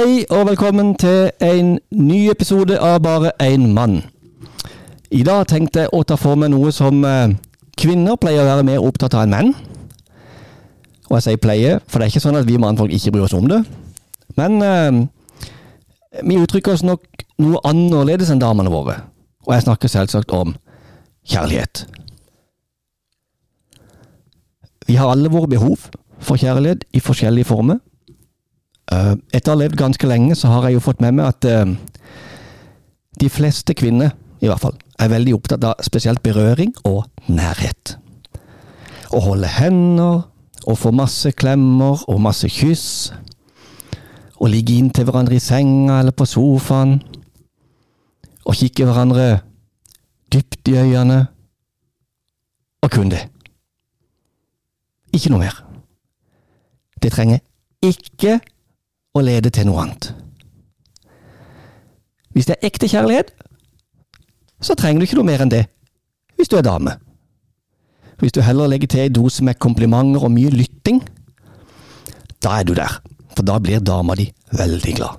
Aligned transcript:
Hei 0.00 0.24
og 0.32 0.46
velkommen 0.46 0.94
til 0.96 1.28
en 1.44 1.74
ny 1.92 2.18
episode 2.30 2.78
av 2.80 3.02
Bare 3.04 3.32
én 3.42 3.66
mann. 3.76 3.98
I 5.10 5.20
dag 5.26 5.42
tenkte 5.50 5.82
jeg 5.82 5.90
å 5.92 6.00
ta 6.08 6.16
for 6.16 6.38
meg 6.40 6.54
noe 6.54 6.70
som 6.72 7.02
eh, 7.04 7.34
kvinner 7.76 8.16
pleier 8.16 8.40
å 8.40 8.46
være 8.48 8.64
mer 8.64 8.86
opptatt 8.86 9.12
av 9.18 9.26
enn 9.26 9.34
menn. 9.34 9.50
Og 11.10 11.18
jeg 11.18 11.26
sier 11.26 11.42
pleier, 11.42 11.82
for 11.84 12.00
det 12.00 12.06
er 12.06 12.14
ikke 12.14 12.22
sånn 12.24 12.38
at 12.40 12.48
vi 12.48 12.56
mannfolk 12.62 12.94
ikke 12.96 13.12
bryr 13.12 13.26
oss 13.26 13.36
om 13.36 13.50
det. 13.50 13.58
Men 14.40 14.56
eh, 14.64 15.02
vi 16.22 16.40
uttrykker 16.40 16.78
oss 16.78 16.86
nok 16.86 17.26
noe 17.42 17.60
annerledes 17.68 18.32
enn 18.32 18.40
damene 18.40 18.72
våre. 18.72 19.02
Og 19.44 19.52
jeg 19.52 19.66
snakker 19.66 19.92
selvsagt 19.98 20.32
om 20.32 20.56
kjærlighet. 21.28 21.84
Vi 24.88 24.96
har 24.96 25.12
alle 25.12 25.28
våre 25.28 25.52
behov 25.58 25.90
for 26.24 26.40
kjærlighet 26.40 26.88
i 26.96 27.04
forskjellige 27.04 27.52
former. 27.52 27.84
Eh, 28.90 29.14
Etter 29.32 29.52
å 29.52 29.54
ha 29.54 29.60
levd 29.62 29.78
ganske 29.78 30.08
lenge, 30.08 30.36
så 30.38 30.50
har 30.50 30.68
jeg 30.68 30.78
jo 30.78 30.84
fått 30.84 31.02
med 31.04 31.18
meg 31.18 31.30
at 31.30 31.46
eh, 31.48 31.74
de 33.20 33.30
fleste 33.30 33.74
kvinner, 33.78 34.14
i 34.40 34.48
hvert 34.48 34.62
fall, 34.62 34.76
er 35.00 35.12
veldig 35.12 35.36
opptatt 35.36 35.64
av 35.68 35.84
spesielt 35.84 36.22
berøring 36.24 36.72
og 36.88 37.04
nærhet. 37.28 37.96
Å 39.14 39.20
holde 39.24 39.50
hender, 39.50 40.24
og 40.68 40.78
få 40.78 40.92
masse 40.92 41.32
klemmer 41.32 42.02
og 42.10 42.20
masse 42.20 42.48
kyss. 42.52 43.12
Å 44.40 44.48
ligge 44.48 44.76
inntil 44.76 45.06
hverandre 45.08 45.36
i 45.36 45.42
senga 45.42 46.00
eller 46.00 46.12
på 46.16 46.26
sofaen. 46.28 46.98
Og 48.44 48.56
kikke 48.56 48.86
hverandre 48.88 49.26
dypt 50.32 50.68
i 50.72 50.78
øynene. 50.80 51.22
Og 52.84 52.92
kun 52.92 53.12
det. 53.12 53.26
Ikke 55.16 55.32
noe 55.32 55.44
mer. 55.44 55.56
Det 57.00 57.12
trenger 57.12 57.40
ikke 57.84 58.38
å 59.14 59.22
lede 59.24 59.50
til 59.50 59.66
noe 59.68 59.84
annet. 59.84 60.10
Hvis 62.30 62.46
det 62.46 62.56
er 62.56 62.68
ekte 62.70 62.88
kjærlighet, 62.90 63.32
så 64.62 64.76
trenger 64.78 65.00
du 65.00 65.08
ikke 65.08 65.18
noe 65.18 65.30
mer 65.30 65.44
enn 65.44 65.52
det 65.52 65.64
hvis 66.40 66.48
du 66.48 66.56
er 66.56 66.64
dame. 66.64 66.94
Hvis 68.20 68.32
du 68.32 68.40
heller 68.44 68.68
legger 68.68 68.88
til 68.88 69.02
en 69.04 69.16
dose 69.16 69.44
med 69.44 69.58
komplimenter 69.60 70.24
og 70.24 70.32
mye 70.32 70.52
lytting, 70.52 71.02
da 72.40 72.60
er 72.60 72.64
du 72.68 72.72
der, 72.76 72.94
for 73.36 73.44
da 73.44 73.58
blir 73.60 73.82
dama 73.84 74.16
di 74.16 74.30
veldig 74.56 74.94
glad. 74.96 75.18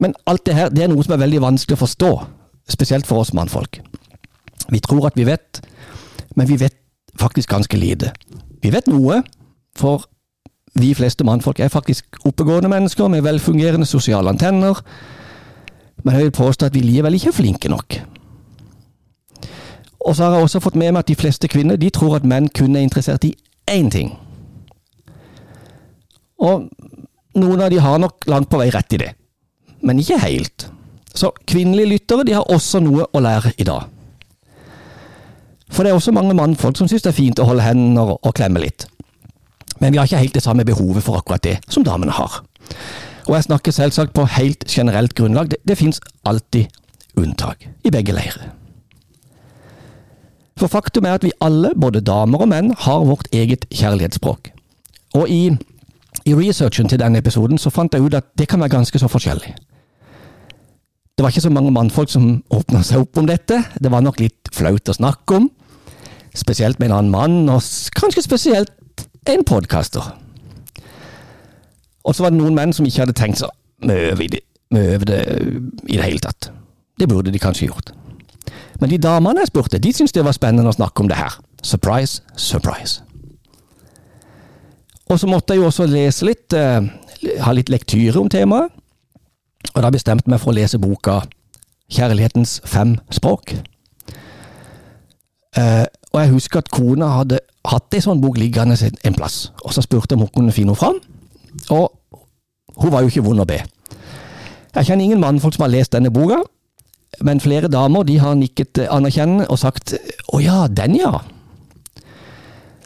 Men 0.00 0.14
alt 0.30 0.46
det 0.46 0.56
her 0.56 0.72
det 0.72 0.84
er 0.84 0.92
noe 0.92 1.04
som 1.04 1.16
er 1.16 1.24
veldig 1.24 1.42
vanskelig 1.44 1.76
å 1.76 1.82
forstå, 1.82 2.10
spesielt 2.72 3.08
for 3.08 3.20
oss 3.20 3.34
mannfolk. 3.36 3.80
Vi 4.68 4.80
tror 4.84 5.08
at 5.08 5.16
vi 5.16 5.26
vet, 5.28 5.60
men 6.36 6.48
vi 6.48 6.56
vet 6.60 6.76
faktisk 7.18 7.50
ganske 7.50 7.76
lite. 7.76 8.12
Vi 8.62 8.72
vet 8.72 8.88
noe, 8.88 9.22
for 9.76 10.04
vi 10.80 10.94
fleste 10.94 11.24
mannfolk 11.24 11.60
er 11.60 11.72
faktisk 11.72 12.18
oppegående 12.28 12.70
mennesker 12.70 13.08
med 13.08 13.24
velfungerende 13.26 13.86
sosiale 13.86 14.28
antenner, 14.28 14.80
men 16.04 16.14
jeg 16.14 16.28
vil 16.28 16.38
påstå 16.38 16.66
at 16.66 16.74
vi 16.74 16.84
likevel 16.84 17.14
ikke 17.18 17.32
er 17.32 17.36
flinke 17.36 17.68
nok. 17.68 17.98
Og 20.00 20.16
så 20.16 20.24
har 20.24 20.34
jeg 20.38 20.42
også 20.42 20.60
fått 20.60 20.78
med 20.78 20.92
meg 20.92 21.02
at 21.02 21.10
de 21.10 21.18
fleste 21.18 21.48
kvinner 21.50 21.76
de 21.76 21.90
tror 21.90 22.16
at 22.16 22.26
menn 22.26 22.48
kun 22.48 22.76
er 22.76 22.86
interessert 22.86 23.24
i 23.26 23.34
én 23.70 23.90
ting. 23.92 24.14
Og 26.38 26.68
noen 27.34 27.60
av 27.60 27.70
de 27.70 27.80
har 27.82 27.98
nok 27.98 28.28
langt 28.30 28.50
på 28.50 28.60
vei 28.60 28.70
rett 28.74 28.94
i 28.94 29.02
det, 29.02 29.12
men 29.82 29.98
ikke 29.98 30.20
helt. 30.22 30.68
Så 31.14 31.32
kvinnelige 31.46 31.90
lyttere 31.90 32.24
de 32.24 32.36
har 32.36 32.46
også 32.52 32.80
noe 32.80 33.08
å 33.12 33.22
lære 33.22 33.52
i 33.58 33.66
dag. 33.66 33.88
For 35.68 35.84
det 35.84 35.90
er 35.90 35.98
også 35.98 36.14
mange 36.14 36.36
mannfolk 36.36 36.78
som 36.78 36.88
syns 36.88 37.04
det 37.04 37.10
er 37.12 37.18
fint 37.18 37.42
å 37.42 37.48
holde 37.48 37.66
hender 37.66 38.14
og 38.16 38.34
klemme 38.38 38.62
litt. 38.62 38.86
Men 39.78 39.92
vi 39.92 39.98
har 39.98 40.08
ikke 40.08 40.22
helt 40.22 40.34
det 40.34 40.42
samme 40.42 40.64
behovet 40.64 41.04
for 41.06 41.20
akkurat 41.20 41.44
det 41.44 41.58
som 41.68 41.84
damene 41.86 42.14
har. 42.14 42.42
Og 43.28 43.34
jeg 43.36 43.44
snakker 43.44 43.72
selvsagt 43.72 44.14
på 44.16 44.24
helt 44.38 44.64
generelt 44.68 45.14
grunnlag. 45.14 45.50
Det, 45.50 45.58
det 45.68 45.78
fins 45.78 46.00
alltid 46.24 46.66
unntak 47.16 47.68
i 47.84 47.92
begge 47.92 48.14
leirer. 48.16 48.52
For 50.58 50.66
faktum 50.66 51.06
er 51.06 51.18
at 51.18 51.24
vi 51.24 51.34
alle, 51.44 51.70
både 51.78 52.02
damer 52.02 52.42
og 52.42 52.50
menn, 52.50 52.72
har 52.78 53.04
vårt 53.06 53.28
eget 53.32 53.68
kjærlighetsspråk. 53.70 54.50
Og 55.14 55.30
i, 55.30 55.52
i 56.26 56.34
researchen 56.34 56.90
til 56.90 56.98
denne 56.98 57.20
episoden 57.22 57.60
så 57.62 57.70
fant 57.70 57.94
jeg 57.94 58.02
ut 58.02 58.16
at 58.18 58.26
det 58.38 58.48
kan 58.50 58.60
være 58.60 58.74
ganske 58.74 58.98
så 58.98 59.10
forskjellig. 59.10 59.54
Det 61.18 61.24
var 61.24 61.30
ikke 61.34 61.46
så 61.46 61.50
mange 61.50 61.70
mannfolk 61.74 62.10
som 62.10 62.42
åpna 62.54 62.82
seg 62.86 63.02
opp 63.02 63.18
om 63.18 63.26
dette. 63.26 63.60
Det 63.78 63.90
var 63.90 64.02
nok 64.02 64.20
litt 64.22 64.50
flaut 64.54 64.90
å 64.90 64.94
snakke 64.94 65.38
om. 65.38 65.48
Spesielt 66.34 66.78
med 66.78 66.90
en 66.90 66.98
annen 66.98 67.14
mann, 67.14 67.38
og 67.50 67.62
kanskje 67.98 68.22
spesielt 68.22 68.74
en 69.28 69.44
podkaster. 69.44 70.04
Og 72.04 72.14
så 72.14 72.24
var 72.24 72.32
det 72.32 72.40
noen 72.40 72.56
menn 72.56 72.72
som 72.72 72.86
ikke 72.88 73.04
hadde 73.04 73.16
tenkt 73.16 73.42
seg 73.42 73.52
mye 73.84 74.12
over 74.12 74.30
det, 74.32 74.40
det 75.06 75.18
i 75.86 75.96
det 75.96 76.04
hele 76.04 76.22
tatt. 76.22 76.50
Det 76.98 77.08
burde 77.08 77.30
de 77.30 77.38
kanskje 77.38 77.68
gjort. 77.68 77.92
Men 78.80 78.90
de 78.90 78.98
damene 78.98 79.42
jeg 79.44 79.52
spurte, 79.52 79.78
de 79.78 79.92
syntes 79.92 80.14
det 80.16 80.24
var 80.24 80.36
spennende 80.36 80.70
å 80.70 80.76
snakke 80.76 81.02
om 81.02 81.10
det 81.10 81.18
her. 81.18 81.36
Surprise, 81.62 82.22
surprise. 82.36 83.02
Og 85.08 85.20
så 85.20 85.28
måtte 85.30 85.54
jeg 85.54 85.62
jo 85.62 85.68
også 85.70 85.86
lese 85.88 86.26
litt, 86.28 86.52
uh, 86.52 86.84
ha 87.44 87.54
litt 87.56 87.70
lektyre 87.72 88.20
om 88.20 88.28
temaet. 88.30 88.74
Og 89.74 89.82
da 89.82 89.90
bestemte 89.92 90.26
jeg 90.26 90.32
meg 90.32 90.42
for 90.42 90.52
å 90.52 90.58
lese 90.58 90.80
boka 90.80 91.22
Kjærlighetens 91.88 92.58
fem 92.68 92.98
språk. 93.14 93.54
Og 96.12 96.20
jeg 96.22 96.32
husker 96.32 96.62
at 96.62 96.70
kona 96.72 97.10
hadde 97.18 97.40
hatt 97.68 97.94
ei 97.94 98.00
sånn 98.00 98.20
bok 98.22 98.38
liggende 98.40 98.76
en 99.04 99.16
plass, 99.16 99.50
og 99.64 99.74
så 99.76 99.84
spurte 99.84 100.14
jeg 100.14 100.20
om 100.20 100.26
hun 100.26 100.34
kunne 100.34 100.54
finne 100.56 100.72
henne 100.72 100.80
fram. 100.80 101.00
Og 101.74 101.92
hun 102.78 102.92
var 102.92 103.02
jo 103.02 103.12
ikke 103.12 103.26
vond 103.26 103.42
å 103.42 103.48
be. 103.48 103.60
Jeg 104.74 104.86
kjenner 104.86 105.04
ingen 105.04 105.20
mannfolk 105.20 105.56
som 105.56 105.66
har 105.66 105.72
lest 105.74 105.92
denne 105.92 106.12
boka, 106.14 106.40
men 107.24 107.40
flere 107.40 107.70
damer 107.72 108.06
de 108.06 108.18
har 108.20 108.36
nikket 108.38 108.78
anerkjennende 108.88 109.48
og 109.50 109.58
sagt 109.58 109.94
'Å 110.32 110.40
ja, 110.42 110.66
den 110.68 110.96
ja'. 110.96 111.20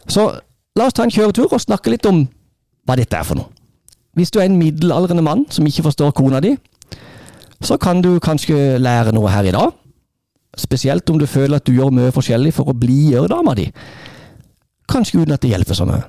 Så 0.07 0.39
la 0.75 0.85
oss 0.85 0.93
ta 0.93 1.03
en 1.03 1.11
kjøretur 1.11 1.53
og 1.53 1.61
snakke 1.61 1.89
litt 1.89 2.05
om 2.05 2.27
hva 2.87 2.95
dette 2.95 3.17
er 3.17 3.23
for 3.23 3.35
noe. 3.35 3.47
Hvis 4.15 4.31
du 4.31 4.39
er 4.39 4.45
en 4.45 4.57
middelaldrende 4.57 5.23
mann 5.23 5.45
som 5.49 5.65
ikke 5.65 5.83
forstår 5.83 6.11
kona 6.11 6.39
di, 6.39 6.57
så 7.61 7.77
kan 7.77 8.01
du 8.01 8.19
kanskje 8.19 8.77
lære 8.77 9.13
noe 9.15 9.29
her 9.29 9.43
i 9.43 9.51
dag. 9.51 9.71
Spesielt 10.57 11.09
om 11.09 11.19
du 11.19 11.25
føler 11.25 11.57
at 11.57 11.65
du 11.67 11.73
gjør 11.73 11.93
mye 11.93 12.13
forskjellig 12.13 12.53
for 12.53 12.69
å 12.69 12.77
blidgjøre 12.77 13.31
dama 13.31 13.55
di. 13.57 13.69
Kanskje 14.89 15.23
uten 15.23 15.33
at 15.33 15.41
det 15.41 15.53
hjelper 15.53 15.77
så 15.77 15.87
mye. 15.89 16.03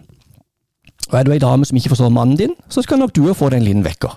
Og 1.11 1.19
er 1.19 1.25
du 1.25 1.33
ei 1.33 1.43
dame 1.43 1.65
som 1.65 1.77
ikke 1.77 1.93
forstår 1.93 2.13
mannen 2.13 2.37
din, 2.37 2.55
så 2.69 2.83
skal 2.83 3.01
nok 3.01 3.15
du 3.17 3.27
få 3.35 3.51
deg 3.53 3.61
en 3.61 3.69
liten 3.69 3.85
vekker. 3.85 4.17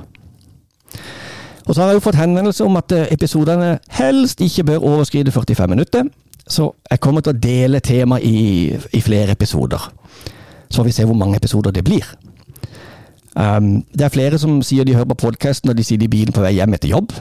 Og 1.68 1.76
så 1.76 1.82
har 1.82 1.92
jeg 1.92 2.00
jo 2.00 2.06
fått 2.06 2.20
henvendelse 2.20 2.64
om 2.64 2.80
at 2.80 2.94
episodene 3.12 3.74
helst 3.92 4.42
ikke 4.42 4.64
bør 4.70 4.86
overskride 4.88 5.32
45 5.32 5.70
minutter, 5.70 6.08
så 6.48 6.72
jeg 6.92 7.00
kommer 7.04 7.22
til 7.22 7.36
å 7.36 7.40
dele 7.44 7.82
temaet 7.84 8.24
i, 8.24 8.72
i, 8.96 9.02
flere 9.04 9.36
episoder. 9.36 9.90
Så 10.70 10.80
får 10.80 10.88
vi 10.88 10.96
se 10.96 11.06
hvor 11.06 11.18
mange 11.20 11.36
episoder 11.36 11.76
det 11.76 11.84
blir. 11.84 12.08
Um, 13.36 13.84
det 13.92 14.08
er 14.08 14.14
flere 14.14 14.40
som 14.40 14.62
sier 14.64 14.88
de 14.88 14.96
hører 14.96 15.12
på 15.12 15.28
podkasten 15.28 15.68
når 15.68 15.78
de 15.78 15.84
sitter 15.84 16.08
i 16.08 16.12
bilen 16.12 16.34
på 16.34 16.42
vei 16.42 16.56
hjem 16.56 16.74
etter 16.74 16.90
jobb. 16.90 17.12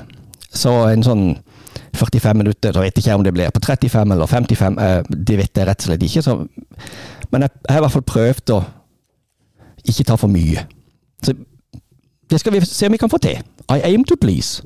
Så 0.55 0.73
en 0.89 1.03
sånn 1.05 1.25
45 1.97 2.37
minutter, 2.37 2.73
så 2.73 2.83
vet 2.83 2.97
jeg 2.97 3.05
ikke 3.05 3.15
om 3.19 3.25
det 3.25 3.35
blir 3.35 3.51
på 3.55 3.61
35 3.65 4.13
eller 4.13 4.27
55, 4.27 4.79
uh, 4.79 5.03
det 5.27 5.39
vet 5.39 5.57
jeg 5.57 5.69
rett 5.69 5.85
og 5.85 5.91
slett 5.91 6.07
ikke. 6.07 6.23
Så, 6.23 6.37
men 7.31 7.47
jeg, 7.47 7.51
har 7.69 7.81
i 7.81 7.85
hvert 7.85 7.97
fall 7.97 8.07
prøvd 8.13 8.55
å 8.57 8.61
ikke 9.87 10.07
ta 10.11 10.19
for 10.21 10.33
mye. 10.33 10.67
Så 11.25 11.35
det 12.31 12.41
skal 12.43 12.57
vi 12.57 12.65
se 12.67 12.87
om 12.87 12.95
vi 12.97 13.01
kan 13.01 13.13
få 13.13 13.21
til. 13.23 13.43
I 13.71 13.81
aim 13.87 14.05
to 14.05 14.17
please. 14.21 14.63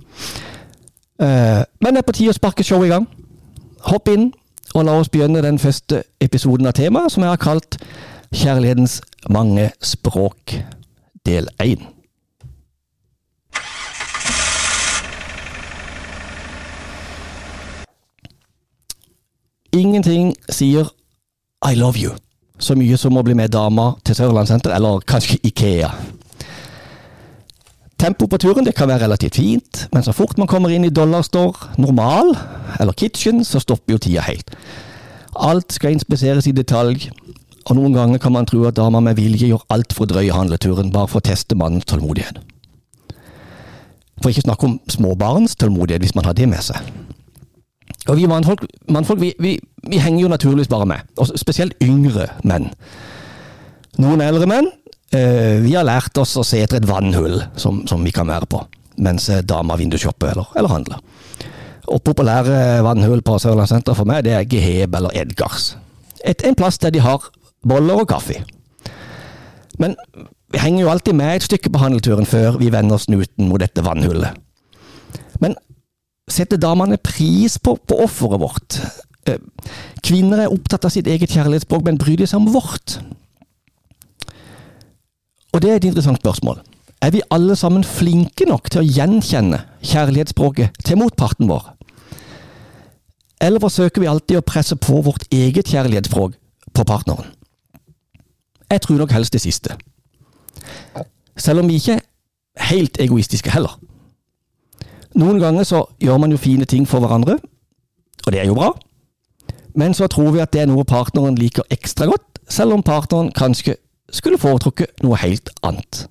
Uh, 1.20 1.62
men 1.80 1.94
det 1.94 2.02
er 2.02 2.08
på 2.08 2.16
tide 2.16 2.32
å 2.32 2.36
sparke 2.36 2.64
showet 2.64 2.88
i 2.88 2.94
gang. 2.94 3.08
Hopp 3.88 4.08
inn, 4.12 4.30
og 4.74 4.86
la 4.86 4.96
oss 5.00 5.10
begynne 5.12 5.42
den 5.44 5.58
første 5.58 6.04
episoden 6.22 6.68
av 6.68 6.76
temaet, 6.78 7.12
som 7.12 7.24
jeg 7.24 7.32
har 7.32 7.40
kalt 7.42 7.80
Kjærlighetens 8.30 9.00
mange 9.26 9.72
språk, 9.82 10.54
del 11.26 11.48
én. 11.58 11.82
Ingenting 19.72 20.34
sier 20.50 20.88
I 21.62 21.74
love 21.74 21.98
you 22.00 22.16
så 22.60 22.76
mye 22.76 22.96
som 23.00 23.16
å 23.16 23.24
bli 23.24 23.34
med 23.36 23.52
dama 23.54 23.94
til 24.04 24.16
Sørlandssenter, 24.18 24.74
eller 24.76 25.00
kanskje 25.08 25.38
Ikea. 25.48 25.90
Tempo 28.00 28.26
på 28.28 28.38
turen 28.40 28.64
det 28.64 28.74
kan 28.76 28.88
være 28.88 29.04
relativt 29.04 29.36
fint, 29.36 29.82
men 29.92 30.04
så 30.04 30.12
fort 30.16 30.38
man 30.40 30.48
kommer 30.48 30.72
inn 30.72 30.86
i 30.88 30.92
dollarstore, 30.92 31.74
normal 31.80 32.32
eller 32.80 32.96
kitchen, 32.96 33.44
så 33.44 33.60
stopper 33.60 33.96
jo 33.96 34.00
tida 34.00 34.24
helt. 34.24 34.54
Alt 35.36 35.76
skal 35.76 35.96
inspiseres 35.96 36.48
i 36.48 36.54
detalj, 36.56 37.10
og 37.68 37.76
noen 37.76 37.96
ganger 37.96 38.22
kan 38.22 38.32
man 38.34 38.48
tro 38.48 38.64
at 38.68 38.78
dama 38.78 39.02
med 39.04 39.20
vilje 39.20 39.50
gjør 39.50 39.66
alt 39.72 39.92
for 39.96 40.06
å 40.06 40.12
drøye 40.14 40.36
handleturen, 40.36 40.92
bare 40.92 41.10
for 41.12 41.20
å 41.20 41.28
teste 41.28 41.58
mannens 41.58 41.88
tålmodighet. 41.88 42.40
For 44.20 44.32
ikke 44.32 44.48
snakke 44.48 44.68
om 44.68 44.78
småbarns 44.90 45.56
tålmodighet, 45.60 46.04
hvis 46.04 46.16
man 46.16 46.28
har 46.28 46.36
det 46.36 46.48
med 46.48 46.64
seg. 46.64 46.80
Og 48.08 48.16
vi 48.16 48.26
mannfolk, 48.26 48.64
mannfolk 48.88 49.20
vi, 49.20 49.34
vi, 49.38 49.58
vi, 49.84 49.98
henger 50.00 50.22
jo 50.24 50.32
naturligvis 50.32 50.70
bare 50.72 50.88
med, 50.88 51.08
og 51.20 51.28
spesielt 51.36 51.76
yngre 51.84 52.30
menn. 52.48 52.70
Noen 54.00 54.22
eldre 54.24 54.48
menn 54.48 54.70
Eh, 55.10 55.58
vi 55.58 55.72
har 55.74 55.82
lært 55.82 56.14
oss 56.22 56.36
å 56.38 56.44
se 56.46 56.60
etter 56.62 56.78
et 56.78 56.86
vannhull 56.86 57.40
som, 57.58 57.82
som 57.90 58.04
vi 58.06 58.12
kan 58.14 58.28
være 58.30 58.46
på, 58.46 58.60
mens 59.02 59.24
eh, 59.26 59.42
dama 59.42 59.74
vindusshopper 59.74 60.30
eller, 60.30 60.52
eller 60.54 60.70
handler. 60.70 61.00
Og 61.90 61.98
populære 62.06 62.78
vannhull 62.86 63.22
på 63.26 63.40
Sørlandssenteret 63.42 63.98
for 63.98 64.06
meg, 64.06 64.22
det 64.22 64.36
er 64.36 64.46
Geheb 64.46 64.94
eller 64.94 65.16
Edgars. 65.18 65.72
Et, 66.22 66.44
en 66.46 66.54
plass 66.54 66.78
der 66.78 66.94
de 66.94 67.02
har 67.02 67.26
boller 67.66 68.04
og 68.04 68.06
kaffe. 68.12 68.38
Men 69.82 69.96
vi 70.54 70.62
henger 70.62 70.84
jo 70.84 70.92
alltid 70.92 71.18
med 71.18 71.40
et 71.40 71.48
stykke 71.48 71.72
på 71.74 71.82
handelturen 71.82 72.28
før 72.28 72.60
vi 72.62 72.70
vender 72.70 73.02
snuten 73.02 73.50
mot 73.50 73.58
dette 73.58 73.82
vannhullet. 73.82 74.38
Men 75.42 75.58
setter 76.32 76.60
damene 76.60 76.98
pris 77.02 77.58
på, 77.58 77.76
på 77.76 78.00
offeret 78.04 78.42
vårt? 78.42 78.78
Eh, 79.28 79.40
kvinner 80.04 80.44
er 80.44 80.52
opptatt 80.52 80.86
av 80.88 80.94
sitt 80.94 81.08
eget 81.10 81.32
kjærlighetsspråk, 81.34 81.84
men 81.86 81.98
bryr 82.00 82.20
de 82.20 82.28
seg 82.28 82.40
om 82.40 82.50
vårt? 82.54 82.98
Og 85.50 85.62
det 85.62 85.70
er 85.70 85.80
et 85.80 85.88
interessant 85.90 86.20
spørsmål. 86.22 86.60
Er 87.02 87.10
vi 87.14 87.22
alle 87.32 87.56
sammen 87.56 87.84
flinke 87.84 88.46
nok 88.48 88.70
til 88.70 88.82
å 88.82 88.86
gjenkjenne 88.86 89.62
kjærlighetsspråket 89.82 90.82
til 90.84 91.00
motparten 91.00 91.48
vår? 91.50 91.72
Eller 93.40 93.62
forsøker 93.62 94.02
vi 94.02 94.08
alltid 94.10 94.40
å 94.40 94.44
presse 94.44 94.76
på 94.76 95.00
vårt 95.04 95.24
eget 95.32 95.72
kjærlighetsspråk 95.72 96.36
på 96.76 96.84
partneren? 96.84 97.32
Jeg 98.70 98.84
tror 98.84 99.00
nok 99.00 99.14
helst 99.16 99.32
det 99.32 99.40
siste. 99.42 99.74
Selv 101.36 101.64
om 101.64 101.70
vi 101.70 101.80
ikke 101.80 101.96
er 101.98 102.68
helt 102.68 103.00
egoistiske 103.00 103.50
heller. 103.50 103.78
Noen 105.18 105.40
ganger 105.42 105.66
så 105.66 105.84
gjør 105.98 106.20
man 106.22 106.30
jo 106.30 106.38
fine 106.38 106.64
ting 106.64 106.86
for 106.88 107.02
hverandre, 107.02 107.38
og 108.26 108.32
det 108.32 108.40
er 108.40 108.46
jo 108.46 108.54
bra. 108.54 108.70
Men 109.74 109.94
så 109.94 110.06
tror 110.06 110.30
vi 110.34 110.42
at 110.42 110.52
det 110.52 110.62
er 110.62 110.70
noe 110.70 110.84
partneren 110.84 111.38
liker 111.38 111.66
ekstra 111.70 112.06
godt, 112.10 112.40
selv 112.50 112.74
om 112.74 112.82
partneren 112.82 113.32
kanskje 113.34 113.76
skulle 114.10 114.38
foretrukket 114.38 115.02
noe 115.02 115.18
helt 115.22 115.50
annet. 115.62 116.06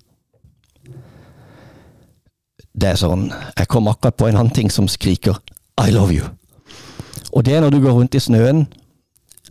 Det 2.80 2.94
er 2.94 3.00
sånn, 3.00 3.28
jeg 3.58 3.68
kom 3.68 3.90
akkurat 3.92 4.16
på 4.16 4.30
en 4.30 4.38
annen 4.40 4.56
ting 4.56 4.70
som 4.72 4.88
skriker 4.88 5.40
I 5.80 5.92
love 5.92 6.16
you. 6.16 6.28
Og 7.36 7.44
det 7.46 7.56
er 7.56 7.64
når 7.64 7.76
du 7.76 7.82
går 7.84 7.98
rundt 7.98 8.16
i 8.16 8.24
snøen 8.24 8.68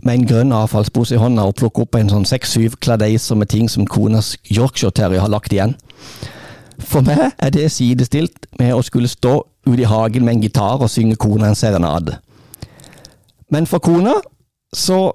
med 0.02 0.14
en 0.14 0.26
grønn 0.30 0.54
avfallspose 0.54 1.16
i 1.16 1.20
hånda 1.20 1.44
og 1.48 1.56
plukker 1.58 1.84
opp 1.84 1.98
en 1.98 2.10
sånn 2.12 2.26
seks-syv 2.28 2.78
kladeiser 2.84 3.36
med 3.38 3.50
ting 3.52 3.68
som 3.70 3.86
konas 3.86 4.36
Yorkshire 4.50 4.94
Terrier 4.94 5.24
har 5.24 5.32
lagt 5.32 5.52
igjen. 5.52 5.74
For 6.78 7.02
meg 7.02 7.32
er 7.38 7.50
det 7.50 7.70
sidestilt 7.74 8.46
med 8.58 8.74
å 8.74 8.82
skulle 8.86 9.10
stå 9.10 9.40
ute 9.66 9.82
i 9.82 9.88
hagen 9.88 10.24
med 10.24 10.36
en 10.36 10.42
gitar 10.42 10.82
og 10.82 10.90
synge 10.90 11.16
kona 11.20 11.50
en 11.50 11.58
serenade. 11.58 12.18
Men 13.50 13.66
for 13.66 13.82
kona 13.82 14.14
så 14.74 15.12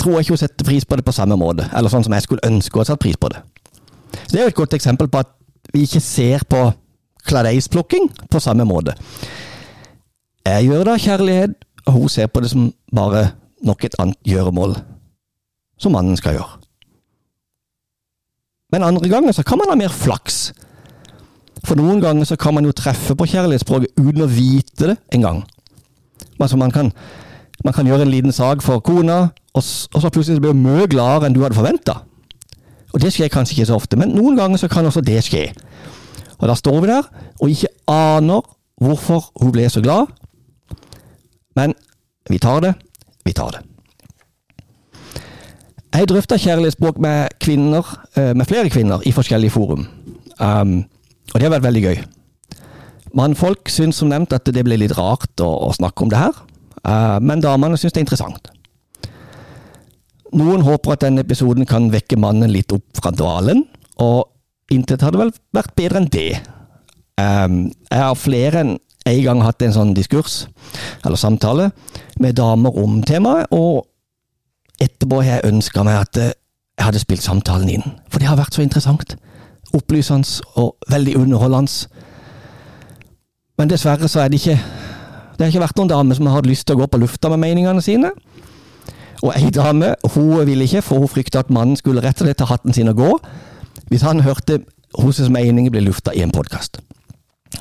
tror 0.00 0.18
jeg 0.18 0.26
ikke 0.26 0.34
hun 0.36 0.42
setter 0.42 0.68
pris 0.68 0.84
på 0.84 0.96
det 0.98 1.04
på 1.06 1.14
samme 1.14 1.38
måte, 1.40 1.68
eller 1.72 1.90
sånn 1.90 2.04
som 2.04 2.14
jeg 2.14 2.26
skulle 2.26 2.44
ønske 2.46 2.74
hun 2.74 2.82
hadde 2.82 2.92
satt 2.92 3.02
pris 3.02 3.16
på 3.16 3.30
det. 3.32 3.40
Så 4.26 4.32
Det 4.32 4.40
er 4.40 4.44
jo 4.44 4.52
et 4.54 4.60
godt 4.60 4.74
eksempel 4.74 5.08
på 5.08 5.22
at 5.22 5.32
vi 5.72 5.82
ikke 5.86 6.00
ser 6.00 6.44
på 6.48 6.60
kladeisplukking 7.26 8.10
på 8.30 8.40
samme 8.40 8.64
måte. 8.64 8.94
Jeg 10.46 10.68
gjør 10.68 10.84
det 10.84 10.92
av 10.92 11.02
kjærlighet, 11.02 11.56
og 11.86 11.92
hun 11.92 12.08
ser 12.08 12.26
på 12.26 12.40
det 12.40 12.50
som 12.50 12.68
bare 12.94 13.32
nok 13.66 13.84
et 13.84 13.96
annet 13.98 14.18
gjøremål 14.26 14.76
som 15.80 15.92
mannen 15.92 16.16
skal 16.18 16.38
gjøre. 16.38 16.60
Men 18.72 18.82
andre 18.86 19.08
ganger 19.08 19.32
så 19.32 19.42
kan 19.46 19.58
man 19.58 19.70
ha 19.70 19.78
mer 19.78 19.92
flaks. 19.94 20.52
For 21.66 21.78
noen 21.78 22.00
ganger 22.02 22.28
så 22.28 22.36
kan 22.38 22.54
man 22.54 22.66
jo 22.66 22.74
treffe 22.76 23.16
på 23.18 23.26
kjærlighetsspråket 23.32 23.98
uten 23.98 24.22
å 24.22 24.30
vite 24.30 24.92
det 24.92 24.96
engang. 25.14 25.42
Altså 26.38 26.58
man 26.60 26.70
kan, 26.70 26.92
man 27.64 27.74
kan 27.74 27.88
gjøre 27.88 28.06
en 28.06 28.12
liten 28.12 28.34
sak 28.34 28.62
for 28.62 28.82
kona, 28.84 29.30
og, 29.56 29.64
så 29.64 30.12
plutselig 30.12 30.42
blir 30.44 30.54
hun 30.54 30.62
mye 30.62 30.86
gladere 30.90 31.26
enn 31.26 31.34
du 31.34 31.42
hadde 31.42 31.58
forventa. 31.58 32.00
Og 32.94 33.02
det 33.02 33.10
skjer 33.12 33.32
kanskje 33.32 33.56
ikke 33.56 33.68
så 33.72 33.80
ofte, 33.80 33.98
men 33.98 34.14
noen 34.14 34.38
ganger 34.38 34.62
så 34.62 34.70
kan 34.70 34.86
også 34.86 35.02
det 35.04 35.18
skje. 35.26 35.48
Og 36.38 36.46
da 36.50 36.54
står 36.54 36.78
vi 36.84 36.92
der 36.92 37.08
og 37.40 37.50
ikke 37.50 37.72
aner 37.90 38.44
hvorfor 38.80 39.30
hun 39.40 39.54
ble 39.54 39.66
så 39.72 39.82
glad. 39.82 40.12
Men 41.56 41.74
vi 42.30 42.38
tar 42.38 42.60
det, 42.62 42.74
vi 43.24 43.34
tar 43.34 43.56
det. 43.56 43.64
Jeg 45.96 46.10
drøfta 46.10 46.36
kjærlighetsspråk 46.36 46.98
med 47.00 47.38
kvinner, 47.40 47.86
eh, 48.16 48.34
med 48.36 48.44
flere 48.46 48.70
kvinner 48.70 49.00
i 49.08 49.14
forskjellige 49.16 49.54
forum. 49.54 49.86
Um, 50.36 50.84
og 51.32 51.38
det 51.38 51.46
har 51.46 51.54
vært 51.56 51.66
veldig 51.66 51.84
gøy. 51.84 52.02
Mannfolk 53.16 53.70
syns 53.72 54.00
som 54.00 54.10
nevnt 54.12 54.34
at 54.36 54.48
det 54.52 54.64
blir 54.66 54.80
litt 54.80 54.96
rart 54.98 55.40
å, 55.40 55.48
å 55.68 55.72
snakke 55.76 56.04
om 56.04 56.12
det 56.12 56.20
her, 56.20 56.36
uh, 56.82 57.18
men 57.22 57.44
damene 57.44 57.78
syns 57.80 57.94
det 57.94 58.02
er 58.02 58.06
interessant. 58.06 58.50
Noen 60.36 60.64
håper 60.66 60.96
at 60.96 61.04
denne 61.06 61.22
episoden 61.24 61.68
kan 61.68 61.88
vekke 61.92 62.18
mannen 62.20 62.52
litt 62.52 62.72
opp 62.74 62.98
fra 62.98 63.12
dvalen, 63.14 63.64
og 64.02 64.26
intet 64.74 65.04
hadde 65.06 65.20
vel 65.20 65.32
vært 65.54 65.76
bedre 65.78 66.02
enn 66.02 66.10
det. 66.12 66.30
Um, 67.16 67.60
jeg 67.88 68.02
har 68.02 68.18
flere 68.20 68.64
enn 68.64 68.74
en 69.06 69.20
gang 69.22 69.42
hatt 69.46 69.62
en 69.62 69.74
sånn 69.76 69.94
diskurs, 69.96 70.44
eller 71.06 71.20
samtale, 71.20 71.70
med 72.20 72.36
damer 72.36 72.74
om 72.82 72.98
temaet, 73.06 73.46
og 73.54 73.86
etterpå 74.82 75.22
har 75.22 75.38
jeg 75.38 75.54
ønska 75.54 75.84
meg 75.86 76.00
at 76.02 76.20
jeg 76.20 76.84
hadde 76.84 77.00
spilt 77.00 77.24
samtalen 77.24 77.70
inn. 77.72 77.86
For 78.10 78.20
det 78.20 78.28
har 78.28 78.40
vært 78.40 78.58
så 78.58 78.64
interessant. 78.64 79.14
Opplysende 79.76 80.44
og 80.56 80.76
veldig 80.90 81.16
underholdende. 81.20 81.88
Men 83.58 83.70
dessverre 83.72 84.08
så 84.08 84.20
er 84.24 84.32
det 84.32 84.40
ikke 84.40 84.58
Det 85.36 85.44
har 85.44 85.52
ikke 85.52 85.60
vært 85.60 85.76
noen 85.76 85.90
dame 85.90 86.14
som 86.16 86.26
har 86.26 86.38
hatt 86.38 86.46
lyst 86.48 86.64
til 86.64 86.78
å 86.78 86.80
gå 86.80 86.86
på 86.88 87.00
lufta 87.02 87.28
med 87.28 87.42
meningene 87.42 87.82
sine. 87.84 88.08
Og 89.20 89.34
ei 89.36 89.50
dame 89.52 89.94
hun 90.14 90.46
ville 90.48 90.64
ikke, 90.64 90.80
for 90.82 91.02
hun 91.02 91.12
frykta 91.12 91.42
at 91.44 91.52
mannen 91.52 91.76
skulle 91.76 92.00
rett 92.00 92.20
og 92.20 92.24
slett 92.24 92.40
ta 92.40 92.48
hatten 92.48 92.72
sin 92.72 92.88
og 92.88 92.96
gå 92.96 93.10
hvis 93.90 94.02
han 94.02 94.24
hørte 94.24 94.62
hennes 94.96 95.28
meninger 95.30 95.70
bli 95.70 95.84
lufta 95.84 96.14
i 96.16 96.22
en 96.24 96.32
podkast. 96.32 96.80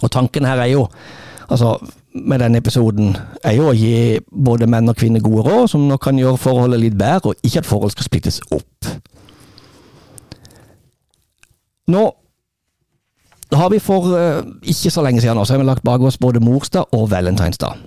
Og 0.01 0.12
tanken 0.12 0.46
her 0.48 0.58
er 0.63 0.72
jo 0.72 0.88
altså 1.50 1.75
med 2.16 2.40
denne 2.40 2.58
episoden, 2.58 3.18
er 3.44 3.58
jo 3.58 3.70
å 3.70 3.75
gi 3.75 4.20
både 4.32 4.70
menn 4.72 4.90
og 4.90 4.96
kvinner 4.98 5.24
gode 5.24 5.44
råd, 5.50 5.68
som 5.74 5.84
nå 5.88 5.98
kan 6.01 6.18
gjøre 6.20 6.40
forholdet 6.40 6.80
litt 6.80 6.96
bedre, 6.98 7.34
og 7.34 7.44
ikke 7.44 7.60
at 7.60 7.68
forhold 7.68 7.92
skal 7.92 8.08
splittes 8.08 8.40
opp. 8.56 8.88
Nå 11.88 12.06
har 13.54 13.70
vi 13.70 13.80
for 13.80 14.08
uh, 14.10 14.42
ikke 14.65 14.92
så 14.92 15.04
lenge 15.06 15.22
siden 15.22 15.38
også, 15.38 15.54
har 15.54 15.62
vi 15.62 15.68
lagt 15.68 15.84
bak 15.86 16.01
oss 16.01 16.18
både 16.18 16.42
morsdag 16.44 16.94
og 16.94 17.12
valentinsdag. 17.12 17.77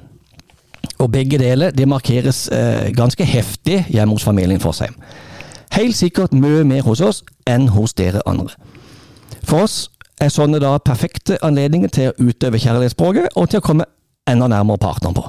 Og 0.98 1.10
begge 1.12 1.38
deler 1.38 1.70
det 1.70 1.88
markeres 1.88 2.46
uh, 2.52 2.88
ganske 2.94 3.24
heftig 3.24 3.84
hjemme 3.88 4.14
hos 4.14 4.24
familien 4.24 4.60
Fossheim. 4.60 4.94
Helt 5.74 5.96
sikkert 5.96 6.32
mye 6.32 6.64
mer 6.64 6.82
hos 6.86 7.00
oss 7.00 7.22
enn 7.46 7.68
hos 7.74 7.94
dere 7.94 8.22
andre. 8.26 8.54
For 9.42 9.66
oss 9.66 9.90
er 10.20 10.32
sånne 10.32 10.60
da 10.62 10.76
perfekte 10.82 11.38
anledninger 11.44 11.92
til 11.94 12.10
å 12.10 12.30
utøve 12.30 12.58
kjærlighetsspråket, 12.58 13.34
og 13.36 13.50
til 13.50 13.60
å 13.60 13.66
komme 13.66 13.86
enda 14.28 14.48
nærmere 14.50 14.80
partneren 14.82 15.14
på. 15.14 15.26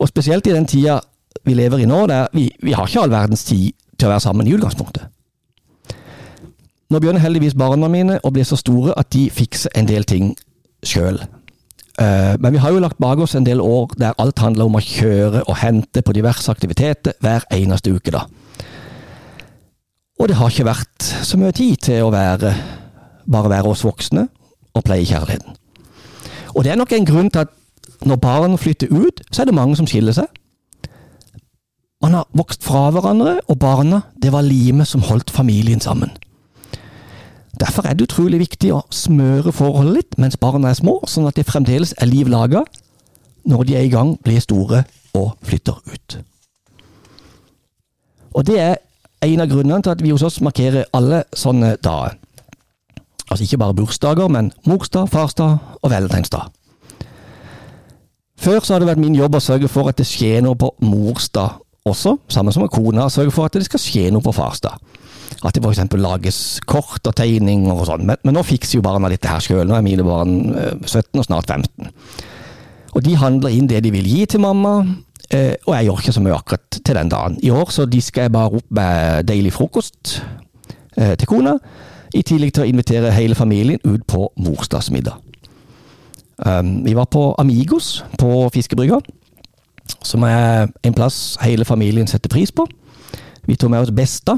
Og 0.00 0.08
spesielt 0.08 0.46
i 0.46 0.54
den 0.54 0.66
tida 0.66 1.00
vi 1.44 1.54
lever 1.54 1.82
i 1.82 1.88
nå, 1.88 2.06
der 2.06 2.28
vi, 2.34 2.48
vi 2.62 2.74
har 2.76 2.88
ikke 2.88 3.04
all 3.04 3.12
verdens 3.12 3.44
tid 3.44 3.72
til 3.96 4.08
å 4.08 4.14
være 4.14 4.24
sammen 4.24 4.48
i 4.48 4.54
utgangspunktet. 4.56 5.08
Nå 6.90 6.98
begynner 6.98 7.22
heldigvis 7.22 7.54
barna 7.54 7.88
mine 7.88 8.18
å 8.26 8.32
bli 8.34 8.42
så 8.46 8.58
store 8.58 8.96
at 8.98 9.12
de 9.14 9.28
fikser 9.30 9.70
en 9.78 9.86
del 9.86 10.06
ting 10.08 10.32
sjøl. 10.82 11.20
Eh, 12.00 12.34
men 12.40 12.54
vi 12.54 12.62
har 12.62 12.74
jo 12.74 12.82
lagt 12.82 12.98
bak 13.02 13.20
oss 13.22 13.36
en 13.38 13.46
del 13.46 13.60
år 13.62 13.94
der 14.00 14.16
alt 14.18 14.42
handler 14.42 14.66
om 14.66 14.78
å 14.78 14.82
kjøre 14.82 15.44
og 15.44 15.60
hente 15.62 16.02
på 16.02 16.14
diverse 16.16 16.50
aktiviteter 16.50 17.14
hver 17.22 17.46
eneste 17.54 17.94
uke, 17.94 18.10
da. 18.14 18.24
Og 20.20 20.28
det 20.28 20.36
har 20.36 20.50
ikke 20.50 20.68
vært 20.68 21.06
så 21.24 21.38
mye 21.40 21.54
tid 21.56 21.78
til 21.86 22.04
å 22.04 22.12
være 22.12 22.52
bare 23.30 23.52
være 23.52 23.70
oss 23.70 23.84
voksne 23.86 24.26
og 24.74 24.84
pleie 24.84 25.06
kjærligheten. 25.06 25.56
Og 26.56 26.64
det 26.64 26.72
er 26.72 26.80
nok 26.80 26.92
en 26.92 27.06
grunn 27.06 27.30
til 27.30 27.44
at 27.44 27.54
når 28.06 28.18
barn 28.20 28.58
flytter 28.58 28.90
ut, 28.90 29.22
så 29.30 29.42
er 29.42 29.50
det 29.50 29.54
mange 29.54 29.76
som 29.78 29.86
skiller 29.86 30.16
seg. 30.16 30.26
Man 32.02 32.16
har 32.16 32.28
vokst 32.32 32.64
fra 32.64 32.88
hverandre, 32.90 33.38
og 33.46 33.58
barna, 33.60 34.00
det 34.16 34.32
var 34.32 34.46
limet 34.46 34.88
som 34.88 35.04
holdt 35.04 35.30
familien 35.30 35.80
sammen. 35.84 36.10
Derfor 37.60 37.86
er 37.86 37.94
det 37.94 38.08
utrolig 38.08 38.40
viktig 38.40 38.70
å 38.72 38.84
smøre 38.94 39.52
forholdet 39.52 39.96
litt 39.96 40.18
mens 40.22 40.38
barna 40.40 40.70
er 40.70 40.78
små, 40.78 41.00
sånn 41.04 41.28
at 41.28 41.36
det 41.36 41.48
fremdeles 41.48 41.92
er 42.00 42.08
liv 42.08 42.30
laga 42.30 42.64
når 43.48 43.64
de 43.68 43.76
er 43.76 43.84
i 43.86 43.92
gang, 43.92 44.14
blir 44.24 44.40
store 44.40 44.84
og 45.16 45.34
flytter 45.44 45.76
ut. 45.92 46.16
Og 48.36 48.46
det 48.46 48.58
er 48.60 48.76
en 49.26 49.42
av 49.42 49.50
grunnene 49.50 49.82
til 49.84 49.92
at 49.92 50.02
vi 50.04 50.12
hos 50.12 50.24
oss 50.24 50.40
markerer 50.44 50.88
alle 50.96 51.24
sånne 51.36 51.74
dager. 51.84 52.16
Altså 53.30 53.44
ikke 53.44 53.60
bare 53.62 53.76
bursdager, 53.78 54.28
men 54.28 54.52
morsdag, 54.66 55.08
farsdag 55.08 55.58
og 55.82 55.90
valentinsdag. 55.90 56.48
Før 58.40 58.60
så 58.64 58.74
har 58.74 58.80
det 58.80 58.88
vært 58.88 59.02
min 59.02 59.16
jobb 59.16 59.36
å 59.36 59.42
sørge 59.44 59.68
for 59.68 59.90
at 59.90 60.00
det 60.00 60.08
skjer 60.08 60.40
noe 60.44 60.56
på 60.58 60.72
morsdag 60.80 61.60
også, 61.84 62.16
sammen 62.28 62.52
som 62.52 62.64
med 62.64 62.72
kona, 62.72 63.08
sørger 63.08 63.34
for 63.34 63.48
at 63.48 63.56
det 63.56 63.66
skal 63.68 63.82
skje 63.82 64.08
noe 64.12 64.24
på 64.24 64.32
farsdag. 64.32 64.78
At 65.40 65.56
det 65.56 65.62
f.eks. 65.64 65.94
lages 65.96 66.38
kort 66.68 67.06
og 67.08 67.14
tegninger 67.16 67.72
og 67.72 67.86
sånn, 67.88 68.04
men, 68.08 68.18
men, 68.26 68.36
nå 68.36 68.42
fikser 68.44 68.76
jo 68.76 68.84
barna 68.84 69.08
dette 69.08 69.30
her 69.30 69.40
sjøl. 69.40 69.64
Nå 69.68 69.78
er 69.78 69.86
mine 69.86 70.04
barn 70.04 70.34
17 70.84 70.98
eh, 71.00 71.22
og 71.22 71.24
snart 71.24 71.48
15. 71.48 71.92
Og 72.90 73.04
de 73.06 73.14
handler 73.16 73.54
inn 73.54 73.70
det 73.70 73.80
de 73.86 73.92
vil 73.94 74.08
gi 74.10 74.26
til 74.28 74.42
mamma, 74.44 74.74
eh, 75.32 75.54
og 75.64 75.72
jeg 75.76 75.88
gjør 75.88 76.02
ikke 76.02 76.16
så 76.16 76.24
mye 76.24 76.36
akkurat 76.36 76.80
til 76.84 76.98
den 76.98 77.12
dagen. 77.12 77.38
I 77.40 77.54
år 77.56 77.72
så 77.72 77.88
disker 77.88 78.26
jeg 78.26 78.34
bare 78.36 78.60
opp 78.60 78.68
med 78.76 79.24
deilig 79.30 79.54
frokost 79.56 80.18
eh, 80.96 81.16
til 81.16 81.30
kona. 81.30 81.56
i 82.10 82.24
tillegg 82.26 82.50
til 82.50 82.64
å 82.64 82.66
invitere 82.66 83.12
hele 83.14 83.36
familien 83.38 83.78
ut 83.86 84.02
på 84.10 84.32
morsdagsmiddag. 84.34 85.14
Um, 86.42 86.80
vi 86.82 86.94
var 86.96 87.06
på 87.06 87.34
Amigos 87.38 88.00
på 88.18 88.48
fiskebrygga, 88.50 88.98
som 90.02 90.24
er 90.26 90.72
en 90.82 90.96
plass 90.96 91.38
hele 91.44 91.64
familien 91.64 92.08
setter 92.10 92.32
pris 92.32 92.50
på. 92.50 92.66
Vi 93.46 93.54
tok 93.54 93.70
med 93.70 93.84
oss 93.84 93.94
Besta 93.94 94.34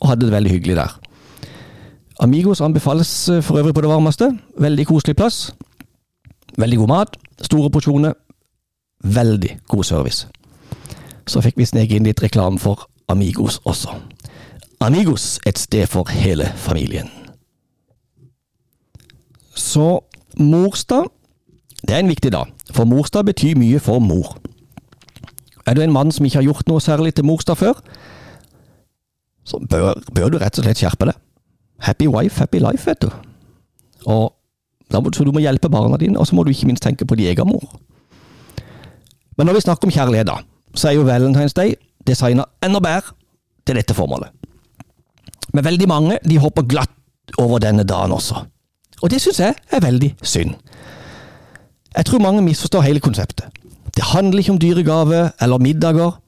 og 0.00 0.08
hadde 0.08 0.26
det 0.26 0.32
veldig 0.32 0.50
hyggelig 0.50 0.76
der. 0.76 0.98
Amigos 2.20 2.60
anbefales 2.60 3.28
eh, 3.28 3.42
for 3.42 3.58
øvrig 3.58 3.74
på 3.74 3.80
det 3.80 3.90
varmeste. 3.90 4.38
Veldig 4.58 4.86
koselig 4.86 5.16
plass. 5.16 5.54
Veldig 6.56 6.78
god 6.78 6.88
mat, 6.88 7.16
store 7.42 7.70
porsjoner, 7.70 8.12
veldig 9.04 9.58
god 9.68 9.84
service. 9.84 10.28
Så 11.26 11.42
fikk 11.44 11.58
vi 11.60 11.66
sneke 11.68 11.96
inn 11.96 12.06
litt 12.08 12.22
reklame 12.22 12.58
for 12.58 12.86
Amigos 13.08 13.60
også. 13.64 13.92
Amigos, 14.80 15.38
et 15.46 15.58
sted 15.58 15.86
for 15.86 16.08
hele 16.08 16.48
familien. 16.56 17.10
Så 19.54 20.00
morsdag, 20.38 21.04
det 21.88 21.94
er 21.94 21.98
en 21.98 22.08
viktig 22.08 22.32
dag, 22.32 22.46
for 22.72 22.84
morsdag 22.84 23.24
betyr 23.24 23.56
mye 23.58 23.80
for 23.80 23.98
mor. 23.98 24.36
Er 25.66 25.74
du 25.74 25.82
en 25.82 25.92
mann 25.92 26.12
som 26.12 26.24
ikke 26.24 26.38
har 26.38 26.48
gjort 26.48 26.68
noe 26.68 26.80
særlig 26.80 27.14
til 27.14 27.24
morsdag 27.24 27.56
før, 27.56 27.80
så 29.46 29.60
bør, 29.62 29.94
bør 30.14 30.32
du 30.32 30.38
rett 30.42 30.58
og 30.58 30.66
slett 30.66 30.80
skjerpe 30.82 31.08
deg. 31.08 31.18
Happy 31.86 32.08
wife, 32.10 32.40
happy 32.40 32.60
life, 32.62 32.82
vet 32.88 33.04
du. 33.04 33.10
Og 34.10 34.32
da 34.92 35.00
må, 35.02 35.12
så 35.14 35.26
du 35.26 35.32
må 35.34 35.42
hjelpe 35.42 35.70
barna 35.70 35.98
dine, 36.00 36.18
og 36.18 36.26
så 36.26 36.36
må 36.36 36.44
du 36.46 36.50
ikke 36.52 36.68
minst 36.70 36.84
tenke 36.84 37.06
på 37.06 37.18
din 37.18 37.30
egen 37.30 37.48
mor. 37.48 37.64
Men 39.36 39.48
når 39.48 39.58
vi 39.58 39.66
snakker 39.66 39.88
om 39.88 39.94
kjærlighet, 39.94 40.30
da, 40.30 40.40
så 40.74 40.90
er 40.90 40.96
jo 40.96 41.06
Valentine's 41.06 41.54
Day 41.56 41.76
designa 42.06 42.46
enda 42.64 42.80
bedre 42.80 43.14
til 43.66 43.78
dette 43.78 43.94
formålet. 43.94 44.30
Men 45.54 45.64
veldig 45.64 45.88
mange 45.88 46.18
de 46.24 46.38
hopper 46.38 46.66
glatt 46.68 46.92
over 47.38 47.60
denne 47.62 47.84
dagen 47.84 48.14
også. 48.14 48.44
Og 49.02 49.10
det 49.12 49.20
syns 49.22 49.40
jeg 49.42 49.54
er 49.72 49.82
veldig 49.84 50.14
synd. 50.22 50.54
Jeg 51.96 52.06
tror 52.06 52.22
mange 52.22 52.42
misforstår 52.44 52.84
hele 52.84 53.00
konseptet. 53.00 53.46
Det 53.96 54.04
handler 54.04 54.38
ikke 54.38 54.52
om 54.52 54.60
dyre 54.60 54.82
gaver 54.84 55.30
eller 55.40 55.58
middager. 55.58 56.18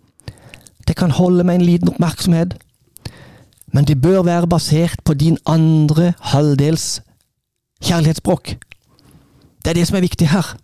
Det 0.88 0.96
kan 0.96 1.10
holde 1.10 1.44
med 1.44 1.54
en 1.54 1.66
liten 1.68 1.88
oppmerksomhet. 1.88 2.56
Men 3.72 3.84
det 3.84 4.00
bør 4.00 4.22
være 4.22 4.48
basert 4.48 5.02
på 5.04 5.14
din 5.14 5.38
andre 5.46 6.12
halvdels 6.20 7.02
kjærlighetsspråk. 7.84 8.54
Det 9.64 9.70
er 9.70 9.74
det 9.74 9.86
som 9.88 9.96
er 9.96 10.06
viktig 10.06 10.28
her. 10.28 10.56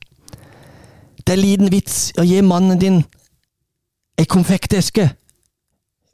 Det 1.26 1.32
er 1.32 1.40
liten 1.40 1.72
vits 1.72 2.12
å 2.18 2.24
gi 2.24 2.40
mannen 2.44 2.80
din 2.80 3.02
ei 4.18 4.26
konfekteske 4.30 5.10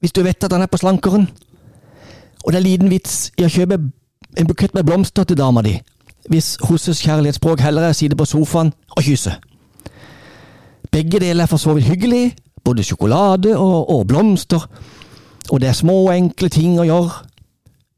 hvis 0.01 0.15
du 0.17 0.23
vet 0.25 0.45
at 0.45 0.53
han 0.53 0.63
er 0.65 0.71
på 0.71 0.81
slankeren. 0.81 1.27
Og 2.45 2.53
det 2.53 2.59
er 2.59 2.65
liten 2.65 2.91
vits 2.91 3.31
i 3.37 3.45
å 3.45 3.53
kjøpe 3.53 3.77
en 4.39 4.49
bukett 4.49 4.75
med 4.75 4.87
blomster 4.89 5.27
til 5.29 5.39
dama 5.39 5.63
di 5.67 5.77
hvis 6.31 6.59
hennes 6.63 7.01
kjærlighetsspråk 7.01 7.63
heller 7.65 7.89
er 7.89 7.95
å 7.95 7.97
sitte 7.97 8.17
på 8.19 8.27
sofaen 8.29 8.73
og 8.95 9.03
kysse. 9.03 9.33
Begge 10.93 11.21
deler 11.23 11.45
er 11.45 11.51
for 11.51 11.59
så 11.59 11.73
vidt 11.75 11.89
hyggelig, 11.89 12.35
både 12.65 12.85
sjokolade 12.85 13.55
og, 13.57 13.91
og 13.91 14.07
blomster, 14.07 14.67
og 15.49 15.61
det 15.61 15.71
er 15.71 15.77
små 15.77 15.97
og 16.05 16.15
enkle 16.15 16.51
ting 16.53 16.79
å 16.81 16.87
gjøre, 16.87 17.25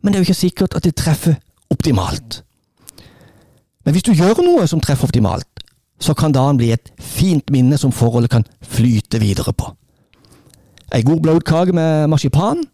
men 0.02 0.12
det 0.12 0.18
er 0.18 0.22
jo 0.22 0.28
ikke 0.30 0.40
sikkert 0.40 0.76
at 0.78 0.86
det 0.86 0.94
treffer 0.98 1.36
optimalt. 1.70 2.42
Men 3.84 3.94
hvis 3.94 4.06
du 4.06 4.12
gjør 4.14 4.42
noe 4.46 4.66
som 4.70 4.80
treffer 4.82 5.08
optimalt, 5.08 5.48
så 6.02 6.14
kan 6.18 6.34
dagen 6.34 6.58
bli 6.58 6.72
et 6.74 6.90
fint 6.98 7.50
minne 7.54 7.78
som 7.78 7.94
forholdet 7.94 8.32
kan 8.32 8.46
flyte 8.66 9.20
videre 9.22 9.54
på. 9.54 9.70
Ei 10.92 11.02
god 11.06 11.22
blodkake 11.24 11.72
med 11.72 12.10
marsipan, 12.10 12.64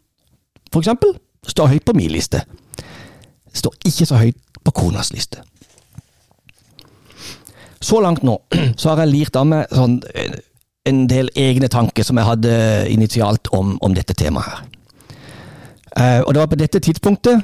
for 0.73 0.83
eksempel, 0.83 1.15
står 1.47 1.75
høyt 1.75 1.85
på 1.85 1.95
min 1.97 2.13
liste. 2.13 2.43
Står 3.53 3.77
ikke 3.89 4.07
så 4.09 4.21
høyt 4.21 4.41
på 4.65 4.75
konas 4.75 5.13
liste. 5.15 5.45
Så 7.81 8.01
langt 8.03 8.25
nå 8.27 8.41
så 8.81 8.91
har 8.91 9.05
jeg 9.05 9.13
lirt 9.13 9.39
av 9.39 9.47
meg 9.49 9.69
sånn, 9.73 10.01
en 10.89 11.05
del 11.11 11.31
egne 11.37 11.69
tanker 11.73 12.07
som 12.07 12.19
jeg 12.19 12.29
hadde 12.29 12.55
initialt 12.93 13.51
om, 13.57 13.77
om 13.85 13.95
dette 13.97 14.17
temaet 14.17 14.49
her. 14.49 14.65
Uh, 15.99 16.21
og 16.27 16.35
det 16.35 16.43
var 16.43 16.51
på 16.53 16.59
dette 16.61 16.81
tidspunktet, 16.85 17.43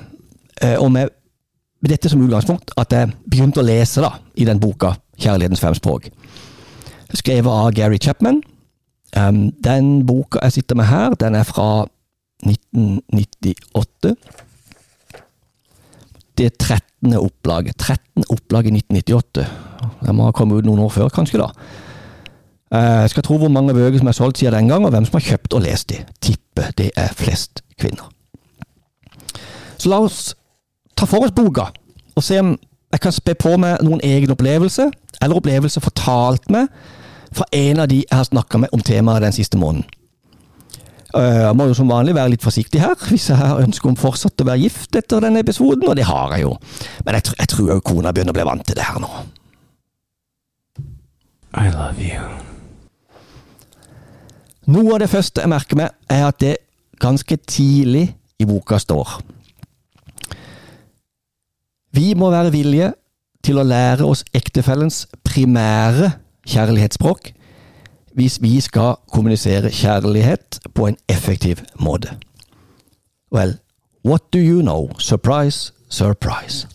uh, 0.62 0.76
og 0.78 0.90
med, 0.94 1.12
dette 1.84 2.08
som 2.08 2.22
utgangspunkt, 2.24 2.72
at 2.80 2.92
jeg 2.96 3.12
begynte 3.28 3.60
å 3.60 3.66
lese 3.66 4.00
da, 4.04 4.14
i 4.40 4.46
den 4.48 4.60
boka 4.60 4.94
'Kjærlighetens 5.18 5.60
fem 5.60 5.74
språk'. 5.76 6.08
Skrevet 7.14 7.50
av 7.50 7.72
Gary 7.76 7.98
Chapman. 7.98 8.42
Um, 9.16 9.52
den 9.62 10.06
boka 10.06 10.40
jeg 10.42 10.52
sitter 10.52 10.74
med 10.74 10.88
her, 10.90 11.14
den 11.14 11.34
er 11.34 11.44
fra 11.44 11.86
1998. 12.42 14.14
Det 16.38 16.46
er 16.46 16.56
13. 16.58 17.14
opplaget. 17.14 17.76
13. 17.78 18.24
opplag 18.28 18.66
i 18.66 18.74
1998. 18.74 19.46
Den 20.06 20.16
må 20.16 20.24
ha 20.26 20.34
kommet 20.34 20.58
ut 20.58 20.66
noen 20.66 20.82
år 20.82 20.90
før, 20.90 21.12
kanskje, 21.14 21.38
da. 21.38 21.52
Eh, 22.74 23.00
jeg 23.04 23.10
skal 23.10 23.22
tro 23.22 23.38
hvor 23.38 23.52
mange 23.52 23.74
bøker 23.74 24.00
som 24.00 24.10
er 24.10 24.16
solgt 24.16 24.38
siden 24.38 24.54
den 24.54 24.68
gang, 24.68 24.84
og 24.84 24.90
hvem 24.90 25.04
som 25.06 25.18
har 25.20 25.26
kjøpt 25.28 25.54
og 25.54 25.62
lest 25.62 25.90
de. 25.92 26.00
Tipper 26.20 26.72
det 26.78 26.90
er 26.96 27.14
flest 27.14 27.62
kvinner. 27.78 28.10
Så 29.78 29.90
la 29.90 30.00
oss 30.02 30.34
ta 30.96 31.06
for 31.06 31.26
oss 31.26 31.34
boka, 31.34 31.68
og 32.14 32.22
se 32.22 32.38
om 32.40 32.54
jeg 32.94 33.02
kan 33.02 33.14
spe 33.14 33.34
på 33.34 33.56
med 33.58 33.82
noen 33.82 34.00
egen 34.06 34.30
opplevelse, 34.30 34.88
eller 35.22 35.38
opplevelse 35.38 35.82
fortalt 35.82 36.50
meg 36.50 36.70
fra 37.34 37.46
en 37.52 37.82
av 37.82 37.90
de 37.90 38.04
jeg 38.04 38.14
har 38.14 38.26
snakka 38.26 38.60
med 38.62 38.74
om 38.74 38.82
temaet 38.82 39.22
den 39.22 39.34
siste 39.34 39.58
måneden. 39.58 39.86
Eh, 41.14 41.40
jeg 41.44 41.56
må 41.58 41.68
jo 41.70 41.76
som 41.78 41.90
vanlig 41.90 42.14
være 42.14 42.34
litt 42.34 42.46
forsiktig 42.46 42.82
her, 42.82 42.94
hvis 43.10 43.28
jeg 43.30 43.38
har 43.38 43.62
ønske 43.62 43.90
om 43.90 43.98
fortsatt 43.98 44.40
å 44.42 44.48
være 44.50 44.64
gift 44.66 44.98
etter 44.98 45.22
denne 45.22 45.42
episoden, 45.46 45.86
og 45.88 45.98
det 45.98 46.08
har 46.10 46.34
jeg 46.34 46.46
jo. 46.46 46.56
Men 47.04 47.18
jeg, 47.18 47.36
jeg 47.38 47.52
tror 47.54 47.70
jo 47.74 47.80
kona 47.86 48.14
begynner 48.14 48.34
å 48.34 48.38
bli 48.40 48.48
vant 48.50 48.66
til 48.66 48.78
det 48.78 48.88
her 48.88 48.98
nå. 49.02 49.12
I 51.54 51.70
love 51.70 52.02
you. 52.02 52.53
Noe 54.66 54.94
av 54.94 55.02
det 55.02 55.10
første 55.12 55.42
jeg 55.42 55.52
merker 55.52 55.76
meg, 55.76 55.92
er 56.08 56.26
at 56.30 56.40
det 56.40 56.54
ganske 57.02 57.36
tidlig 57.36 58.06
i 58.40 58.46
boka 58.48 58.78
står 58.80 59.18
Vi 61.94 62.14
må 62.18 62.30
være 62.32 62.52
villige 62.54 62.92
til 63.44 63.60
å 63.60 63.66
lære 63.66 64.06
oss 64.08 64.24
ektefellens 64.34 65.04
primære 65.26 66.14
kjærlighetsspråk 66.48 67.32
hvis 68.14 68.38
vi 68.42 68.56
skal 68.62 68.96
kommunisere 69.10 69.70
kjærlighet 69.74 70.60
på 70.74 70.86
en 70.86 70.96
effektiv 71.10 71.60
måte. 71.82 72.14
Well, 73.34 73.56
what 74.06 74.22
do 74.32 74.38
you 74.38 74.62
know? 74.62 74.90
Surprise, 74.98 75.72
surprise. 75.88 76.68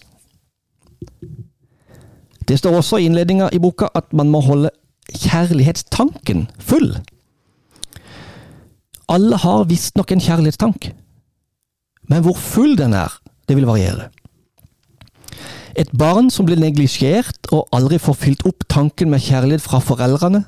Det 2.48 2.60
står 2.60 2.76
også 2.76 2.98
i 2.98 3.06
innledninga 3.08 3.50
i 3.54 3.60
boka 3.60 3.88
at 3.96 4.14
man 4.14 4.30
må 4.30 4.42
holde 4.42 4.70
kjærlighetstanken 5.16 6.50
full. 6.60 7.00
Alle 9.10 9.40
har 9.42 9.66
visstnok 9.70 10.12
en 10.14 10.22
kjærlighetstank, 10.22 10.92
men 12.10 12.24
hvor 12.26 12.38
full 12.38 12.76
den 12.78 12.94
er, 12.94 13.14
det 13.50 13.58
vil 13.58 13.66
variere. 13.70 14.10
Et 15.80 15.90
barn 15.98 16.30
som 16.34 16.46
blir 16.46 16.60
neglisjert 16.60 17.50
og 17.56 17.70
aldri 17.74 18.00
får 18.02 18.18
fylt 18.22 18.46
opp 18.50 18.66
tanken 18.70 19.10
med 19.10 19.24
kjærlighet 19.24 19.64
fra 19.64 19.80
foreldrene, 19.82 20.44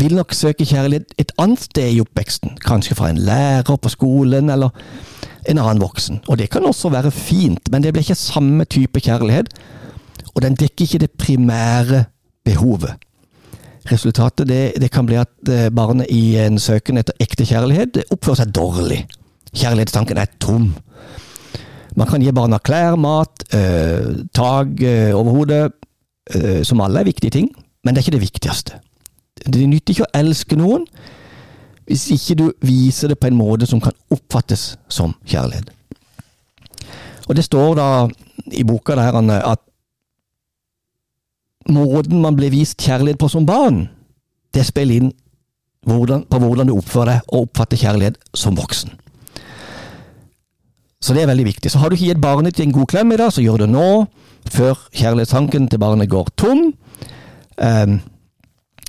vil 0.00 0.16
nok 0.16 0.34
søke 0.34 0.66
kjærlighet 0.66 1.14
et 1.20 1.32
annet 1.38 1.62
sted 1.68 1.92
i 1.94 2.00
oppveksten, 2.02 2.56
kanskje 2.64 2.96
fra 2.98 3.12
en 3.12 3.20
lærer 3.20 3.76
på 3.76 3.92
skolen 3.92 4.50
eller 4.50 4.74
en 5.48 5.60
annen 5.60 5.82
voksen. 5.82 6.22
Og 6.28 6.38
det 6.40 6.50
kan 6.50 6.66
også 6.66 6.90
være 6.90 7.12
fint, 7.14 7.70
men 7.70 7.82
det 7.82 7.92
blir 7.92 8.02
ikke 8.02 8.18
samme 8.18 8.64
type 8.64 9.00
kjærlighet, 9.00 9.52
og 10.34 10.42
den 10.42 10.56
dekker 10.58 10.88
ikke 10.88 11.02
det 11.04 11.10
primære 11.20 12.04
behovet. 12.44 12.96
Resultatet 13.90 14.48
det, 14.48 14.62
det 14.80 14.88
kan 14.92 15.06
bli 15.06 15.18
at 15.20 15.50
eh, 15.52 15.68
barnet 15.74 16.08
i 16.12 16.36
en 16.40 16.56
søken 16.58 17.00
etter 17.00 17.16
ekte 17.20 17.44
kjærlighet 17.44 18.00
oppfører 18.08 18.40
seg 18.40 18.54
dårlig. 18.56 19.02
Kjærlighetstanken 19.54 20.18
er 20.18 20.30
tom. 20.40 20.70
Man 21.94 22.08
kan 22.08 22.22
gi 22.24 22.32
barna 22.34 22.58
klær, 22.58 22.96
mat, 22.96 23.44
øh, 23.54 24.24
tak 24.34 24.80
øh, 24.82 25.12
over 25.14 25.30
hodet, 25.30 25.72
øh, 26.34 26.64
som 26.64 26.80
alle 26.80 27.00
er 27.00 27.10
viktige 27.10 27.30
ting, 27.30 27.52
men 27.84 27.94
det 27.94 28.00
er 28.00 28.06
ikke 28.06 28.16
det 28.16 28.24
viktigste. 28.24 28.80
Det 29.44 29.68
nytter 29.68 29.94
ikke 29.94 30.08
å 30.08 30.14
elske 30.18 30.58
noen 30.58 30.88
hvis 31.84 32.06
ikke 32.14 32.34
du 32.40 32.44
viser 32.64 33.12
det 33.12 33.18
på 33.20 33.28
en 33.28 33.36
måte 33.36 33.66
som 33.68 33.80
kan 33.84 33.92
oppfattes 34.10 34.78
som 34.88 35.12
kjærlighet. 35.28 35.68
Og 37.28 37.36
det 37.36 37.44
står 37.44 37.74
da 37.76 37.88
i 38.56 38.64
boka 38.64 38.96
der 38.96 39.18
at 39.20 39.60
måten 41.70 42.20
man 42.22 42.36
blir 42.36 42.52
vist 42.52 42.80
kjærlighet 42.80 43.20
på 43.20 43.28
som 43.32 43.46
barn, 43.46 43.86
det 44.54 44.66
spiller 44.66 45.00
inn 45.00 45.12
hvordan, 45.84 46.24
på 46.30 46.40
hvordan 46.40 46.68
du 46.68 46.76
oppfører 46.76 47.12
deg 47.14 47.32
og 47.32 47.48
oppfatter 47.48 47.80
kjærlighet 47.80 48.18
som 48.36 48.56
voksen. 48.56 48.94
Så 51.04 51.12
det 51.12 51.24
er 51.24 51.28
veldig 51.28 51.44
viktig. 51.44 51.70
Så 51.70 51.78
har 51.78 51.90
du 51.90 51.98
ikke 51.98 52.14
gitt 52.14 52.22
barnet 52.22 52.54
ditt 52.54 52.64
en 52.64 52.72
god 52.72 52.88
klem 52.88 53.12
i 53.12 53.18
dag, 53.20 53.32
så 53.32 53.44
gjør 53.44 53.64
det 53.64 53.72
nå, 53.74 53.88
før 54.48 54.78
kjærlighetstanken 54.96 55.68
til 55.68 55.80
barnet 55.82 56.08
går 56.08 56.30
tom. 56.40 56.70
Um, 57.60 57.98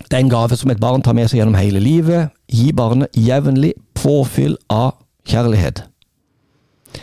det 0.05 0.13
er 0.13 0.21
en 0.23 0.31
gave 0.31 0.55
som 0.55 0.71
et 0.71 0.79
barn 0.79 1.03
tar 1.03 1.15
med 1.17 1.27
seg 1.27 1.41
gjennom 1.41 1.57
hele 1.59 1.81
livet. 1.83 2.31
Gi 2.51 2.69
barnet 2.75 3.11
jevnlig 3.19 3.73
påfyll 3.97 4.55
av 4.71 4.95
kjærlighet. 5.27 5.83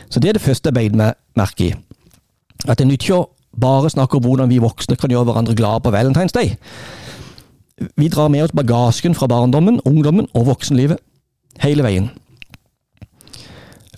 Så 0.08 0.20
det 0.20 0.30
er 0.30 0.38
det 0.38 0.44
første 0.44 0.70
jeg 0.70 0.78
beit 0.78 0.96
meg 0.96 1.18
merke 1.36 1.66
i. 1.66 1.72
At 2.64 2.78
det 2.78 2.86
nytter 2.88 3.08
ikke 3.08 3.20
å 3.20 3.28
bare 3.60 3.90
snakker 3.90 4.18
om 4.18 4.26
hvordan 4.26 4.50
vi 4.50 4.62
voksne 4.62 4.96
kan 4.96 5.12
gjøre 5.12 5.28
hverandre 5.28 5.56
glade 5.58 5.84
på 5.84 5.92
Valentine's 5.92 6.34
Day. 6.34 6.56
Vi 7.98 8.08
drar 8.08 8.30
med 8.32 8.44
oss 8.44 8.54
bagasjen 8.54 9.14
fra 9.14 9.28
barndommen, 9.28 9.80
ungdommen 9.84 10.28
og 10.34 10.46
voksenlivet 10.46 11.00
hele 11.62 11.84
veien. 11.84 12.10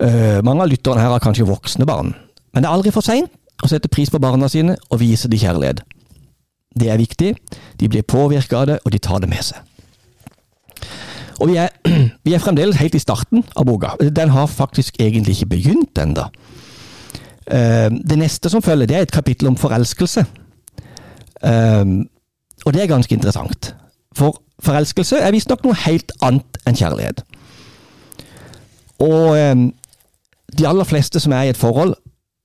Uh, 0.01 0.41
mange 0.43 0.65
av 0.65 0.71
lytterne 0.73 1.03
her 1.03 1.13
har 1.15 1.23
kanskje 1.23 1.47
voksne 1.47 1.87
barn, 1.87 2.15
men 2.53 2.65
det 2.65 2.69
er 2.69 2.75
aldri 2.75 2.91
for 2.95 3.07
seint 3.07 3.31
å 3.63 3.71
sette 3.71 3.91
pris 3.93 4.11
på 4.11 4.19
barna 4.19 4.49
sine 4.51 4.75
og 4.91 4.99
vise 5.01 5.31
de 5.31 5.39
kjærlighet. 5.39 5.85
Det 6.75 6.91
er 6.91 6.99
viktig, 6.99 7.31
de 7.79 7.89
blir 7.89 8.03
påvirka 8.03 8.65
av 8.65 8.67
det, 8.73 8.81
og 8.83 8.91
de 8.91 8.99
tar 8.99 9.23
det 9.23 9.31
med 9.31 9.45
seg. 9.47 9.63
Og 11.39 11.51
vi 11.51 11.59
er, 11.63 11.71
vi 12.27 12.35
er, 12.35 12.43
fremdeles 12.43 12.81
helt 12.81 12.97
i 12.99 13.03
starten 13.03 13.45
av 13.55 13.67
boka. 13.69 13.95
Den 14.03 14.35
har 14.35 14.51
faktisk 14.51 14.99
egentlig 15.03 15.39
ikke 15.39 15.55
begynt 15.55 15.99
ennå. 15.99 16.27
Uh, 17.45 17.91
det 17.93 18.19
neste 18.19 18.51
som 18.51 18.63
følger, 18.63 18.89
det 18.89 18.97
er 18.97 19.07
et 19.07 19.15
kapittel 19.15 19.51
om 19.51 19.57
forelskelse. 19.61 20.25
Uh, 21.45 22.05
og 22.65 22.73
det 22.73 22.83
er 22.83 22.91
ganske 22.91 23.15
interessant. 23.15 23.75
For 24.17 24.41
forelskelse 24.65 25.19
er 25.21 25.35
visstnok 25.35 25.65
noe 25.65 25.77
helt 25.85 26.13
annet 26.25 26.61
enn 26.65 26.79
kjærlighet. 26.79 27.25
Og 29.03 29.35
um, 29.35 29.69
de 30.59 30.69
aller 30.69 30.89
fleste 30.89 31.21
som 31.21 31.35
er 31.35 31.49
i 31.49 31.53
et 31.53 31.61
forhold, 31.61 31.97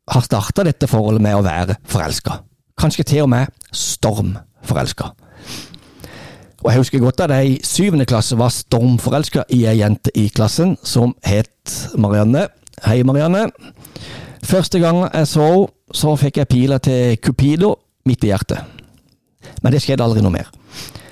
har 0.09 0.25
starta 0.25 0.65
dette 0.65 0.89
forholdet 0.89 1.21
med 1.21 1.37
å 1.37 1.45
være 1.45 1.77
forelska. 1.87 2.39
Kanskje 2.79 3.05
til 3.05 3.27
og 3.27 3.29
med 3.29 3.51
stormforelska. 3.75 5.11
Og 6.59 6.71
jeg 6.71 6.81
husker 6.81 7.03
godt 7.03 7.21
at 7.23 7.33
jeg 7.37 7.51
i 7.51 7.59
syvende 7.63 8.07
klasse 8.09 8.37
var 8.39 8.51
stormforelska 8.51 9.45
i 9.55 9.61
ei 9.69 9.77
jente 9.79 10.11
i 10.17 10.27
klassen 10.33 10.75
som 10.83 11.13
het 11.23 11.75
Marianne. 11.95 12.47
Hei, 12.83 13.03
Marianne. 13.07 13.45
Første 14.49 14.79
gang 14.81 15.03
jeg 15.13 15.27
så 15.29 15.45
henne, 15.45 15.67
så 15.89 16.11
fikk 16.21 16.37
jeg 16.37 16.47
pila 16.47 16.77
til 16.77 17.17
Cupido 17.17 17.71
midt 18.05 18.23
i 18.23 18.29
hjertet. 18.29 18.59
Men 19.63 19.73
det 19.73 19.79
skjedde 19.81 20.05
aldri 20.05 20.21
noe 20.21 20.33
mer. 20.33 20.51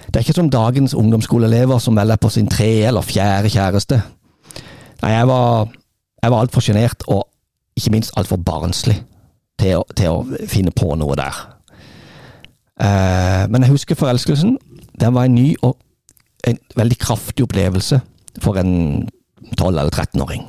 Det 0.06 0.20
er 0.20 0.25
ikke 0.25 0.36
som 0.38 0.51
dagens 0.53 0.94
ungdomsskoleelever 0.94 1.82
som 1.82 1.96
melder 1.98 2.20
på 2.22 2.29
sin 2.29 2.50
tre 2.50 2.70
eller 2.86 3.01
fjerde 3.01 3.50
kjæreste. 3.50 3.98
Nei, 5.01 5.12
jeg 5.15 5.27
var 5.29 5.67
jeg 6.24 6.32
var 6.32 6.44
altfor 6.44 6.62
sjenert, 6.62 7.03
og 7.08 7.27
ikke 7.77 7.94
minst 7.94 8.13
altfor 8.17 8.39
barnslig 8.41 8.98
til 9.60 9.79
å, 9.79 9.86
til 9.98 10.13
å, 10.13 10.48
finne 10.50 10.74
på 10.74 10.96
noe 10.98 11.17
der. 11.17 11.41
Uh, 12.77 13.46
men 13.50 13.63
jeg 13.63 13.74
husker 13.74 13.98
forelskelsen. 13.98 14.58
Den 15.00 15.13
var 15.13 15.25
en 15.25 15.38
ny 15.38 15.53
og 15.62 15.77
en 16.48 16.58
veldig 16.77 16.98
kraftig 17.01 17.46
opplevelse 17.46 18.01
for 18.41 18.58
en 18.62 19.10
12- 19.58 19.67
eller 19.67 19.93
13-åring. 19.93 20.45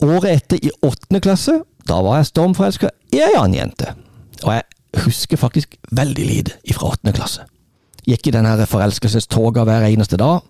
Året 0.00 0.30
etter, 0.30 0.60
i 0.64 0.70
åttende 0.82 1.20
klasse, 1.20 1.58
da 1.88 1.98
var 2.04 2.20
jeg 2.20 2.30
stormforelska 2.30 2.90
i 3.12 3.20
ei 3.20 3.34
annen 3.36 3.58
jente. 3.58 3.94
Og 4.44 4.54
jeg 4.54 5.04
husker 5.04 5.40
faktisk 5.40 5.76
veldig 5.96 6.26
lite 6.26 6.76
fra 6.76 6.94
åttende 6.94 7.16
klasse. 7.16 7.44
Gikk 8.08 8.30
i 8.30 8.34
denne 8.34 8.54
forelskelsestoga 8.66 9.66
hver 9.68 9.84
eneste 9.90 10.18
dag 10.20 10.40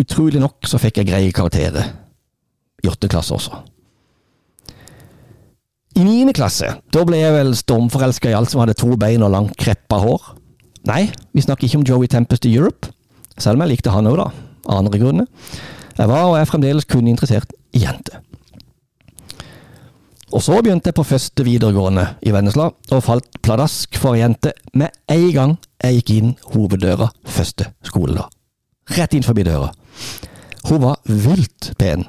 utrolig 0.00 0.40
nok 0.42 0.66
så 0.68 0.80
fikk 0.82 1.00
jeg 1.00 1.10
greie 1.10 1.34
karakterer 1.34 1.92
i 2.84 2.90
åttende 2.90 3.12
klasse 3.12 3.36
også. 3.36 3.60
I 5.94 6.02
niende 6.02 6.34
klasse 6.34 6.72
da 6.92 7.04
ble 7.06 7.20
jeg 7.20 7.34
vel 7.36 7.52
stormforelska 7.54 8.32
i 8.32 8.34
alt 8.36 8.50
som 8.50 8.64
hadde 8.64 8.76
to 8.78 8.96
bein 8.98 9.22
og 9.22 9.30
langt 9.34 9.54
kreppa 9.60 10.00
hår. 10.02 10.32
Nei, 10.90 11.06
vi 11.32 11.44
snakker 11.44 11.68
ikke 11.68 11.80
om 11.80 11.86
Joey 11.86 12.10
Tempest 12.10 12.48
i 12.48 12.54
Europe, 12.56 12.90
selv 13.38 13.56
om 13.56 13.64
jeg 13.64 13.76
likte 13.76 13.94
han 13.94 14.10
òg, 14.10 14.18
da, 14.20 14.26
av 14.66 14.82
andre 14.82 15.00
grunner. 15.00 15.28
Jeg 15.94 16.10
var 16.10 16.26
og 16.26 16.36
er 16.36 16.50
fremdeles 16.50 16.88
kun 16.90 17.06
interessert 17.08 17.54
i 17.74 17.82
jenter. 17.84 18.22
Og 20.34 20.42
så 20.42 20.56
begynte 20.58 20.90
jeg 20.90 20.96
på 20.98 21.06
første 21.06 21.44
videregående 21.46 22.08
i 22.26 22.32
Vennesla, 22.34 22.70
og 22.90 23.04
falt 23.06 23.38
pladask 23.44 23.94
for 24.00 24.16
ei 24.16 24.24
jente 24.24 24.50
med 24.74 24.90
en 25.10 25.28
gang 25.34 25.52
jeg 25.84 26.00
gikk 26.00 26.10
inn 26.16 26.32
hoveddøra 26.54 27.10
første 27.36 27.68
skoledag. 27.86 28.26
Rett 28.96 29.14
inn 29.14 29.26
forbi 29.26 29.44
døra. 29.46 29.70
Hun 30.66 30.82
var 30.82 30.98
vilt 31.06 31.70
pen. 31.78 32.06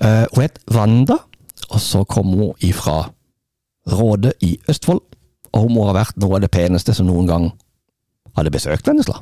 Uh, 0.00 0.24
hun 0.32 0.44
het 0.46 0.58
Wanda, 0.72 1.18
og 1.68 1.80
så 1.82 2.04
kom 2.08 2.32
hun 2.32 2.54
ifra 2.64 3.10
Råde 3.92 4.32
i 4.44 4.54
Østfold. 4.68 5.02
Og 5.52 5.64
hun 5.64 5.74
må 5.74 5.86
ha 5.88 5.96
vært 5.96 6.16
noe 6.20 6.36
av 6.36 6.44
det 6.44 6.52
peneste 6.52 6.94
som 6.96 7.08
noen 7.08 7.28
gang 7.28 7.46
hadde 8.36 8.52
besøkt 8.54 8.88
Vennesla. 8.88 9.20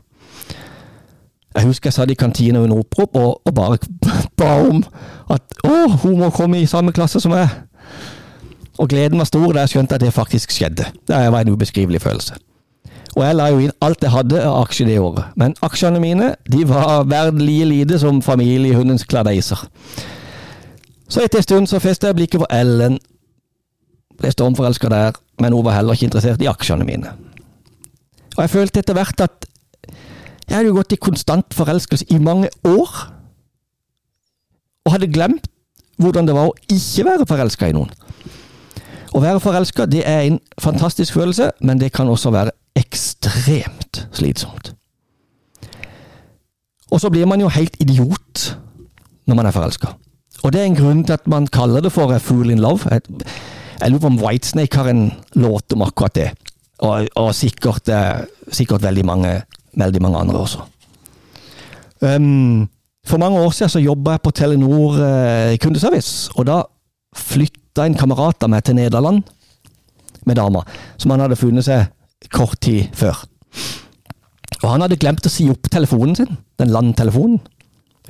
Jeg 1.57 1.71
husker 1.71 1.89
jeg 1.89 1.97
satt 1.97 2.11
i 2.13 2.19
kantina 2.19 2.61
under 2.61 2.83
opprop 2.83 3.17
og, 3.17 3.41
og, 3.45 3.55
bare 3.55 3.79
ba 4.39 4.51
om 4.69 4.83
at 5.33 5.63
å, 5.65 5.77
hun 6.03 6.19
må 6.21 6.31
komme 6.35 6.61
i 6.61 6.69
samme 6.69 6.93
klasse 6.97 7.23
som 7.23 7.33
meg. 7.33 7.49
Og 8.77 8.91
gleden 8.93 9.23
var 9.23 9.29
stor 9.29 9.55
da 9.55 9.65
jeg 9.65 9.77
skjønte 9.77 9.97
at 9.97 10.05
det 10.05 10.13
faktisk 10.13 10.53
skjedde. 10.53 10.91
Det 11.09 11.23
var 11.33 11.41
en 11.41 11.55
ubeskrivelig 11.57 12.03
følelse. 12.05 12.37
Og 13.17 13.23
jeg 13.25 13.37
la 13.39 13.47
jo 13.49 13.63
inn 13.65 13.73
alt 13.81 14.05
jeg 14.05 14.13
hadde 14.13 14.43
av 14.45 14.59
aksjer 14.67 14.91
det 14.91 14.99
året. 15.01 15.33
Men 15.41 15.57
aksjene 15.65 16.01
mine 16.03 16.35
de 16.53 16.67
var 16.69 17.07
verdt 17.09 17.41
like 17.41 17.69
lite 17.71 18.01
som 18.03 18.21
familiehundens 18.23 19.07
kladeiser. 19.09 19.63
Så 21.09 21.23
etter 21.23 21.41
en 21.41 21.47
stund 21.47 21.71
så 21.71 21.81
festet 21.81 22.11
jeg 22.11 22.19
blikket 22.19 22.43
på 22.43 22.51
Ellen. 22.53 22.99
Ble 24.21 24.33
stormforelska 24.33 24.91
der, 24.93 25.17
men 25.41 25.57
hun 25.57 25.65
var 25.65 25.79
heller 25.79 25.97
ikke 25.97 26.11
interessert 26.11 26.45
i 26.45 26.51
aksjene 26.51 26.85
mine. 26.85 27.15
Og 28.37 28.43
jeg 28.45 28.53
følte 28.53 28.83
etter 28.85 28.97
hvert 28.97 29.25
at 29.25 29.49
jeg 30.47 30.57
hadde 30.57 30.71
jo 30.71 30.77
gått 30.79 30.95
i 30.95 31.01
konstant 31.03 31.55
forelskelse 31.55 32.07
i 32.15 32.19
mange 32.23 32.51
år. 32.65 32.93
Og 34.87 34.95
hadde 34.95 35.11
glemt 35.11 35.49
hvordan 35.99 36.29
det 36.29 36.37
var 36.37 36.51
å 36.51 36.57
ikke 36.71 37.07
være 37.09 37.27
forelska 37.29 37.71
i 37.71 37.75
noen. 37.75 37.91
Å 39.17 39.23
være 39.23 39.41
forelska 39.41 39.87
er 40.03 40.27
en 40.27 40.41
fantastisk 40.61 41.17
følelse, 41.17 41.51
men 41.65 41.81
det 41.81 41.93
kan 41.97 42.09
også 42.09 42.31
være 42.35 42.53
ekstremt 42.77 44.03
slitsomt. 44.13 44.75
Og 46.93 47.01
så 47.01 47.11
blir 47.11 47.27
man 47.27 47.41
jo 47.41 47.51
helt 47.51 47.77
idiot 47.83 48.51
når 49.27 49.39
man 49.39 49.49
er 49.49 49.57
forelska. 49.57 49.95
Og 50.45 50.53
det 50.53 50.61
er 50.61 50.69
en 50.69 50.79
grunn 50.79 51.03
til 51.05 51.17
at 51.17 51.27
man 51.27 51.49
kaller 51.51 51.83
det 51.83 51.91
for 51.95 52.13
fool 52.23 52.53
in 52.53 52.63
love. 52.63 52.87
Jeg 53.81 53.91
lurer 53.91 54.03
på 54.05 54.13
om 54.13 54.21
Whitesnake 54.21 54.79
har 54.79 54.91
en 54.93 55.09
låt 55.35 55.73
om 55.73 55.83
akkurat 55.83 56.15
det. 56.15 56.31
Og, 56.85 57.09
og 57.17 57.35
sikkert, 57.35 57.89
eh, 57.89 58.27
sikkert 58.53 58.85
veldig, 58.85 59.05
mange, 59.09 59.33
veldig 59.77 60.03
mange 60.03 60.23
andre 60.25 60.41
også. 60.41 60.65
Um, 62.01 62.69
for 63.07 63.23
mange 63.23 63.41
år 63.41 63.53
siden 63.55 63.71
så 63.71 63.83
jobba 63.83 64.17
jeg 64.17 64.25
på 64.25 64.33
Telenor 64.35 64.99
eh, 64.99 65.59
kundeservice, 65.63 66.31
og 66.35 66.49
da 66.49 66.63
flytta 67.17 67.87
en 67.87 67.97
kamerat 67.97 68.43
av 68.43 68.51
meg 68.51 68.65
til 68.67 68.77
Nederland 68.77 69.23
med 70.27 70.37
dama, 70.37 70.65
som 70.99 71.15
han 71.15 71.23
hadde 71.23 71.39
funnet 71.39 71.65
seg 71.69 71.87
kort 72.35 72.59
tid 72.61 72.91
før. 72.97 73.23
Og 74.63 74.71
han 74.73 74.83
hadde 74.83 74.99
glemt 74.99 75.27
å 75.27 75.33
si 75.33 75.47
opp 75.53 75.71
telefonen 75.71 76.17
sin, 76.19 76.39
den 76.59 76.73
landtelefonen. 76.75 77.39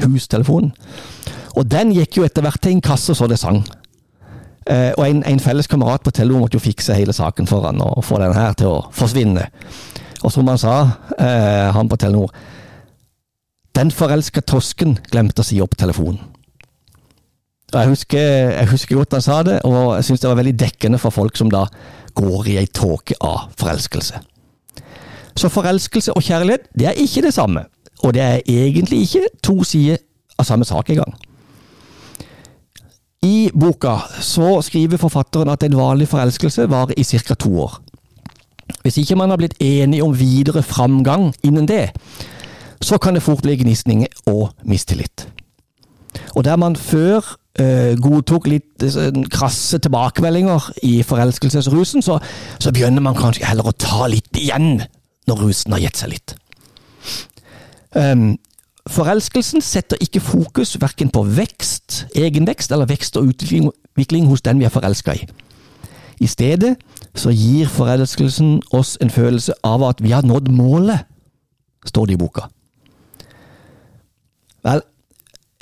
Hustelefonen. 0.00 0.72
Og 1.56 1.68
den 1.68 1.92
gikk 1.96 2.18
jo 2.18 2.24
etter 2.26 2.44
hvert 2.44 2.60
til 2.62 2.76
en 2.76 2.84
kasse 2.84 3.14
så 3.16 3.28
det 3.28 3.38
sang. 3.40 3.62
Eh, 4.66 4.92
og 4.96 5.04
en, 5.06 5.22
en, 5.28 5.40
felles 5.40 5.68
kamerat 5.70 6.04
på 6.04 6.12
Telenor 6.12 6.44
måtte 6.44 6.58
jo 6.58 6.64
fikse 6.64 6.96
hele 6.96 7.14
saken 7.16 7.48
for 7.48 7.68
han 7.68 7.80
og 7.84 8.04
få 8.04 8.18
den 8.22 8.34
her 8.36 8.56
til 8.58 8.72
å 8.72 8.80
forsvinne. 8.96 9.46
Og 10.26 10.32
som 10.34 10.48
han 10.50 10.58
sa, 10.58 10.76
eh, 11.18 11.72
han 11.72 11.88
på 11.88 11.96
Telenor 11.96 12.32
Den 13.76 13.90
forelska 13.92 14.40
tosken 14.40 14.96
glemte 15.12 15.42
å 15.42 15.44
si 15.44 15.60
opp 15.60 15.76
telefonen. 15.76 16.18
Og 17.74 17.80
jeg 17.80 17.90
husker, 17.90 18.22
jeg 18.54 18.68
husker 18.70 18.96
godt 18.96 19.12
han 19.12 19.24
sa 19.24 19.42
det, 19.44 19.58
og 19.68 19.96
jeg 19.98 20.06
syns 20.06 20.22
det 20.22 20.30
var 20.30 20.38
veldig 20.38 20.54
dekkende 20.62 21.00
for 21.02 21.12
folk 21.12 21.36
som 21.36 21.50
da 21.52 21.66
går 22.16 22.48
i 22.48 22.56
ei 22.62 22.66
tåke 22.72 23.18
av 23.20 23.50
forelskelse. 23.60 24.22
Så 25.36 25.50
forelskelse 25.52 26.14
og 26.16 26.24
kjærlighet, 26.24 26.70
det 26.72 26.88
er 26.88 27.02
ikke 27.02 27.26
det 27.26 27.34
samme. 27.36 27.66
Og 28.04 28.14
det 28.16 28.22
er 28.22 28.40
egentlig 28.48 29.02
ikke 29.04 29.28
to 29.44 29.60
sider 29.64 30.00
av 30.38 30.48
samme 30.48 30.64
sak 30.64 30.88
engang. 30.94 31.12
I 33.26 33.50
boka 33.52 33.98
så 34.22 34.60
skriver 34.62 35.00
forfatteren 35.00 35.50
at 35.52 35.64
en 35.66 35.76
vanlig 35.76 36.08
forelskelse 36.08 36.68
varer 36.70 36.96
i 36.96 37.04
ca. 37.04 37.34
to 37.34 37.52
år. 37.60 37.80
Hvis 38.82 38.98
ikke 39.02 39.16
man 39.18 39.30
har 39.30 39.40
blitt 39.40 39.56
enig 39.62 40.02
om 40.02 40.14
videre 40.18 40.62
framgang 40.62 41.32
innen 41.46 41.68
det, 41.68 41.90
så 42.82 42.98
kan 42.98 43.16
det 43.16 43.24
fort 43.24 43.42
bli 43.42 43.56
gnisninger 43.56 44.30
og 44.30 44.50
mistillit. 44.64 45.26
Og 46.34 46.44
der 46.44 46.56
man 46.56 46.76
før 46.76 47.20
uh, 47.60 47.92
godtok 48.00 48.48
litt 48.50 48.84
uh, 48.84 49.10
krasse 49.32 49.78
tilbakemeldinger 49.82 50.70
i 50.86 51.02
forelskelsesrusen, 51.06 52.02
så, 52.02 52.18
så, 52.58 52.72
begynner 52.72 53.04
man 53.04 53.16
kanskje 53.18 53.46
heller 53.48 53.70
å 53.70 53.76
ta 53.76 54.08
litt 54.10 54.36
igjen 54.36 54.82
når 55.26 55.46
rusen 55.48 55.74
har 55.74 55.82
gitt 55.86 56.02
seg 56.02 56.12
litt. 56.14 56.36
Um, 57.96 58.36
forelskelsen 58.90 59.64
setter 59.64 60.00
ikke 60.02 60.22
fokus 60.22 60.76
verken 60.80 61.10
på 61.10 61.24
vekst, 61.36 62.04
egenvekst 62.14 62.72
eller 62.72 62.88
vekst 62.90 63.16
og 63.18 63.32
utvikling 63.32 64.28
hos 64.30 64.44
den 64.46 64.60
vi 64.60 64.68
er 64.68 64.74
forelska 64.74 65.16
i. 65.16 65.26
I 66.20 66.26
stedet 66.26 66.76
så 67.16 67.32
gir 67.34 67.68
forelskelsen 67.68 68.60
oss 68.76 68.96
en 69.00 69.12
følelse 69.12 69.54
av 69.64 69.84
at 69.84 70.02
vi 70.02 70.14
har 70.14 70.24
nådd 70.24 70.48
målet, 70.52 71.04
står 71.86 72.06
det 72.06 72.16
i 72.16 72.20
boka. 72.20 72.48
Vel, 74.66 74.82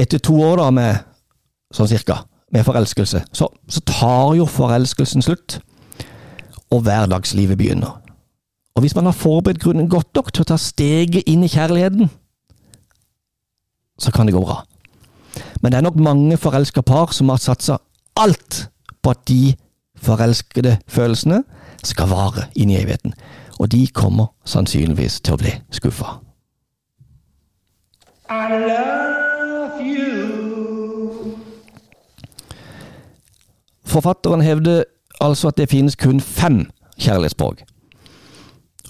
etter 0.01 0.23
to 0.23 0.38
år 0.40 0.62
da 0.62 0.71
med 0.75 1.03
sånn 1.75 1.90
cirka, 1.90 2.23
med 2.55 2.64
forelskelse, 2.64 3.25
så, 3.35 3.51
så 3.69 3.83
tar 3.88 4.35
jo 4.38 4.47
forelskelsen 4.49 5.25
slutt, 5.25 5.59
og 6.73 6.87
hverdagslivet 6.87 7.59
begynner. 7.59 7.99
Og 8.75 8.83
hvis 8.83 8.95
man 8.97 9.07
har 9.07 9.14
forberedt 9.14 9.62
grunnen 9.62 9.90
godt 9.90 10.14
nok 10.17 10.33
til 10.33 10.43
å 10.43 10.49
ta 10.49 10.59
steget 10.59 11.29
inn 11.31 11.45
i 11.47 11.51
kjærligheten, 11.51 12.09
så 14.01 14.11
kan 14.14 14.27
det 14.27 14.35
gå 14.35 14.43
bra. 14.43 14.62
Men 15.62 15.71
det 15.71 15.79
er 15.79 15.87
nok 15.87 16.01
mange 16.03 16.38
forelska 16.38 16.83
par 16.83 17.12
som 17.14 17.31
har 17.31 17.43
satsa 17.43 17.79
alt 18.19 18.64
på 19.03 19.12
at 19.14 19.23
de 19.31 19.55
forelskede 20.05 20.79
følelsene 20.88 21.43
skal 21.85 22.09
vare 22.12 22.49
inn 22.57 22.71
i 22.71 22.79
evigheten. 22.81 23.14
Og 23.59 23.71
de 23.73 23.87
kommer 23.95 24.33
sannsynligvis 24.45 25.21
til 25.21 25.37
å 25.37 25.40
bli 25.40 25.53
skuffa. 25.75 26.19
Forfatteren 33.85 34.43
hevder 34.43 34.85
altså 35.21 35.49
at 35.49 35.59
det 35.61 35.71
finnes 35.71 35.97
kun 35.97 36.21
fem 36.21 36.64
kjærlighetsspråk. 36.99 37.62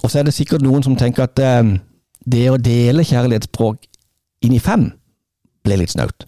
Og 0.03 0.11
så 0.11 0.19
er 0.19 0.23
det 0.29 0.35
sikkert 0.35 0.63
noen 0.65 0.83
som 0.85 0.97
tenker 0.97 1.27
at 1.27 1.39
eh, 1.41 1.75
det 2.25 2.47
å 2.51 2.61
dele 2.61 3.05
kjærlighetsspråk 3.05 3.85
inn 4.45 4.57
i 4.57 4.63
fem 4.63 4.91
ble 5.65 5.81
litt 5.81 5.93
snaut. 5.93 6.27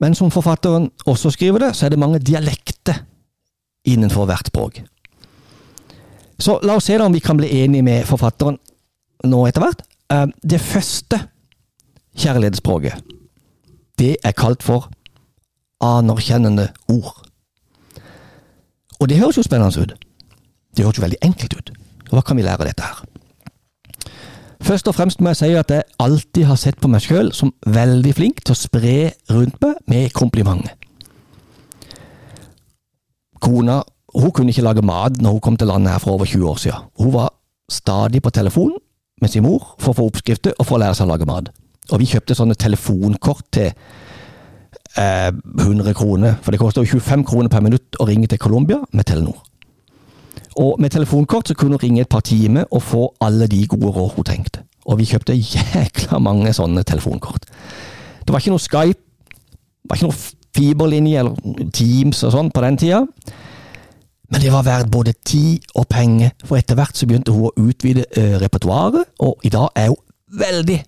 Men 0.00 0.14
som 0.14 0.30
forfatteren 0.30 0.90
også 1.06 1.32
skriver 1.34 1.66
det, 1.66 1.72
så 1.76 1.86
er 1.86 1.94
det 1.94 2.00
mange 2.00 2.20
dialekter 2.22 3.02
innenfor 3.88 4.28
hvert 4.28 4.50
språk. 4.50 4.82
Så 6.38 6.58
la 6.62 6.76
oss 6.78 6.86
se 6.86 6.98
om 7.02 7.12
vi 7.12 7.22
kan 7.24 7.38
bli 7.38 7.50
enige 7.64 7.82
med 7.82 8.06
forfatteren 8.06 8.58
nå 9.26 9.42
etter 9.48 9.64
hvert. 9.64 9.82
Eh, 10.12 10.26
det 10.42 10.60
første 10.62 11.18
kjærlighetsspråket, 12.18 13.02
det 13.98 14.16
er 14.24 14.36
kalt 14.38 14.62
for 14.62 14.90
anerkjennende 15.84 16.68
ord. 16.88 17.24
Og 18.98 19.08
det 19.08 19.18
høres 19.18 19.38
jo 19.38 19.46
spennende 19.46 19.82
ut. 19.82 19.94
Det 20.76 20.84
høres 20.84 20.98
jo 20.98 21.06
veldig 21.06 21.22
enkelt 21.22 21.54
ut. 21.58 21.72
Hva 22.10 22.22
kan 22.22 22.38
vi 22.38 22.46
lære 22.46 22.62
av 22.62 22.70
dette 22.70 22.86
her? 22.86 23.04
Først 24.64 24.88
og 24.90 24.94
fremst 24.94 25.20
må 25.22 25.30
jeg 25.30 25.38
si 25.38 25.52
at 25.54 25.70
jeg 25.70 25.86
alltid 26.02 26.48
har 26.48 26.58
sett 26.58 26.80
på 26.82 26.90
meg 26.90 27.04
sjøl 27.04 27.30
som 27.34 27.54
veldig 27.66 28.14
flink 28.14 28.42
til 28.42 28.56
å 28.56 28.58
spre 28.58 28.96
rundt 29.30 29.58
meg 29.62 29.78
med 29.90 30.12
komplimenter. 30.16 30.74
Kona 33.40 33.82
hun 34.16 34.30
kunne 34.32 34.52
ikke 34.52 34.64
lage 34.64 34.82
mat 34.82 35.20
når 35.20 35.36
hun 35.36 35.40
kom 35.44 35.56
til 35.56 35.68
landet 35.68 35.92
her 35.92 35.98
for 36.02 36.16
over 36.16 36.24
20 36.24 36.48
år 36.48 36.56
siden. 36.56 36.86
Hun 36.98 37.12
var 37.12 37.32
stadig 37.70 38.22
på 38.22 38.30
telefon 38.30 38.72
med 39.20 39.28
sin 39.28 39.44
mor 39.44 39.74
for 39.78 39.92
å 39.92 39.98
få 39.98 40.06
oppskrifter 40.08 40.56
og 40.58 40.66
for 40.66 40.78
å 40.78 40.82
lære 40.82 40.96
seg 40.96 41.08
å 41.08 41.12
lage 41.12 41.28
mat. 41.28 41.50
Og 41.92 42.00
vi 42.00 42.08
kjøpte 42.08 42.36
sånne 42.36 42.56
telefonkort 42.58 43.44
til 43.52 43.68
eh, 44.96 45.30
100 45.32 45.94
kroner, 45.96 46.38
for 46.42 46.52
det 46.52 46.60
koster 46.60 46.84
jo 46.84 46.98
25 47.00 47.24
kroner 47.28 47.52
per 47.52 47.64
minutt 47.64 48.00
å 48.00 48.08
ringe 48.08 48.28
til 48.30 48.40
Colombia 48.40 48.80
med 48.92 49.08
Telenor. 49.08 49.38
Og 50.58 50.80
med 50.80 50.90
telefonkort 50.90 51.48
så 51.48 51.54
kunne 51.54 51.78
hun 51.78 51.84
ringe 51.84 52.02
et 52.02 52.10
par 52.10 52.24
timer 52.26 52.66
og 52.70 52.82
få 52.82 53.04
alle 53.20 53.46
de 53.46 53.60
gode 53.66 53.92
råd 53.94 54.16
hun 54.16 54.26
trengte. 54.26 54.64
Og 54.88 54.98
vi 54.98 55.08
kjøpte 55.08 55.36
jækla 55.54 56.18
mange 56.22 56.52
sånne 56.56 56.84
telefonkort. 56.88 57.46
Det 58.24 58.32
var 58.32 58.42
ikke 58.42 58.56
noe 58.56 58.64
Skype, 58.64 59.00
det 59.82 59.90
var 59.90 60.00
ikke 60.00 60.10
noe 60.10 60.37
fiberlinje 60.58 61.22
eller 61.22 61.70
Teams 61.74 62.24
og 62.26 62.34
sånn 62.34 62.50
på 62.54 62.64
den 62.66 62.80
tida. 62.80 63.04
Men 64.28 64.42
det 64.44 64.52
var 64.52 64.66
verdt 64.66 64.90
både 64.92 65.14
tid 65.24 65.64
og 65.78 65.86
penger, 65.88 66.34
for 66.44 66.60
etter 66.60 66.76
hvert 66.76 66.98
så 66.98 67.08
begynte 67.08 67.32
hun 67.32 67.48
å 67.48 67.68
utvide 67.70 68.04
uh, 68.12 68.36
repertoaret, 68.42 69.08
og 69.24 69.40
i 69.46 69.52
dag 69.52 69.70
er 69.78 69.88
hun 69.88 70.02
veldig 70.38 70.78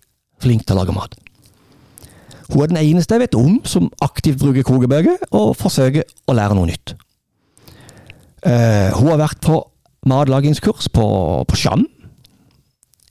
flink 0.44 0.66
til 0.66 0.76
å 0.76 0.82
lage 0.82 0.96
mat. 0.96 1.16
Hun 2.50 2.64
er 2.64 2.72
den 2.72 2.80
eneste 2.82 3.16
jeg 3.16 3.24
vet 3.24 3.38
om 3.38 3.60
som 3.64 3.88
aktivt 4.04 4.42
bruker 4.42 4.66
kokebøker, 4.66 5.24
og 5.32 5.54
forsøker 5.56 6.04
å 6.28 6.36
lære 6.36 6.58
noe 6.58 6.68
nytt. 6.68 6.94
Uh, 8.44 8.92
hun 8.98 9.08
har 9.14 9.22
vært 9.24 9.40
på 9.44 9.56
matlagingskurs 10.10 10.90
på, 10.92 11.06
på 11.48 11.60
Sjam, 11.60 11.86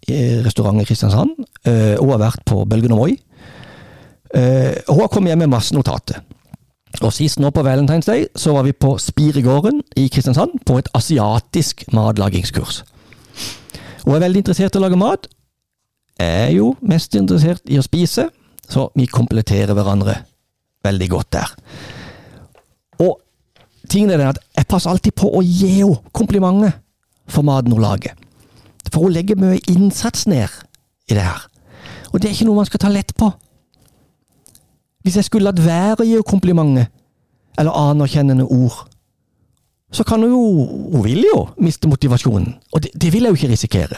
i 0.10 0.20
restaurant 0.46 0.82
i 0.82 0.86
Kristiansand. 0.86 1.34
Uh, 1.66 1.98
hun 1.98 2.14
har 2.14 2.22
vært 2.28 2.46
på 2.50 2.62
Bølgen 2.70 2.94
og 2.94 3.02
Moi. 3.02 3.18
Hun 4.30 5.00
har 5.00 5.08
kommet 5.10 5.32
hjem 5.32 5.40
med 5.42 5.50
masse 5.50 5.74
notater. 5.74 6.20
Og 7.00 7.14
sist 7.14 7.40
nå 7.40 7.52
på 7.54 7.64
Valentine's 7.64 8.10
Day 8.10 8.26
så 8.36 8.54
var 8.56 8.66
vi 8.66 8.74
på 8.74 8.96
Spiregården 9.00 9.84
i 9.98 10.08
Kristiansand 10.12 10.58
på 10.66 10.80
et 10.82 10.90
asiatisk 10.98 11.86
matlagingskurs. 11.94 12.84
Hun 14.06 14.16
er 14.16 14.24
veldig 14.26 14.42
interessert 14.42 14.76
i 14.76 14.80
å 14.80 14.84
lage 14.84 15.00
mat. 15.00 15.30
Jeg 16.20 16.50
er 16.50 16.52
jo 16.58 16.74
mest 16.82 17.16
interessert 17.16 17.62
i 17.70 17.78
å 17.80 17.86
spise, 17.86 18.28
så 18.68 18.90
vi 18.98 19.08
kompletterer 19.08 19.78
hverandre 19.78 20.18
veldig 20.84 21.10
godt 21.14 21.32
der. 21.38 21.54
Og 23.00 23.20
tingen 23.88 24.12
er 24.18 24.32
at 24.34 24.42
jeg 24.58 24.68
passer 24.68 24.92
alltid 24.92 25.16
på 25.16 25.30
å 25.30 25.44
gi 25.46 25.70
henne 25.78 26.02
komplimenter 26.12 26.74
for 27.30 27.46
maten 27.48 27.76
hun 27.76 27.86
lager. 27.86 28.18
For 28.90 29.06
hun 29.06 29.14
legger 29.14 29.40
mye 29.40 29.62
innsats 29.70 30.26
ned 30.28 30.50
i 31.10 31.16
det 31.16 31.24
her. 31.24 31.46
Og 32.10 32.20
det 32.20 32.30
er 32.30 32.36
ikke 32.36 32.50
noe 32.50 32.60
man 32.60 32.68
skal 32.68 32.82
ta 32.82 32.92
lett 32.92 33.14
på. 33.16 33.30
Hvis 35.10 35.16
jeg 35.18 35.26
skulle 35.26 35.50
latt 35.50 35.58
være 35.58 36.04
å 36.04 36.06
gi 36.06 36.12
henne 36.14 36.30
komplimenter, 36.30 36.90
eller 37.58 37.74
anerkjennende 37.74 38.44
ord, 38.46 38.84
så 39.90 40.04
kan 40.06 40.22
hun 40.22 40.30
jo 40.30 40.42
Hun 40.94 41.02
vil 41.02 41.24
jo 41.26 41.40
miste 41.58 41.90
motivasjonen, 41.90 42.52
og 42.70 42.84
det, 42.84 42.92
det 42.94 43.10
vil 43.14 43.26
jeg 43.26 43.34
jo 43.34 43.40
ikke 43.40 43.50
risikere. 43.50 43.98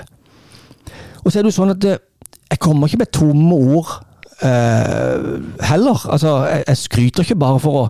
Og 1.26 1.28
så 1.28 1.40
er 1.40 1.44
det 1.44 1.52
jo 1.52 1.58
sånn 1.58 1.74
at 1.74 1.84
jeg 1.84 2.60
kommer 2.64 2.88
ikke 2.88 3.02
med 3.02 3.12
tomme 3.12 3.58
ord 3.76 3.92
eh, 4.40 5.26
heller. 5.68 6.06
Altså, 6.08 6.32
jeg, 6.48 6.64
jeg, 6.70 6.80
skryter 6.80 7.28
ikke 7.28 7.40
bare 7.44 7.60
for 7.60 7.82
å 7.82 7.84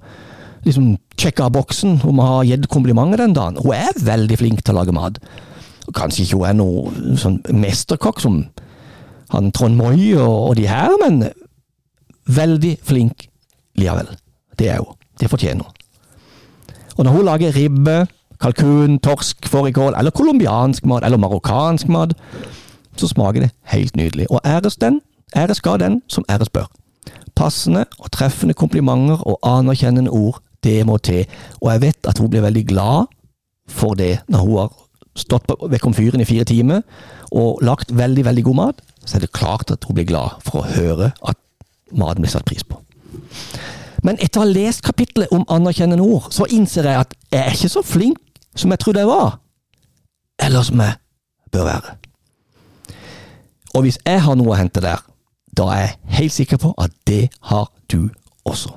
liksom 0.65 0.95
sjekke 1.13 1.45
av 1.45 1.53
boksen 1.59 2.01
om 2.01 2.23
jeg 2.23 2.31
har 2.31 2.49
gitt 2.49 2.67
komplimenter 2.73 3.21
den 3.21 3.37
dagen. 3.37 3.61
Hun 3.61 3.77
er 3.77 4.01
veldig 4.01 4.39
flink 4.41 4.65
til 4.65 4.73
å 4.73 4.79
lage 4.79 4.97
mat. 4.97 5.21
Kanskje 5.93 6.25
ikke 6.25 6.41
hun 6.41 6.49
er 6.49 6.57
noen 6.57 7.21
sånn 7.21 7.37
mesterkokk 7.53 8.25
som 8.25 8.41
han 9.29 9.53
Trond 9.53 9.77
Moi 9.77 10.09
og, 10.17 10.35
og 10.49 10.57
de 10.57 10.65
her, 10.73 10.97
men 11.05 11.21
veldig 12.27 12.77
flink 12.83 13.27
likevel. 13.77 14.09
Det 14.59 14.69
er 14.69 14.81
hun. 14.83 14.97
Det 15.19 15.29
fortjener 15.29 15.63
hun. 15.63 15.73
Og 16.97 17.05
når 17.05 17.11
hun 17.11 17.25
lager 17.25 17.55
ribbe, 17.55 18.07
kalkun, 18.41 18.99
torsk, 18.99 19.47
fårikål, 19.47 19.93
eller 19.97 20.11
colombiansk 20.11 20.85
mat, 20.85 21.05
eller 21.05 21.17
marokkansk 21.17 21.87
mat, 21.87 22.13
så 22.97 23.07
smaker 23.07 23.45
det 23.45 23.51
helt 23.63 23.95
nydelig. 23.95 24.27
Og 24.29 24.41
æres 24.45 24.75
den, 24.75 25.01
æres 25.35 25.57
skal 25.57 25.79
den 25.79 26.01
som 26.07 26.25
æres 26.29 26.49
bør. 26.49 26.67
Passende 27.35 27.85
og 27.99 28.11
treffende 28.11 28.53
komplimenter 28.53 29.27
og 29.27 29.39
anerkjennende 29.43 30.11
ord, 30.11 30.41
det 30.63 30.85
må 30.85 30.97
til. 30.97 31.25
Og 31.61 31.71
jeg 31.71 31.81
vet 31.81 32.07
at 32.07 32.17
hun 32.17 32.29
blir 32.29 32.41
veldig 32.41 32.65
glad 32.67 33.05
for 33.67 33.93
det 33.93 34.19
når 34.27 34.39
hun 34.39 34.57
har 34.57 34.71
stått 35.15 35.49
ved 35.69 35.79
komfyren 35.79 36.21
i 36.21 36.27
fire 36.27 36.43
timer 36.43 36.81
og 37.31 37.59
lagt 37.61 37.91
veldig, 37.97 38.25
veldig 38.25 38.43
god 38.43 38.55
mat, 38.55 38.81
så 39.05 39.17
er 39.17 39.25
det 39.25 39.31
klart 39.35 39.71
at 39.71 39.83
hun 39.87 39.95
blir 39.95 40.07
glad 40.07 40.37
for 40.45 40.61
å 40.61 40.69
høre 40.75 41.11
at 41.27 41.37
maten 41.91 42.23
blir 42.23 42.31
satt 42.31 42.45
pris 42.47 42.63
på. 42.63 42.79
Men 44.03 44.17
etter 44.17 44.41
å 44.41 44.45
ha 44.45 44.49
lest 44.49 44.83
kapittelet 44.85 45.31
om 45.35 45.45
anerkjennende 45.51 46.03
ord, 46.03 46.31
så 46.33 46.47
innser 46.49 46.89
jeg 46.89 47.05
at 47.05 47.15
jeg 47.31 47.41
er 47.41 47.55
ikke 47.55 47.73
så 47.75 47.83
flink 47.85 48.17
som 48.57 48.73
jeg 48.73 48.81
trodde 48.81 49.03
jeg 49.03 49.09
var, 49.09 49.37
eller 50.41 50.65
som 50.65 50.81
jeg 50.81 50.97
bør 51.53 51.67
være. 51.67 51.97
Og 53.75 53.85
hvis 53.85 53.99
jeg 54.05 54.21
har 54.25 54.35
noe 54.35 54.51
å 54.51 54.59
hente 54.59 54.83
der, 54.83 55.03
da 55.57 55.67
er 55.75 55.83
jeg 55.83 56.17
helt 56.17 56.35
sikker 56.35 56.59
på 56.59 56.73
at 56.81 56.95
det 57.07 57.29
har 57.51 57.69
du 57.91 58.09
også. 58.47 58.73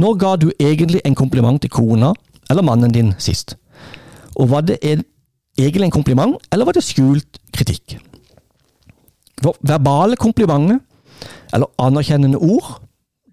Når 0.00 0.16
ga 0.18 0.36
du 0.36 0.48
egentlig 0.58 1.02
en 1.04 1.14
kompliment 1.14 1.60
til 1.62 1.70
kona 1.70 2.12
eller 2.50 2.66
mannen 2.66 2.92
din 2.92 3.12
sist? 3.18 3.56
Og 4.34 4.50
var 4.50 4.64
det 4.66 4.78
en, 4.82 5.04
egentlig 5.58 5.86
en 5.86 5.94
kompliment, 5.94 6.34
eller 6.52 6.66
var 6.66 6.74
det 6.74 6.82
skjult 6.84 7.38
kritikk? 7.54 7.98
Verbale 9.60 10.16
komplimenter, 10.16 10.80
eller 11.52 11.66
anerkjennende 11.78 12.38
ord, 12.38 12.80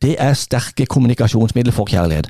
det 0.01 0.15
er 0.19 0.33
sterke 0.33 0.85
kommunikasjonsmidler 0.85 1.73
for 1.73 1.85
kjærlighet. 1.85 2.29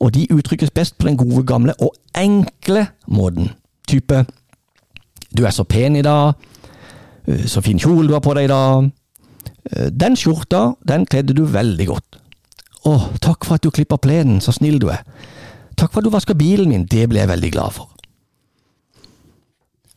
Og 0.00 0.14
de 0.14 0.26
uttrykkes 0.32 0.70
best 0.70 0.98
på 0.98 1.08
den 1.08 1.16
gode, 1.16 1.46
gamle 1.46 1.74
og 1.82 1.94
enkle 2.18 2.86
måten. 3.06 3.50
Type 3.88 4.26
'du 5.36 5.44
er 5.44 5.50
så 5.50 5.64
pen 5.64 5.96
i 5.96 6.02
dag', 6.02 6.32
«Øh, 7.28 7.44
'så 7.44 7.60
fin 7.60 7.78
kjole 7.78 8.08
du 8.08 8.12
har 8.12 8.20
på 8.20 8.34
deg 8.34 8.44
i 8.44 8.52
dag', 8.52 8.90
«Øh, 9.76 9.90
'den 10.00 10.16
skjorta, 10.16 10.72
den 10.88 11.06
kledde 11.06 11.34
du 11.34 11.44
veldig 11.44 11.88
godt'. 11.88 12.18
'Å, 12.86 13.18
takk 13.20 13.44
for 13.44 13.54
at 13.54 13.64
du 13.64 13.70
klipper 13.70 13.96
plenen, 13.96 14.40
så 14.40 14.52
snill 14.52 14.78
du 14.78 14.88
er'. 14.88 15.04
'Takk 15.76 15.92
for 15.92 15.98
at 15.98 16.04
du 16.04 16.10
vasker 16.10 16.34
bilen 16.34 16.68
min, 16.68 16.86
det 16.86 17.08
ble 17.08 17.18
jeg 17.18 17.28
veldig 17.28 17.52
glad 17.52 17.70
for'. 17.70 17.97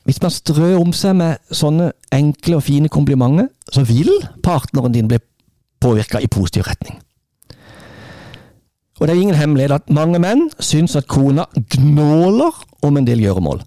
Hvis 0.04 0.22
man 0.22 0.34
strør 0.34 0.80
om 0.82 0.94
seg 0.98 1.16
med 1.20 1.54
sånne 1.54 1.92
enkle 2.14 2.58
og 2.58 2.66
fine 2.66 2.90
komplimenter, 2.90 3.52
så 3.72 3.84
vil 3.86 4.10
partneren 4.44 4.94
din 4.96 5.10
bli 5.12 5.20
påvirka 5.82 6.22
i 6.22 6.30
positiv 6.32 6.66
retning. 6.68 6.98
Og 9.02 9.08
det 9.08 9.16
er 9.16 9.22
ingen 9.22 9.38
hemmelighet 9.38 9.74
at 9.74 9.94
mange 9.94 10.20
menn 10.22 10.50
syns 10.62 10.96
at 10.98 11.08
kona 11.10 11.48
gnåler 11.74 12.58
om 12.86 12.98
en 12.98 13.08
del 13.08 13.22
gjøremål. 13.24 13.64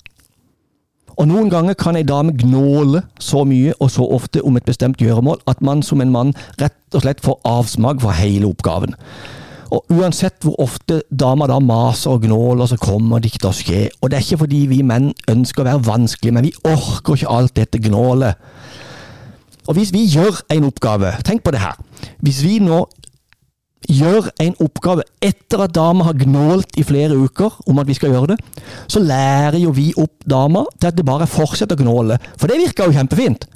Og 1.14 1.29
noen 1.31 1.51
ganger 1.51 1.77
kan 1.79 1.99
ei 1.99 2.07
dame 2.07 2.35
gnåle 2.38 3.05
så 3.23 3.44
mye 3.47 3.75
og 3.79 3.90
så 3.94 4.07
ofte 4.16 4.42
om 4.42 4.59
et 4.59 4.66
bestemt 4.66 5.03
gjøremål 5.03 5.42
at 5.51 5.62
man 5.62 5.83
som 5.87 6.03
en 6.03 6.11
mann 6.14 6.35
rett 6.62 6.94
og 6.94 7.05
slett 7.05 7.23
får 7.23 7.38
avsmak 7.47 8.03
for 8.03 8.14
hele 8.18 8.51
oppgaven. 8.51 8.94
Og 9.72 9.94
uansett 9.94 10.44
hvor 10.44 10.59
ofte 10.64 11.00
damer 11.09 11.48
da 11.48 11.61
maser 11.62 12.16
og 12.16 12.27
gnåler, 12.27 12.68
så 12.68 12.79
kommer 12.81 13.22
til 13.24 13.48
å 13.48 13.55
skje. 13.55 13.87
Og 14.00 14.11
det 14.11 14.18
er 14.18 14.27
ikke 14.27 14.42
fordi 14.44 14.64
vi 14.70 14.83
menn 14.87 15.12
ønsker 15.31 15.64
å 15.64 15.68
være 15.70 15.87
vanskelige, 15.88 16.35
men 16.37 16.48
vi 16.48 16.53
orker 16.68 17.16
ikke 17.16 17.33
alt 17.33 17.57
dette 17.57 17.81
gnålet. 17.87 18.37
Og 19.64 19.79
hvis 19.79 19.94
vi 19.94 20.05
gjør 20.12 20.42
en 20.53 20.68
oppgave, 20.68 21.14
tenk 21.24 21.44
på 21.44 21.55
det 21.55 21.62
her. 21.62 21.79
Hvis 22.20 22.42
vi 22.44 22.59
nå 22.61 22.83
gjør 23.88 24.31
en 24.40 24.55
oppgave 24.64 25.05
etter 25.24 25.64
at 25.64 25.74
dama 25.77 26.07
har 26.09 26.16
gnålt 26.20 26.77
i 26.81 26.85
flere 26.87 27.16
uker 27.16 27.59
om 27.68 27.81
at 27.81 27.88
vi 27.88 27.96
skal 27.96 28.14
gjøre 28.14 28.35
det, 28.35 28.38
så 28.88 29.00
lærer 29.00 29.61
jo 29.61 29.72
vi 29.77 29.90
opp 30.00 30.24
dama 30.29 30.64
til 30.79 30.90
at 30.90 30.96
det 30.96 31.07
bare 31.09 31.29
fortsetter 31.29 31.77
å 31.77 31.85
gnåle. 31.85 32.18
For 32.40 32.50
det 32.50 32.61
virker 32.61 32.88
jo 32.88 32.96
kjempefint. 32.98 33.48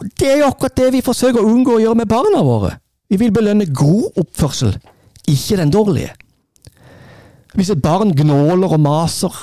Og 0.00 0.08
Det 0.16 0.30
er 0.30 0.38
jo 0.40 0.48
akkurat 0.48 0.78
det 0.78 0.92
vi 0.94 1.04
forsøker 1.04 1.42
å 1.42 1.50
unngå 1.50 1.76
å 1.76 1.82
gjøre 1.82 2.00
med 2.00 2.08
barna 2.08 2.42
våre. 2.42 2.78
Vi 3.10 3.18
vil 3.20 3.32
belønne 3.34 3.66
god 3.74 4.20
oppførsel, 4.22 4.76
ikke 5.32 5.58
den 5.60 5.72
dårlige. 5.72 6.12
Hvis 7.54 7.72
et 7.72 7.82
barn 7.82 8.12
gnåler 8.16 8.76
og 8.76 8.82
maser 8.82 9.34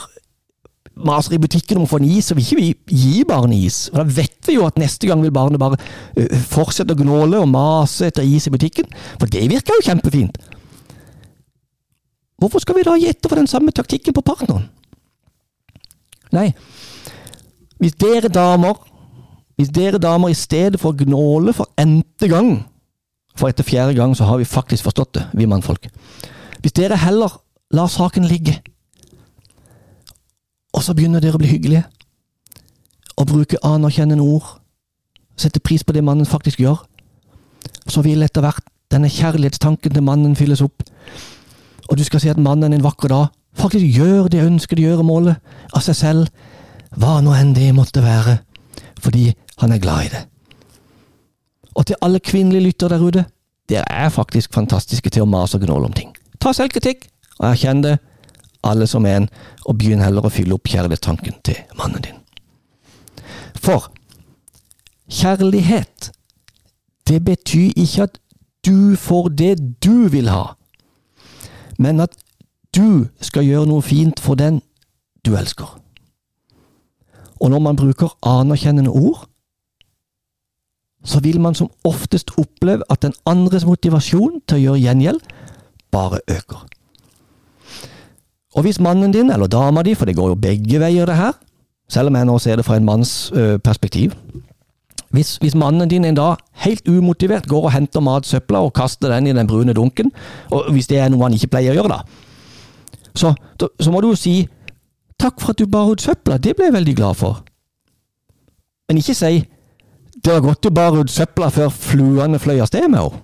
maser 0.98 1.36
i 1.36 1.42
butikken 1.42 1.78
om 1.78 1.86
å 1.86 1.90
få 1.92 2.00
en 2.02 2.08
is, 2.10 2.26
så 2.30 2.34
vil 2.34 2.46
ikke 2.46 2.58
vi 2.58 2.98
gi 2.98 3.26
barnet 3.28 3.68
is. 3.68 3.76
Og 3.92 4.00
Da 4.00 4.06
vet 4.18 4.48
vi 4.48 4.56
jo 4.56 4.66
at 4.66 4.80
neste 4.82 5.06
gang 5.06 5.22
vil 5.22 5.34
barnet 5.34 5.62
bare 5.62 5.78
uh, 5.78 6.38
fortsette 6.50 6.96
å 6.96 6.98
gnåle 6.98 7.42
og 7.44 7.52
mase 7.52 8.10
etter 8.10 8.26
is 8.26 8.48
i 8.50 8.54
butikken, 8.54 8.90
for 9.20 9.30
det 9.30 9.46
virker 9.52 9.78
jo 9.78 9.86
kjempefint. 9.86 10.40
Hvorfor 12.42 12.62
skal 12.62 12.78
vi 12.78 12.86
da 12.86 12.96
gi 12.98 13.10
etter 13.10 13.30
for 13.30 13.38
den 13.38 13.50
samme 13.50 13.74
taktikken 13.74 14.16
på 14.18 14.26
partneren? 14.26 14.68
Nei, 16.34 16.52
hvis 17.78 17.96
dere 18.02 18.30
damer 18.34 18.78
hvis 19.58 19.72
dere 19.74 19.98
damer 19.98 20.30
i 20.30 20.38
stedet 20.38 20.78
for 20.78 20.94
å 20.94 21.00
gnåle 21.00 21.54
for 21.58 21.70
n-te 21.82 22.30
gang 22.30 22.60
For 23.38 23.50
etter 23.50 23.66
fjerde 23.66 23.94
gang 23.98 24.16
så 24.18 24.26
har 24.26 24.40
vi 24.42 24.50
faktisk 24.50 24.88
forstått 24.88 25.14
det, 25.18 25.28
vi 25.38 25.46
mannfolk. 25.50 25.90
Hvis 26.64 26.74
dere 26.74 26.98
heller 26.98 27.38
lar 27.72 27.90
saken 27.92 28.26
ligge 28.26 28.58
og 30.78 30.84
så 30.86 30.94
begynner 30.94 31.24
dere 31.24 31.38
å 31.38 31.42
bli 31.42 31.50
hyggelige. 31.50 31.88
Og 33.18 33.30
bruke 33.32 33.62
anerkjennende 33.66 34.22
ord. 34.24 34.60
Sette 35.38 35.62
pris 35.64 35.84
på 35.84 35.96
det 35.96 36.04
mannen 36.06 36.30
faktisk 36.30 36.62
gjør. 36.62 36.84
Så 37.90 38.04
vil 38.06 38.22
etter 38.22 38.46
hvert 38.46 38.62
denne 38.94 39.10
kjærlighetstanken 39.10 39.96
til 39.96 40.06
mannen 40.06 40.38
fylles 40.38 40.62
opp. 40.62 40.86
Og 41.90 41.98
du 41.98 42.04
skal 42.06 42.22
si 42.22 42.30
at 42.30 42.42
mannen 42.42 42.76
en 42.76 42.86
vakker 42.86 43.10
dag 43.10 43.34
faktisk 43.58 43.90
gjør 43.98 44.30
det 44.30 44.46
ønskede 44.46 44.84
gjøremålet 44.86 45.42
av 45.74 45.82
seg 45.82 45.98
selv, 45.98 46.28
hva 46.94 47.18
nå 47.26 47.34
enn 47.34 47.56
det 47.58 47.72
måtte 47.74 48.04
være, 48.06 48.38
fordi 49.02 49.32
han 49.64 49.74
er 49.74 49.82
glad 49.82 50.06
i 50.06 50.12
det. 50.14 50.22
Og 51.78 51.86
til 51.86 52.00
alle 52.02 52.20
kvinnelige 52.20 52.64
lyttere 52.66 52.90
der 52.96 53.04
ute, 53.04 53.26
dere 53.70 53.86
er 53.92 54.10
faktisk 54.10 54.54
fantastiske 54.54 55.10
til 55.10 55.26
å 55.26 55.30
mase 55.30 55.58
og 55.58 55.66
gnåle 55.66 55.90
om 55.90 55.94
ting. 55.94 56.14
Ta 56.42 56.54
selvkritikk, 56.56 57.06
og 57.40 57.52
erkjenn 57.52 57.84
det, 57.86 57.98
alle 58.66 58.88
som 58.90 59.06
en, 59.06 59.30
og 59.66 59.78
begynn 59.78 60.02
heller 60.02 60.26
å 60.26 60.34
fylle 60.34 60.58
opp 60.58 60.70
kjærlighetstanken 60.72 61.38
til 61.46 61.60
mannen 61.78 62.04
din. 62.04 62.22
For 63.56 63.92
kjærlighet, 65.12 66.12
det 67.08 67.22
betyr 67.26 67.76
ikke 67.76 68.08
at 68.08 68.18
du 68.66 68.96
får 69.00 69.30
det 69.40 69.54
du 69.84 70.08
vil 70.12 70.32
ha, 70.34 70.58
men 71.78 72.02
at 72.04 72.18
du 72.76 73.08
skal 73.22 73.46
gjøre 73.46 73.70
noe 73.70 73.86
fint 73.86 74.20
for 74.20 74.40
den 74.40 74.62
du 75.26 75.36
elsker. 75.38 75.70
Og 77.38 77.52
når 77.54 77.62
man 77.62 77.78
bruker 77.78 78.18
anerkjennende 78.26 78.92
ord, 78.92 79.28
så 81.06 81.20
vil 81.24 81.40
man 81.42 81.56
som 81.56 81.70
oftest 81.88 82.32
oppleve 82.38 82.84
at 82.90 83.02
den 83.02 83.14
andres 83.26 83.66
motivasjon 83.66 84.42
til 84.48 84.58
å 84.58 84.64
gjøre 84.64 84.84
gjengjeld 84.86 85.22
bare 85.94 86.20
øker. 86.30 86.66
Og 88.58 88.66
hvis 88.66 88.80
mannen 88.82 89.14
din, 89.14 89.30
eller 89.32 89.48
dama 89.48 89.84
di, 89.86 89.94
for 89.96 90.10
det 90.10 90.18
går 90.18 90.34
jo 90.34 90.42
begge 90.42 90.80
veier 90.82 91.06
det 91.06 91.16
her, 91.16 91.38
selv 91.90 92.10
om 92.10 92.18
jeg 92.18 92.28
nå 92.28 92.38
ser 92.42 92.60
det 92.60 92.66
fra 92.66 92.76
en 92.76 92.86
manns 92.88 93.32
ø, 93.32 93.58
perspektiv 93.64 94.16
hvis, 95.10 95.38
hvis, 95.40 95.56
mannen 95.56 95.90
din 95.90 96.06
en 96.06 96.16
dag 96.16 96.36
helt 96.52 96.88
umotivert 96.88 97.48
går 97.48 97.70
og 97.70 97.72
henter 97.72 98.04
matsøpla 98.04 98.60
og 98.60 98.74
kaster 98.76 99.10
den 99.14 99.28
i 99.28 99.34
den 99.34 99.48
brune 99.48 99.74
dunken, 99.74 100.12
og 100.52 100.72
hvis 100.72 100.88
det 100.88 101.00
er 101.00 101.10
noe 101.10 101.24
han 101.24 101.34
ikke 101.38 101.48
pleier 101.54 101.72
å 101.72 101.78
gjøre, 101.80 101.96
da, 101.96 102.02
så, 103.16 103.34
så 103.80 103.92
må 103.92 104.02
du 104.02 104.10
jo 104.12 104.20
si 104.20 104.42
takk 105.20 105.40
for 105.42 105.54
at 105.54 105.62
du 105.62 105.66
bar 105.72 105.88
ut 105.90 106.04
søpla, 106.04 106.38
det 106.38 106.58
ble 106.58 106.68
jeg 106.68 106.76
veldig 106.76 106.96
glad 106.98 107.18
for. 107.18 107.40
Men 108.88 109.00
ikke 109.00 109.16
si 109.16 109.40
det 110.28 110.36
var 110.36 110.44
godt 110.44 110.64
du 110.64 110.70
bar 110.76 110.98
ut 110.98 111.12
søpla 111.12 111.48
før 111.54 111.72
fluene 111.72 112.40
fløy 112.42 112.60
av 112.60 112.68
sted 112.68 112.90
med 112.92 113.00
henne. 113.00 113.24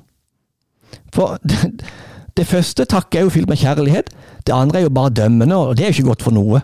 For 1.14 1.38
det, 1.50 1.84
det 2.38 2.48
første 2.48 2.86
takket 2.90 3.20
er 3.20 3.28
jo 3.28 3.34
fylt 3.34 3.52
med 3.52 3.60
kjærlighet, 3.60 4.14
det 4.48 4.56
andre 4.56 4.80
er 4.80 4.88
jo 4.88 4.96
bare 4.96 5.14
dømmende, 5.14 5.58
og 5.58 5.78
det 5.78 5.86
er 5.86 5.92
jo 5.92 6.00
ikke 6.00 6.10
godt 6.14 6.26
for 6.26 6.36
noe. 6.36 6.64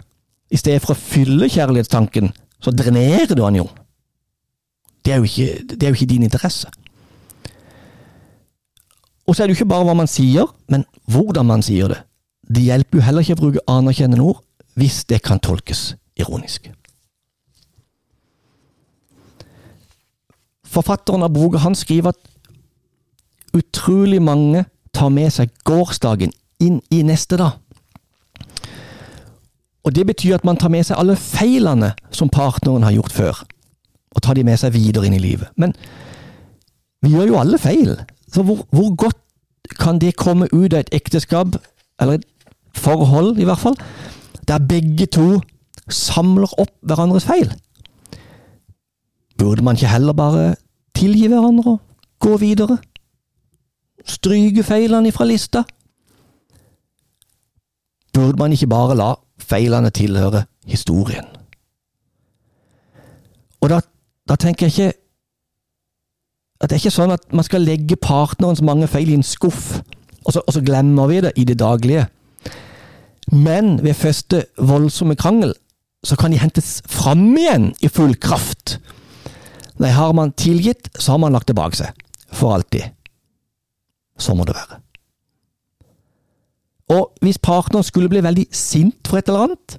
I 0.50 0.58
stedet 0.58 0.82
for 0.82 0.96
å 0.96 1.00
fylle 1.00 1.50
kjærlighetstanken, 1.52 2.32
så 2.64 2.72
drenerer 2.74 3.36
du 3.36 3.44
han 3.44 3.60
jo. 3.60 3.68
Det 5.06 5.14
er 5.14 5.22
jo 5.22 5.28
ikke, 5.28 5.76
det 5.76 5.84
er 5.84 5.92
jo 5.92 6.00
ikke 6.00 6.14
din 6.14 6.26
interesse. 6.26 6.72
Og 9.28 9.36
så 9.36 9.44
er 9.44 9.48
det 9.48 9.54
jo 9.54 9.60
ikke 9.60 9.74
bare 9.76 9.86
hva 9.86 9.94
man 10.00 10.10
sier, 10.10 10.50
men 10.72 10.88
hvordan 11.12 11.46
man 11.46 11.64
sier 11.66 11.92
det. 11.92 12.02
Det 12.50 12.66
hjelper 12.66 12.98
jo 12.98 13.06
heller 13.06 13.26
ikke 13.26 13.38
å 13.38 13.44
bruke 13.44 13.66
anerkjennende 13.70 14.26
ord 14.26 14.42
hvis 14.80 15.04
det 15.06 15.22
kan 15.26 15.42
tolkes 15.44 15.92
ironisk. 16.18 16.72
Forfatteren 20.70 21.26
av 21.26 21.34
boka 21.34 21.62
han 21.64 21.76
skriver 21.78 22.14
at 22.14 23.58
utrolig 23.58 24.22
mange 24.22 24.66
tar 24.94 25.10
med 25.14 25.32
seg 25.34 25.52
gårsdagen 25.66 26.34
inn 26.62 26.80
i 26.94 27.02
neste 27.08 27.40
dag. 27.40 27.58
Og 29.88 29.96
Det 29.96 30.06
betyr 30.06 30.36
at 30.36 30.46
man 30.46 30.58
tar 30.60 30.70
med 30.70 30.86
seg 30.86 31.00
alle 31.00 31.16
feilene 31.18 31.94
som 32.14 32.30
partneren 32.30 32.84
har 32.86 32.94
gjort 32.94 33.16
før, 33.16 33.40
og 34.14 34.22
tar 34.22 34.38
de 34.38 34.44
med 34.46 34.60
seg 34.60 34.76
videre 34.76 35.08
inn 35.08 35.16
i 35.18 35.24
livet. 35.24 35.50
Men 35.58 35.74
vi 37.02 37.16
gjør 37.16 37.32
jo 37.32 37.40
alle 37.40 37.58
feil, 37.58 37.96
så 38.30 38.44
hvor, 38.44 38.66
hvor 38.70 38.92
godt 38.96 39.18
kan 39.80 39.98
det 40.02 40.18
komme 40.20 40.50
ut 40.52 40.74
av 40.74 40.84
et 40.84 40.94
ekteskap, 40.94 41.56
eller 42.00 42.20
et 42.20 42.28
forhold 42.76 43.40
i 43.40 43.48
hvert 43.48 43.64
fall, 43.64 43.80
der 44.48 44.62
begge 44.62 45.08
to 45.10 45.40
samler 45.90 46.52
opp 46.60 46.76
hverandres 46.86 47.26
feil? 47.26 47.50
Burde 49.40 49.64
man 49.64 49.76
ikke 49.76 49.88
heller 49.88 50.14
bare 50.14 50.56
tilgi 50.96 51.28
hverandre 51.32 51.72
og 51.72 51.80
gå 52.20 52.38
videre? 52.38 52.78
Stryke 54.06 54.64
feilene 54.64 55.12
fra 55.12 55.26
lista? 55.26 55.64
Burde 58.14 58.38
man 58.38 58.52
ikke 58.52 58.68
bare 58.68 58.98
la 58.98 59.14
feilene 59.40 59.90
tilhøre 59.90 60.44
historien? 60.68 61.26
Og 63.62 63.70
da, 63.70 63.80
da 64.30 64.36
tenker 64.36 64.68
jeg 64.68 64.74
ikke 64.74 64.94
at 66.60 66.70
det 66.70 66.76
er 66.76 66.82
ikke 66.84 66.92
sånn 66.92 67.16
at 67.16 67.24
man 67.32 67.46
skal 67.48 67.64
legge 67.64 67.96
partnerens 67.96 68.62
mange 68.66 68.88
feil 68.92 69.14
i 69.14 69.16
en 69.16 69.24
skuff, 69.24 69.78
og 70.26 70.34
så, 70.36 70.42
og 70.44 70.52
så 70.52 70.62
glemmer 70.64 71.08
vi 71.08 71.22
det 71.24 71.32
i 71.40 71.46
det 71.48 71.56
daglige. 71.62 72.10
Men 73.32 73.78
ved 73.84 73.96
første 73.96 74.44
voldsomme 74.58 75.16
krangel 75.16 75.54
så 76.04 76.16
kan 76.20 76.32
de 76.32 76.40
hentes 76.40 76.82
fram 76.88 77.32
igjen 77.38 77.72
i 77.80 77.88
full 77.88 78.16
kraft. 78.20 78.80
Nei, 79.80 79.92
har 79.96 80.14
man 80.14 80.34
tilgitt, 80.36 80.90
så 81.00 81.16
har 81.16 81.24
man 81.24 81.36
lagt 81.36 81.48
det 81.48 81.56
bak 81.56 81.76
seg. 81.78 81.96
For 82.36 82.54
alltid. 82.54 82.92
Så 84.20 84.36
må 84.36 84.46
det 84.48 84.58
være. 84.58 84.82
Og 86.90 87.14
hvis 87.24 87.38
partneren 87.38 87.86
skulle 87.86 88.10
bli 88.10 88.24
veldig 88.26 88.48
sint 88.56 89.08
for 89.08 89.20
et 89.20 89.30
eller 89.30 89.50
annet, 89.50 89.78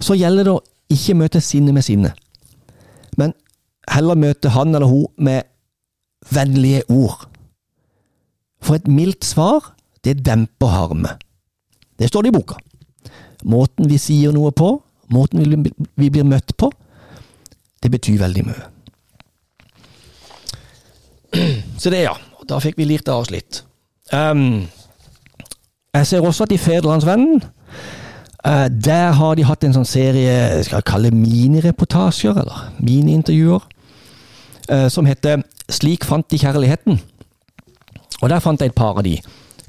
så 0.00 0.16
gjelder 0.16 0.46
det 0.46 0.54
å 0.54 0.62
ikke 0.90 1.16
møte 1.18 1.42
sinne 1.44 1.74
med 1.74 1.84
sinne, 1.86 2.12
men 3.18 3.34
heller 3.90 4.18
møte 4.18 4.50
han 4.54 4.74
eller 4.74 4.88
hun 4.90 5.06
med 5.18 5.46
vennlige 6.30 6.82
ord. 6.90 7.26
For 8.62 8.78
et 8.78 8.88
mildt 8.90 9.26
svar, 9.26 9.72
det 10.04 10.20
demper 10.24 10.72
harme. 10.72 11.14
Det 11.98 12.08
står 12.08 12.26
det 12.26 12.32
i 12.32 12.36
boka. 12.38 12.58
Måten 13.44 13.88
vi 13.90 13.98
sier 14.00 14.34
noe 14.36 14.52
på, 14.56 14.72
måten 15.12 15.42
vi 15.96 16.10
blir 16.10 16.26
møtt 16.28 16.54
på, 16.60 16.70
det 17.82 17.90
betyr 17.90 18.18
veldig 18.20 18.44
mye. 18.44 18.68
Så 21.80 21.90
det, 21.90 22.04
ja. 22.04 22.16
Da 22.48 22.58
fikk 22.58 22.80
vi 22.80 22.88
lirt 22.88 23.08
av 23.08 23.22
oss 23.22 23.30
litt. 23.30 23.62
Um, 24.10 24.66
jeg 25.94 26.06
ser 26.08 26.24
også 26.26 26.48
at 26.48 26.54
i 26.54 26.58
Federlandsvennen 26.58 27.44
uh, 27.44 28.66
der 28.70 29.12
har 29.14 29.36
de 29.38 29.44
hatt 29.46 29.66
en 29.66 29.76
sånn 29.76 29.86
serie 29.86 30.64
skal 30.66 30.80
jeg 30.80 30.88
kalle 30.90 31.12
minireportasjer, 31.14 32.40
eller 32.42 32.72
miniintervjuer, 32.82 33.68
uh, 34.70 34.88
som 34.90 35.06
heter 35.06 35.44
'Slik 35.70 36.04
fant 36.04 36.26
de 36.30 36.38
kjærligheten'. 36.38 36.98
Og 38.22 38.28
Der 38.28 38.40
fant 38.40 38.60
jeg 38.60 38.74
et 38.74 38.74
par 38.74 38.98
av 38.98 39.04
de. 39.04 39.20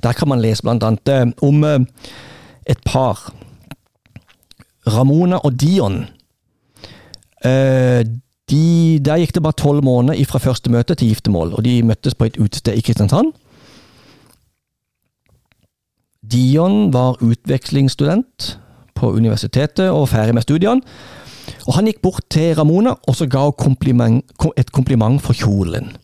Der 0.03 0.13
kan 0.13 0.27
man 0.27 0.41
lese 0.41 0.63
blant 0.63 0.83
annet 0.83 1.07
uh, 1.07 1.47
om 1.47 1.63
et 2.65 2.81
par. 2.83 3.31
Ramona 4.87 5.37
og 5.37 5.53
Dion. 5.61 6.07
Eh, 7.45 8.03
de, 8.51 8.99
der 9.05 9.21
gikk 9.21 9.33
det 9.35 9.43
bare 9.43 9.57
tolv 9.57 9.83
måneder 9.83 10.25
fra 10.29 10.41
første 10.43 10.71
møte 10.71 10.95
til 10.95 11.07
giftermål, 11.13 11.53
og 11.57 11.65
de 11.65 11.81
møttes 11.83 12.15
på 12.15 12.27
et 12.27 12.37
utested 12.37 12.77
i 12.77 12.83
Kristiansand. 12.85 13.31
Dion 16.31 16.93
var 16.93 17.17
utvekslingsstudent 17.23 18.59
på 18.95 19.11
universitetet 19.11 19.89
og 19.89 20.09
ferdig 20.09 20.35
med 20.37 20.45
studiene. 20.45 20.81
Og 21.67 21.73
Han 21.75 21.87
gikk 21.89 22.01
bort 22.01 22.23
til 22.29 22.53
Ramona 22.55 22.93
og 23.07 23.15
så 23.17 23.25
ga 23.27 23.49
hun 23.49 24.21
et 24.57 24.71
kompliment 24.71 25.21
for 25.21 25.33
kjolen. 25.33 25.95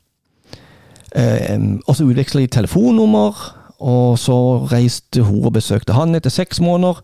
Eh, 1.15 1.59
og 1.87 1.95
Så 1.95 2.05
utveksla 2.05 2.41
de 2.41 2.47
telefonnummer, 2.47 3.53
og 3.79 4.17
så 4.19 4.65
reiste 4.71 5.21
hun 5.21 5.45
og 5.45 5.53
besøkte 5.53 5.93
han 5.93 6.15
etter 6.15 6.33
seks 6.33 6.59
måneder. 6.59 7.01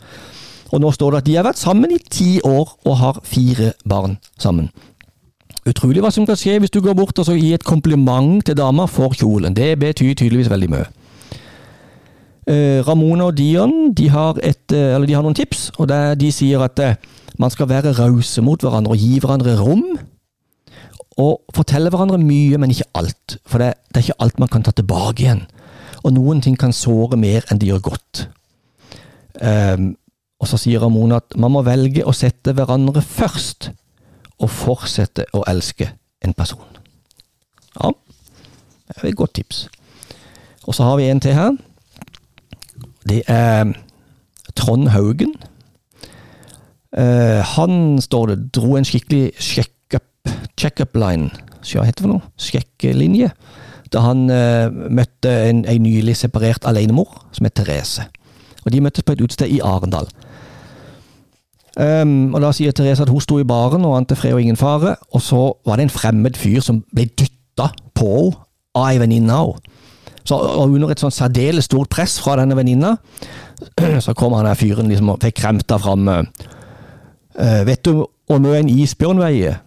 Og 0.74 0.82
nå 0.82 0.90
står 0.92 1.14
det 1.14 1.22
at 1.22 1.28
de 1.28 1.36
har 1.38 1.46
vært 1.46 1.62
sammen 1.62 1.92
i 1.94 2.02
ti 2.02 2.40
år 2.42 2.74
og 2.90 2.98
har 2.98 3.22
fire 3.28 3.74
barn 3.86 4.18
sammen. 4.42 4.72
Utrolig 5.70 6.02
hva 6.04 6.10
som 6.12 6.26
kan 6.28 6.36
skje 6.40 6.58
hvis 6.60 6.74
du 6.74 6.82
går 6.84 6.98
bort 6.98 7.20
og 7.22 7.28
så 7.28 7.38
gir 7.38 7.56
et 7.56 7.68
kompliment 7.68 8.42
til 8.44 8.58
dama 8.58 8.88
for 8.90 9.14
kjolen. 9.16 9.56
Det 9.56 9.78
betyr 9.80 10.18
tydeligvis 10.18 10.52
veldig 10.52 10.72
mye. 10.74 10.88
Eh, 12.44 12.82
Ramona 12.84 13.30
og 13.30 13.38
Dion 13.38 13.94
de 13.96 14.10
har, 14.12 14.40
et, 14.44 14.66
eh, 14.76 15.00
de 15.08 15.16
har, 15.16 15.24
noen 15.24 15.38
tips, 15.38 15.70
og 15.80 15.88
de 16.20 16.32
sier 16.32 16.60
at 16.60 16.80
eh, 16.84 16.98
man 17.40 17.54
skal 17.54 17.70
være 17.70 17.94
rause 17.96 18.42
mot 18.44 18.60
hverandre 18.60 18.92
og 18.92 19.00
gi 19.00 19.22
hverandre 19.24 19.56
rom. 19.62 19.86
Og 21.22 21.40
fortelle 21.54 21.94
hverandre 21.94 22.18
mye, 22.18 22.58
men 22.58 22.74
ikke 22.74 22.90
alt. 22.98 23.38
For 23.46 23.62
det, 23.62 23.76
det 23.94 24.02
er 24.02 24.08
ikke 24.10 24.24
alt 24.26 24.40
man 24.42 24.52
kan 24.52 24.66
ta 24.66 24.74
tilbake 24.74 25.24
igjen. 25.24 25.46
Og 26.04 26.16
noen 26.18 26.42
ting 26.42 26.58
kan 26.60 26.74
såre 26.76 27.16
mer 27.16 27.46
enn 27.48 27.62
de 27.62 27.70
gjør 27.70 27.86
godt. 27.94 28.26
Um, 29.40 29.94
og 30.44 30.50
så 30.52 30.60
sier 30.60 30.82
Ramona 30.84 31.22
at 31.22 31.38
man 31.40 31.54
må 31.56 31.62
velge 31.64 32.04
å 32.04 32.12
sette 32.16 32.52
hverandre 32.56 33.00
først, 33.00 33.70
og 34.44 34.50
fortsette 34.52 35.24
å 35.32 35.46
elske 35.48 35.88
en 36.26 36.34
person. 36.36 36.80
Ja, 37.78 37.94
det 38.90 38.98
er 38.98 39.08
et 39.08 39.16
godt 39.16 39.38
tips. 39.40 39.68
Og 40.68 40.76
så 40.76 40.84
har 40.84 40.98
vi 41.00 41.08
en 41.08 41.22
til 41.24 41.38
her. 41.38 41.56
Det 43.08 43.22
er 43.32 43.72
Trond 44.60 44.90
Haugen. 44.92 45.32
Uh, 46.94 47.40
han, 47.56 48.02
står 48.04 48.34
det, 48.34 48.38
dro 48.54 48.76
en 48.78 48.86
skikkelig 48.86 49.32
check-up-line, 50.60 51.32
hva 51.64 51.86
heter 51.88 52.04
det 52.04 52.04
for 52.04 52.12
noe? 52.12 52.28
Sjekkelinje. 52.38 53.32
Da 53.94 54.04
han 54.06 54.28
uh, 54.28 54.68
møtte 54.70 55.32
en, 55.48 55.64
en, 55.70 55.88
nylig 55.88 56.18
separert 56.20 56.68
alenemor 56.70 57.16
som 57.32 57.48
het 57.48 57.56
Therese. 57.58 58.06
Og 58.64 58.72
De 58.76 58.84
møttes 58.84 59.08
på 59.08 59.16
et 59.16 59.24
utested 59.24 59.52
i 59.52 59.64
Arendal. 59.64 60.08
Um, 61.74 62.36
og 62.36 62.42
Da 62.44 62.52
sier 62.54 62.72
Therese 62.72 63.02
at 63.02 63.10
hun 63.10 63.22
sto 63.24 63.40
i 63.42 63.48
baren 63.48 63.86
og 63.88 63.96
ante 63.98 64.16
fred 64.16 64.36
og 64.36 64.42
ingen 64.42 64.60
fare, 64.60 64.96
og 65.12 65.22
så 65.22 65.42
var 65.66 65.80
det 65.80 65.88
en 65.88 65.94
fremmed 65.94 66.38
fyr 66.38 66.62
som 66.62 66.84
ble 66.94 67.08
dytta 67.10 67.72
på 67.98 68.10
henne 68.14 68.42
av 68.74 68.90
ei 68.90 68.98
venninne. 68.98 69.40
Så 70.26 70.38
under 70.64 70.90
et 70.90 71.02
sånn 71.02 71.14
særdeles 71.14 71.68
stort 71.68 71.92
press 71.94 72.16
fra 72.22 72.40
denne 72.40 72.56
venninna, 72.58 72.96
så 74.06 74.16
kom 74.18 74.34
han 74.34 74.48
her 74.50 74.58
fyren 74.58 74.90
liksom 74.90 75.12
og 75.14 75.22
fikk 75.22 75.38
kremta 75.44 75.78
fram 75.82 76.10
uh, 76.10 76.24
Vet 77.68 77.84
du 77.86 78.04
hvor 78.30 78.42
mye 78.42 78.64
en 78.64 78.72
isbjørn 78.72 79.22
veier? 79.22 79.60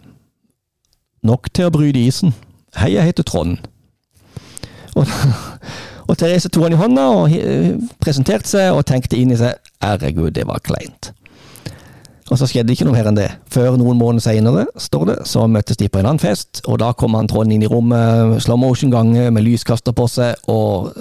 Nok 1.27 1.49
til 1.55 1.67
å 1.67 1.73
bryte 1.73 1.99
isen. 1.99 2.33
Hei, 2.77 2.93
jeg 2.95 3.09
heter 3.09 3.25
Trond. 3.27 3.57
Og, 4.95 5.07
og 6.09 6.13
Therese 6.19 6.51
tok 6.51 6.67
han 6.67 6.75
i 6.75 6.79
hånda 6.79 7.07
og 7.15 7.37
presenterte 8.03 8.49
seg 8.51 8.75
og 8.75 8.85
tenkte 8.87 9.19
inn 9.19 9.31
i 9.35 9.39
seg 9.39 9.55
Herregud, 9.83 10.33
det 10.35 10.47
var 10.49 10.63
kleint. 10.63 11.11
Og 12.27 12.35
så 12.35 12.47
skjedde 12.49 12.73
ikke 12.73 12.83
noe 12.87 12.95
mer 12.97 13.07
enn 13.07 13.17
det. 13.17 13.29
Før 13.51 13.77
noen 13.79 13.99
måneder 13.99 14.25
senere, 14.25 14.65
står 14.75 15.05
det, 15.07 15.17
så 15.29 15.45
møttes 15.47 15.79
de 15.79 15.87
på 15.87 16.01
en 16.01 16.09
annen 16.09 16.19
fest, 16.19 16.59
og 16.67 16.81
da 16.81 16.91
kom 16.97 17.15
han 17.15 17.29
Trond 17.31 17.53
inn 17.55 17.63
i 17.63 17.69
rommet, 17.71 18.41
slow 18.43 18.59
motion-gange 18.59 19.29
med 19.31 19.45
lyskaster 19.45 19.95
på 19.95 20.09
seg, 20.11 20.35
og 20.51 20.91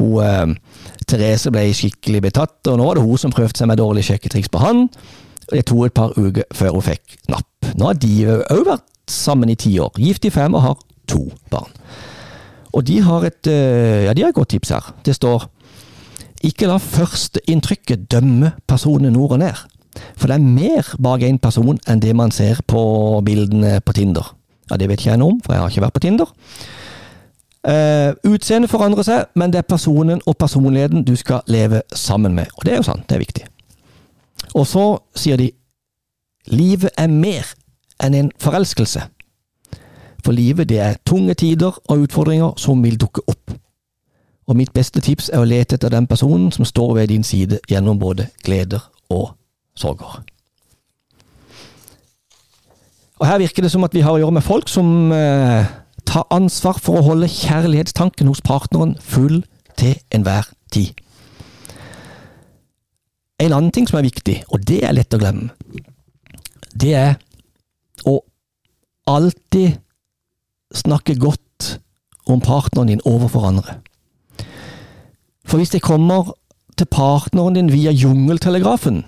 hun 0.00 0.18
eh, 0.24 0.56
Therese 1.06 1.52
ble 1.54 1.68
skikkelig 1.76 2.24
betatt, 2.26 2.58
og 2.66 2.80
nå 2.80 2.88
var 2.88 2.98
det 2.98 3.06
hun 3.06 3.22
som 3.22 3.34
prøvde 3.34 3.60
seg 3.60 3.70
med 3.70 3.78
dårlige 3.78 4.10
sjekketriks 4.10 4.50
på 4.50 4.64
han. 4.64 4.88
Det 5.46 5.62
tok 5.68 5.86
et 5.86 5.94
par 5.94 6.16
uker 6.18 6.48
før 6.58 6.74
hun 6.74 6.86
fikk 6.88 7.16
napp. 7.30 7.70
Nå 7.78 7.92
har 7.92 7.98
de 8.02 8.14
òg 8.34 8.66
vært 8.66 8.86
sammen 9.06 9.52
i 9.52 9.58
ti 9.58 9.76
år, 9.78 9.94
gift 10.02 10.26
i 10.26 10.34
fem 10.34 10.54
og 10.58 10.64
har 10.64 10.80
to 11.06 11.28
barn. 11.52 11.70
Og 12.74 12.82
de 12.84 12.98
har 13.06 13.24
et 13.24 13.48
eh, 13.48 14.04
ja, 14.08 14.12
de 14.12 14.26
har 14.26 14.34
et 14.34 14.36
godt 14.36 14.50
tips 14.56 14.74
her. 14.74 14.90
Det 15.06 15.14
står 15.16 15.46
ikke 16.44 16.68
la 16.68 16.76
førsteinntrykket 16.82 18.10
dømme 18.12 18.52
personen 18.68 19.14
nord 19.14 19.38
og 19.38 19.40
ned. 19.46 19.62
For 20.16 20.28
det 20.28 20.36
er 20.36 20.44
mer 20.44 20.88
bak 21.02 21.22
en 21.22 21.38
person 21.38 21.78
enn 21.88 22.02
det 22.02 22.14
man 22.16 22.34
ser 22.34 22.60
på 22.68 22.82
bildene 23.26 23.80
på 23.80 23.92
Tinder. 23.96 24.34
Ja, 24.70 24.76
Det 24.76 24.88
vet 24.88 25.00
ikke 25.00 25.10
jeg 25.10 25.18
noe 25.18 25.36
om, 25.36 25.40
for 25.44 25.54
jeg 25.54 25.62
har 25.62 25.70
ikke 25.70 25.84
vært 25.86 25.96
på 25.96 26.04
Tinder. 26.04 26.32
Uh, 27.66 28.14
Utseendet 28.30 28.70
forandrer 28.70 29.02
seg, 29.02 29.24
men 29.34 29.50
det 29.50 29.58
er 29.58 29.66
personen 29.66 30.20
og 30.26 30.36
personligheten 30.38 31.04
du 31.04 31.16
skal 31.16 31.42
leve 31.46 31.82
sammen 31.94 32.34
med. 32.34 32.46
Og 32.56 32.64
det 32.64 32.72
er 32.72 32.76
jo 32.76 32.86
sant, 32.86 33.08
det 33.08 33.14
er 33.14 33.24
viktig. 33.24 33.46
Og 34.54 34.66
så 34.66 34.84
sier 35.14 35.36
de 35.36 35.50
livet 36.46 36.90
er 36.98 37.10
mer 37.10 37.46
enn 38.02 38.14
en 38.14 38.30
forelskelse. 38.38 39.02
For 40.24 40.34
livet 40.34 40.68
det 40.68 40.78
er 40.82 41.00
tunge 41.06 41.34
tider 41.34 41.74
og 41.88 42.06
utfordringer 42.06 42.54
som 42.58 42.82
vil 42.82 42.98
dukke 43.00 43.22
opp. 43.26 43.54
Og 44.46 44.56
mitt 44.56 44.72
beste 44.74 45.00
tips 45.02 45.30
er 45.34 45.42
å 45.42 45.48
lete 45.48 45.74
etter 45.74 45.90
den 45.90 46.06
personen 46.06 46.52
som 46.54 46.64
står 46.64 46.94
ved 46.94 47.10
din 47.10 47.26
side 47.26 47.58
gjennom 47.70 47.98
både 47.98 48.28
gleder 48.46 48.82
og 49.10 49.34
sorger. 49.76 50.22
Og 53.16 53.26
Her 53.26 53.40
virker 53.40 53.64
det 53.64 53.72
som 53.72 53.84
at 53.86 53.94
vi 53.96 54.04
har 54.04 54.12
å 54.12 54.20
gjøre 54.20 54.36
med 54.36 54.44
folk 54.44 54.68
som 54.68 55.12
eh, 55.12 55.64
tar 56.06 56.28
ansvar 56.34 56.78
for 56.82 57.00
å 57.00 57.06
holde 57.06 57.30
kjærlighetstanken 57.32 58.28
hos 58.28 58.44
partneren 58.44 58.94
full 59.00 59.40
til 59.80 59.96
enhver 60.14 60.50
tid. 60.72 60.92
En 63.40 63.52
annen 63.52 63.72
ting 63.72 63.88
som 63.88 63.98
er 64.00 64.08
viktig, 64.08 64.42
og 64.48 64.64
det 64.68 64.82
er 64.84 64.94
lett 64.96 65.12
å 65.12 65.20
glemme, 65.20 65.50
det 66.76 66.92
er 66.96 67.16
å 68.08 68.18
alltid 69.08 69.76
snakke 70.76 71.16
godt 71.20 71.76
om 72.28 72.40
partneren 72.40 72.90
din 72.90 73.04
overfor 73.04 73.48
andre. 73.48 73.78
For 75.46 75.60
hvis 75.60 75.72
det 75.72 75.84
kommer 75.84 76.34
til 76.76 76.88
partneren 76.90 77.56
din 77.56 77.72
via 77.72 77.92
jungeltelegrafen, 77.94 79.04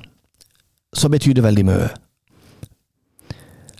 så 0.94 1.08
betyr 1.08 1.36
det 1.38 1.44
veldig 1.44 1.64
mye. 1.68 1.88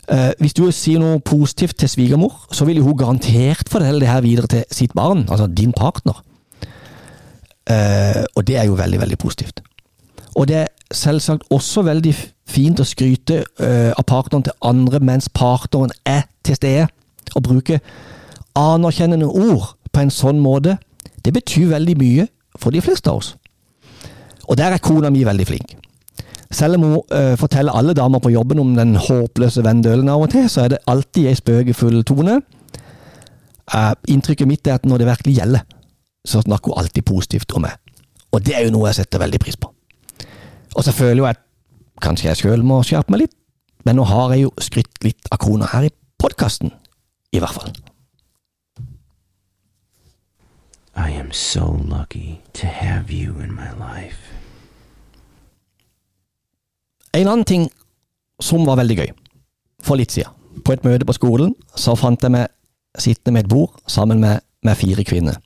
Eh, 0.09 0.33
hvis 0.41 0.57
du 0.57 0.65
sier 0.73 1.01
noe 1.01 1.21
positivt 1.21 1.77
til 1.79 1.89
svigermor, 1.89 2.47
så 2.53 2.65
vil 2.65 2.81
hun 2.83 2.97
garantert 2.97 3.69
fortelle 3.69 4.01
det 4.01 4.09
her 4.09 4.25
videre 4.25 4.47
til 4.47 4.65
sitt 4.73 4.95
barn, 4.97 5.27
altså 5.29 5.47
din 5.47 5.73
partner. 5.73 6.23
Eh, 7.69 8.25
og 8.35 8.47
det 8.47 8.57
er 8.57 8.65
jo 8.65 8.79
veldig, 8.79 9.01
veldig 9.01 9.19
positivt. 9.19 9.61
Og 10.35 10.49
det 10.49 10.57
er 10.57 10.67
selvsagt 10.95 11.43
også 11.51 11.83
veldig 11.83 12.15
fint 12.49 12.81
å 12.81 12.87
skryte 12.89 13.43
eh, 13.61 13.93
av 13.93 14.05
partneren 14.09 14.47
til 14.47 14.57
andre 14.65 15.01
mens 15.05 15.29
partneren 15.29 15.93
er 16.07 16.25
til 16.45 16.57
stede. 16.57 16.87
Å 17.37 17.45
bruke 17.45 17.81
anerkjennende 18.57 19.29
ord 19.29 19.75
på 19.93 20.01
en 20.01 20.13
sånn 20.15 20.41
måte, 20.41 20.79
det 21.25 21.35
betyr 21.37 21.75
veldig 21.75 21.99
mye 22.01 22.29
for 22.57 22.73
de 22.73 22.81
fleste 22.81 23.11
av 23.11 23.21
oss. 23.21 23.35
Og 24.49 24.57
der 24.57 24.73
er 24.73 24.81
kona 24.81 25.11
mi 25.13 25.27
veldig 25.29 25.47
flink. 25.47 25.77
Selv 26.51 26.79
om 26.79 26.85
hun 26.87 27.01
uh, 27.13 27.35
forteller 27.37 27.77
alle 27.77 27.95
damer 27.95 28.23
på 28.25 28.33
jobben 28.33 28.61
om 28.63 28.71
den 28.77 28.97
håpløse 28.97 29.65
venndølen 29.65 30.09
av 30.09 30.25
og 30.25 30.31
til, 30.33 30.47
så 30.49 30.65
er 30.65 30.73
det 30.73 30.85
alltid 30.89 31.29
ei 31.29 31.37
spøkefull 31.37 32.01
tone. 32.09 32.39
Uh, 33.69 33.93
inntrykket 34.09 34.49
mitt 34.49 34.67
er 34.67 34.79
at 34.79 34.87
når 34.89 35.03
det 35.03 35.11
virkelig 35.11 35.35
gjelder, 35.41 35.67
så 36.25 36.41
snakker 36.45 36.73
hun 36.73 36.81
alltid 36.85 37.05
positivt 37.05 37.53
om 37.53 37.67
meg. 37.67 37.77
Og 38.33 38.45
det 38.45 38.57
er 38.57 38.65
jo 38.65 38.73
noe 38.73 38.89
jeg 38.89 39.03
setter 39.03 39.21
veldig 39.21 39.41
pris 39.43 39.61
på. 39.61 39.69
Og 40.77 40.85
så 40.85 40.93
føler 40.93 41.23
jeg 41.23 41.37
at 41.37 41.45
kanskje 42.05 42.29
jeg 42.31 42.41
sjøl 42.43 42.65
må 42.65 42.81
skjerpe 42.87 43.13
meg 43.13 43.27
litt, 43.27 43.37
men 43.85 43.99
nå 43.99 44.05
har 44.09 44.35
jeg 44.35 44.47
jo 44.47 44.55
skrytt 44.63 45.05
litt 45.05 45.29
av 45.33 45.41
kona 45.43 45.69
her 45.73 45.89
i 45.89 45.95
podkasten, 46.21 46.73
i 47.33 47.41
hvert 47.43 47.57
fall. 47.57 47.73
I 50.99 51.11
am 51.13 51.31
so 51.33 51.65
lucky 51.65 52.41
to 52.55 52.67
have 52.67 53.11
you 53.13 53.39
in 53.39 53.55
my 53.55 53.71
life. 53.79 54.28
En 57.19 57.27
annen 57.27 57.47
ting 57.47 57.67
som 58.43 58.67
var 58.67 58.79
veldig 58.79 58.97
gøy, 59.01 59.09
for 59.83 59.99
litt 59.99 60.15
siden. 60.15 60.35
På 60.63 60.75
et 60.75 60.85
møte 60.87 61.07
på 61.07 61.17
skolen 61.17 61.55
så 61.79 61.97
fant 61.99 62.23
jeg 62.23 62.35
meg 62.35 62.51
sittende 62.99 63.35
med 63.35 63.47
et 63.47 63.51
bord 63.51 63.75
sammen 63.91 64.21
med, 64.23 64.43
med 64.63 64.79
fire 64.79 65.05
kvinner. 65.07 65.39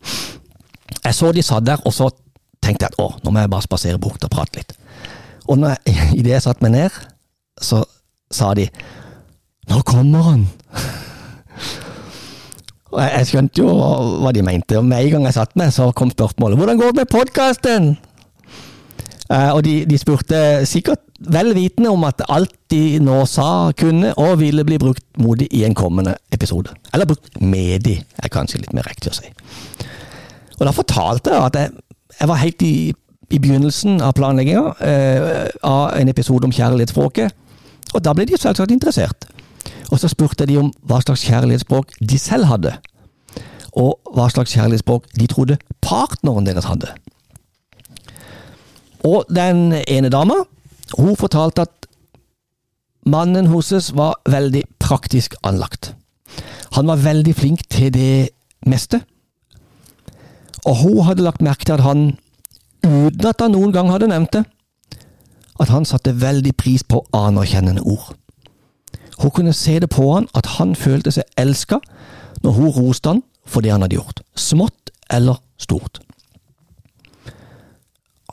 Jeg 1.03 1.17
så 1.17 1.33
de 1.33 1.45
satt 1.45 1.67
der, 1.67 1.81
og 1.89 1.95
så 1.97 2.11
tenkte 2.63 2.87
jeg 2.87 2.93
at 2.93 3.01
å, 3.01 3.09
nå 3.25 3.33
må 3.33 3.43
jeg 3.43 3.53
bare 3.53 3.65
spasere 3.65 4.01
bort 4.01 4.25
og 4.25 4.33
prate 4.33 4.61
litt. 4.61 4.75
Og 5.49 5.59
når 5.61 5.75
jeg, 5.75 5.97
idet 6.21 6.37
jeg 6.37 6.45
satte 6.45 6.65
meg 6.65 6.77
ned, 6.77 7.01
så 7.61 7.85
sa 8.33 8.53
de 8.59 8.69
Nå 9.71 9.79
kommer 9.87 10.25
han! 10.27 10.41
Og 12.93 12.99
jeg, 12.99 13.11
jeg 13.15 13.29
skjønte 13.31 13.63
jo 13.63 13.75
hva 14.21 14.33
de 14.35 14.43
mente, 14.45 14.77
og 14.77 14.85
med 14.85 15.07
en 15.07 15.13
gang 15.15 15.29
jeg 15.29 15.37
satte 15.39 15.57
meg, 15.61 15.71
så 15.73 15.93
kom 15.97 16.11
spørsmålet 16.13 16.59
Hvordan 16.61 16.81
går 16.81 16.93
det 16.93 17.05
med 17.05 17.13
podkasten? 17.13 17.93
Eh, 19.33 19.51
og 19.55 19.63
de, 19.65 19.75
de, 19.89 19.99
spurte 19.99 20.39
sikkert 20.69 21.01
vel 21.33 21.55
vitende 21.57 21.93
om 21.93 22.05
at 22.05 22.21
alt 22.29 22.53
de 22.73 22.99
nå 23.01 23.23
sa, 23.31 23.71
kunne 23.79 24.13
og 24.21 24.41
ville 24.43 24.65
bli 24.67 24.79
brukt 24.83 25.05
mot 25.23 25.39
dem 25.41 25.49
i 25.51 25.63
en 25.65 25.77
kommende 25.79 26.17
episode. 26.35 26.75
Eller 26.93 27.09
brukt 27.09 27.41
med 27.41 27.87
dem, 27.87 28.03
er 28.19 28.33
kanskje 28.33 28.61
litt 28.61 28.75
mer 28.77 28.89
riktig 28.89 29.13
å 29.13 29.17
si. 29.17 29.31
Og 30.59 30.67
da 30.67 30.75
fortalte 30.77 31.33
jeg 31.33 31.47
at 31.47 31.61
jeg, 31.61 31.71
jeg 32.19 32.29
var 32.29 32.43
helt 32.43 32.65
i, 32.67 32.75
i 33.33 33.39
begynnelsen 33.41 34.03
av 34.05 34.13
planlegginga 34.19 34.75
eh, 34.85 35.47
av 35.65 35.95
en 35.97 36.13
episode 36.13 36.49
om 36.49 36.53
kjærlighetsspråket, 36.53 37.39
og 37.93 38.05
da 38.05 38.13
ble 38.17 38.27
de 38.29 38.41
selvsagt 38.41 38.75
interessert. 38.75 39.29
Og 39.93 40.01
så 40.01 40.09
spurte 40.09 40.47
de 40.49 40.59
om 40.61 40.71
hva 40.89 41.01
slags 41.05 41.25
kjærlighetsspråk 41.29 41.97
de 42.01 42.21
selv 42.21 42.51
hadde, 42.51 42.75
og 43.81 44.13
hva 44.13 44.29
slags 44.33 44.53
kjærlighetsspråk 44.53 45.09
de 45.17 45.29
trodde 45.31 45.59
partneren 45.85 46.49
deres 46.49 46.69
hadde. 46.69 46.93
Og 49.05 49.25
den 49.31 49.73
ene 49.89 50.11
dama, 50.13 50.45
hun 50.99 51.17
fortalte 51.17 51.67
at 51.67 51.89
mannen 53.07 53.49
hennes 53.51 53.91
var 53.97 54.21
veldig 54.31 54.63
praktisk 54.79 55.35
anlagt. 55.43 55.95
Han 56.73 56.87
var 56.87 57.03
veldig 57.03 57.35
flink 57.35 57.67
til 57.71 57.93
det 57.93 58.31
meste. 58.67 59.03
Og 60.65 60.77
hun 60.77 61.03
hadde 61.07 61.27
lagt 61.27 61.43
merke 61.43 61.67
til 61.67 61.73
at 61.73 61.85
han, 61.85 62.13
uten 62.87 63.27
at 63.27 63.41
han 63.43 63.53
noen 63.53 63.75
gang 63.75 63.91
hadde 63.91 64.09
nevnt 64.09 64.39
det, 64.39 64.45
at 65.61 65.69
han 65.69 65.85
satte 65.85 66.15
veldig 66.21 66.55
pris 66.57 66.85
på 66.87 67.03
anerkjennende 67.13 67.83
ord. 67.83 68.15
Hun 69.19 69.31
kunne 69.31 69.53
se 69.53 69.79
det 69.81 69.91
på 69.91 70.07
han 70.15 70.29
at 70.35 70.47
han 70.59 70.75
følte 70.79 71.13
seg 71.15 71.27
elska 71.39 71.79
når 72.43 72.57
hun 72.57 72.73
roste 72.79 73.13
han 73.13 73.23
for 73.47 73.63
det 73.63 73.73
han 73.75 73.83
hadde 73.85 73.99
gjort, 73.99 74.23
smått 74.39 74.91
eller 75.11 75.39
stort. 75.61 76.01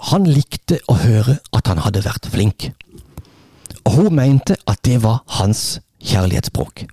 Han 0.09 0.25
likte 0.25 0.79
å 0.89 0.95
høre 0.97 1.37
at 1.53 1.67
han 1.69 1.81
hadde 1.83 2.01
vært 2.05 2.29
flink, 2.33 2.71
og 3.85 3.91
hun 3.93 4.15
mente 4.17 4.55
at 4.69 4.81
det 4.85 5.03
var 5.03 5.21
hans 5.37 5.79
kjærlighetsspråk. 6.01 6.85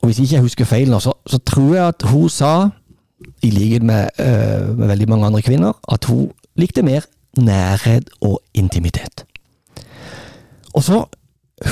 Og 0.00 0.08
Hvis 0.08 0.18
ikke 0.22 0.34
jeg 0.34 0.44
husker 0.46 0.68
feil 0.68 0.90
nå, 0.90 1.00
så, 1.02 1.12
så 1.26 1.38
tror 1.38 1.74
jeg 1.74 1.84
at 1.84 2.06
hun 2.08 2.28
sa, 2.32 2.52
i 3.42 3.50
likhet 3.50 3.82
med, 3.82 4.08
øh, 4.20 4.78
med 4.78 4.86
veldig 4.86 5.08
mange 5.08 5.26
andre 5.26 5.42
kvinner, 5.42 5.72
at 5.92 6.04
hun 6.04 6.30
likte 6.56 6.82
mer 6.82 7.04
nærhet 7.36 8.10
og 8.20 8.40
intimitet. 8.54 9.24
Og 10.74 10.82
så 10.84 11.04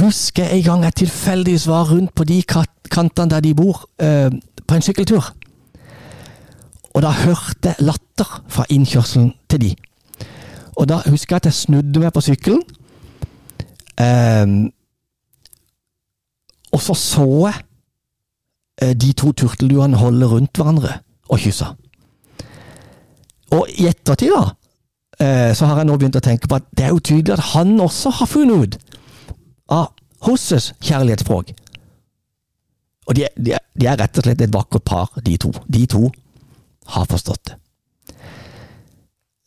husker 0.01 0.45
jeg 0.45 0.59
en 0.59 0.65
gang 0.65 0.85
jeg 0.85 0.95
tilfeldigvis 0.95 1.69
var 1.69 1.93
rundt 1.93 2.15
på 2.15 2.25
de 2.25 2.43
kantene 2.91 3.31
der 3.31 3.41
de 3.41 3.55
bor, 3.55 3.89
øh, 4.03 4.33
på 4.67 4.75
en 4.75 4.83
sykkeltur. 4.83 5.33
Og 6.95 7.03
da 7.03 7.11
hørte 7.11 7.73
jeg 7.73 7.87
latter 7.87 8.41
fra 8.49 8.65
innkjørselen 8.71 9.33
til 9.51 9.61
de. 9.61 9.71
Og 10.79 10.89
da 10.89 11.01
husker 11.07 11.35
jeg 11.35 11.43
at 11.43 11.51
jeg 11.51 11.59
snudde 11.59 12.03
meg 12.03 12.13
på 12.15 12.23
sykkelen. 12.25 12.63
Um, 13.95 14.73
og 16.75 16.83
så 16.83 16.95
så 16.99 17.27
jeg 17.47 17.63
uh, 18.83 18.93
de 18.99 19.13
to 19.13 19.33
turtelduene 19.33 19.99
holde 19.99 20.27
rundt 20.27 20.57
hverandre 20.57 20.99
og 21.29 21.39
kysse. 21.39 21.67
Og 23.55 23.69
i 23.79 23.87
ettertid, 23.87 24.35
da, 24.35 24.45
uh, 25.23 25.51
så 25.55 25.67
har 25.67 25.83
jeg 25.83 25.91
nå 25.91 25.99
begynt 25.99 26.19
å 26.19 26.25
tenke 26.25 26.51
på 26.51 26.59
at 26.59 26.67
det 26.75 26.89
er 26.89 26.95
jo 26.95 27.03
tydelig 27.03 27.37
at 27.37 27.47
han 27.55 27.77
også 27.81 28.17
har 28.19 28.31
funnet 28.31 28.65
ut 28.65 28.97
av 29.75 29.93
Hosses 30.25 30.73
kjærlighetsspråk. 30.83 31.53
Og 33.07 33.17
de, 33.17 33.27
de, 33.37 33.55
de, 33.77 33.87
er 33.87 33.99
rett 34.01 34.19
og 34.19 34.25
slett 34.27 34.43
et 34.43 34.53
vakkert 34.55 34.85
par, 34.89 35.11
de 35.23 35.37
to. 35.39 35.51
De 35.69 35.85
to 35.91 36.09
har 36.87 37.05
forstått 37.11 37.45
det. 37.49 37.59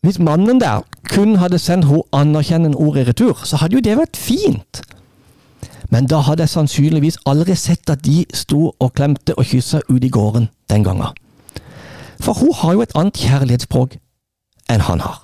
Hvis 0.01 0.19
mannen 0.19 0.61
der 0.61 0.85
kun 1.09 1.35
hadde 1.35 1.59
sendt 1.59 1.85
henne 1.85 2.03
anerkjennende 2.13 2.77
ord 2.77 2.97
i 2.97 3.03
retur, 3.03 3.41
så 3.43 3.57
hadde 3.57 3.75
jo 3.75 3.81
det 3.83 3.97
vært 3.97 4.17
fint. 4.17 4.81
Men 5.89 6.07
da 6.07 6.19
hadde 6.23 6.43
jeg 6.43 6.49
sannsynligvis 6.49 7.17
aldri 7.25 7.55
sett 7.55 7.89
at 7.89 8.03
de 8.05 8.25
sto 8.33 8.73
og 8.79 8.93
klemte 8.93 9.35
og 9.38 9.47
kyssa 9.47 9.81
ut 9.89 10.03
i 10.03 10.09
gården 10.09 10.49
den 10.69 10.83
gangen. 10.83 11.15
For 12.19 12.33
hun 12.33 12.53
har 12.53 12.73
jo 12.73 12.81
et 12.81 12.95
annet 12.95 13.17
kjærlighetsspråk 13.17 13.97
enn 14.69 14.83
han 14.88 15.03
har. 15.03 15.23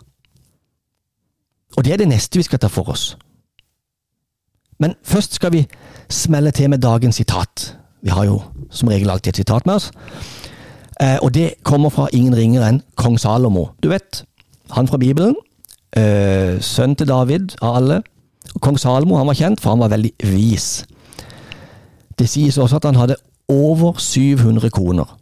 Og 1.78 1.86
det 1.86 1.94
er 1.94 2.04
det 2.04 2.08
neste 2.08 2.40
vi 2.40 2.46
skal 2.48 2.60
ta 2.60 2.70
for 2.72 2.90
oss. 2.90 3.18
Men 4.80 4.96
først 5.04 5.40
skal 5.40 5.52
vi 5.54 5.68
smelle 6.10 6.52
til 6.52 6.70
med 6.70 6.84
dagens 6.84 7.16
sitat. 7.16 7.78
Vi 8.02 8.10
har 8.10 8.26
jo 8.26 8.42
som 8.72 8.88
regel 8.88 9.10
alltid 9.10 9.34
et 9.34 9.44
sitat 9.44 9.66
med 9.66 9.76
oss. 9.76 9.92
Eh, 11.02 11.18
og 11.22 11.34
det 11.34 11.54
kommer 11.64 11.90
fra 11.90 12.08
ingen 12.14 12.36
ringer 12.38 12.66
enn 12.68 12.82
kong 13.00 13.18
Salomo. 13.20 13.70
Du 13.84 13.90
vet, 13.90 14.24
han 14.72 14.88
fra 14.88 14.98
Bibelen. 14.98 15.36
Eh, 15.98 16.62
sønn 16.62 16.96
til 16.96 17.08
David 17.08 17.56
av 17.62 17.78
alle. 17.82 18.02
Og 18.56 18.62
kong 18.62 18.78
Salomo 18.80 19.18
han 19.18 19.30
var 19.30 19.38
kjent, 19.38 19.62
for 19.62 19.74
han 19.74 19.82
var 19.82 19.94
veldig 19.94 20.14
vis. 20.24 20.86
Det 22.20 22.30
sies 22.30 22.58
også 22.58 22.78
at 22.82 22.86
han 22.86 23.00
hadde 23.00 23.18
over 23.50 23.98
700 23.98 24.70
koner. 24.70 25.18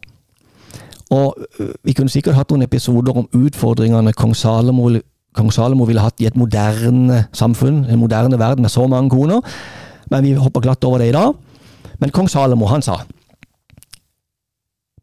Og 1.11 1.35
eh, 1.59 1.71
vi 1.83 1.95
kunne 1.95 2.11
sikkert 2.11 2.35
hatt 2.35 2.51
noen 2.51 2.67
episoder 2.67 3.15
om 3.15 3.29
utfordringene 3.35 4.13
kong 4.13 4.35
Salomo, 4.35 4.89
kong 5.35 5.53
Salomo 5.53 5.87
ville 5.87 6.03
hatt 6.03 6.19
i 6.19 6.27
et 6.27 6.35
moderne 6.39 7.25
samfunn, 7.33 7.85
en 7.85 7.99
moderne 7.99 8.39
verden 8.39 8.67
med 8.67 8.71
så 8.71 8.87
mange 8.87 9.09
koner, 9.09 9.39
men 10.11 10.23
vi 10.23 10.35
hopper 10.35 10.63
glatt 10.63 10.83
over 10.83 10.99
det 10.99 11.11
i 11.11 11.15
dag. 11.15 11.35
Men 11.99 12.11
kong 12.11 12.29
Salomo, 12.29 12.67
han 12.67 12.83
sa 12.83 13.01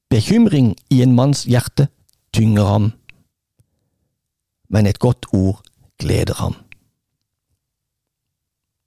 Bekymring 0.08 0.72
i 0.90 1.02
en 1.04 1.12
manns 1.16 1.44
hjerte 1.44 1.88
tynger 2.32 2.64
ham, 2.64 2.86
men 4.72 4.86
et 4.86 4.98
godt 4.98 5.28
ord 5.36 5.60
gleder 6.00 6.38
ham. 6.40 6.54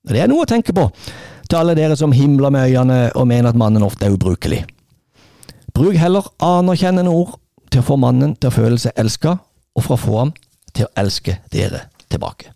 Det 0.10 0.18
er 0.18 0.30
noe 0.32 0.46
å 0.46 0.50
tenke 0.50 0.74
på 0.74 0.88
til 1.46 1.60
alle 1.60 1.76
dere 1.78 1.98
som 2.00 2.14
himler 2.16 2.50
med 2.54 2.72
øynene 2.72 3.12
og 3.14 3.28
mener 3.30 3.52
at 3.52 3.60
mannen 3.60 3.86
ofte 3.86 4.08
er 4.08 4.16
ubrukelig. 4.16 4.64
Bruk 5.76 5.98
heller 6.00 6.26
anerkjennende 6.42 7.14
ord 7.14 7.38
til 7.72 7.84
å 7.84 7.86
få 7.86 8.00
mannen 8.02 8.34
til 8.36 8.50
å 8.50 8.56
føle 8.56 8.80
seg 8.82 8.98
elska, 9.00 9.38
og 9.78 9.86
fra 9.86 9.96
å 9.96 10.02
få 10.02 10.18
ham 10.18 10.34
til 10.74 10.88
å 10.88 10.94
elske 11.00 11.38
dere 11.54 11.86
tilbake. 12.12 12.52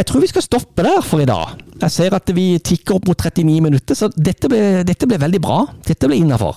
Jeg 0.00 0.06
tror 0.08 0.22
vi 0.22 0.30
skal 0.30 0.44
stoppe 0.46 0.84
der 0.86 1.02
for 1.04 1.20
i 1.20 1.28
dag. 1.28 1.58
Jeg 1.82 1.92
ser 1.92 2.14
at 2.16 2.30
vi 2.32 2.54
tikker 2.64 2.96
opp 2.96 3.08
mot 3.10 3.20
39 3.20 3.60
minutter, 3.60 3.96
så 3.98 4.08
dette 4.08 4.48
ble, 4.48 4.80
dette 4.88 5.04
ble 5.04 5.18
veldig 5.20 5.40
bra. 5.44 5.58
Dette 5.84 6.08
ble 6.08 6.16
innafor. 6.16 6.56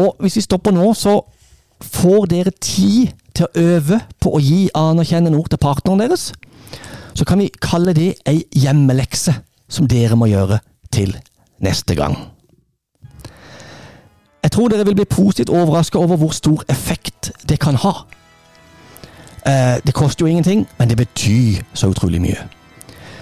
Og 0.00 0.16
hvis 0.24 0.38
vi 0.38 0.44
stopper 0.46 0.72
nå, 0.72 0.86
så 0.96 1.18
får 1.84 2.30
dere 2.30 2.54
tid 2.56 3.12
til 3.36 3.44
å 3.44 3.66
øve 3.74 3.98
på 4.16 4.32
å 4.32 4.40
gi 4.40 4.62
anerkjennende 4.72 5.36
ord 5.36 5.52
til 5.52 5.60
partneren 5.60 6.00
deres. 6.06 6.30
Så 7.12 7.28
kan 7.28 7.42
vi 7.42 7.50
kalle 7.60 7.92
det 7.92 8.14
ei 8.24 8.38
hjemmelekse 8.56 9.34
som 9.68 9.90
dere 9.90 10.16
må 10.16 10.30
gjøre 10.32 10.62
til 10.88 11.12
neste 11.60 11.98
gang. 12.00 12.16
Jeg 14.40 14.56
tror 14.56 14.72
dere 14.72 14.88
vil 14.88 14.96
bli 15.02 15.08
positivt 15.08 15.52
overraska 15.52 16.00
over 16.00 16.16
hvor 16.16 16.32
stor 16.32 16.64
effekt 16.72 17.34
det 17.44 17.60
kan 17.60 17.76
ha. 17.84 17.92
Eh, 19.46 19.78
det 19.86 19.94
koster 19.94 20.26
jo 20.26 20.30
ingenting, 20.30 20.66
men 20.78 20.88
det 20.88 20.96
betyr 20.96 21.62
så 21.74 21.90
utrolig 21.90 22.20
mye. 22.22 22.38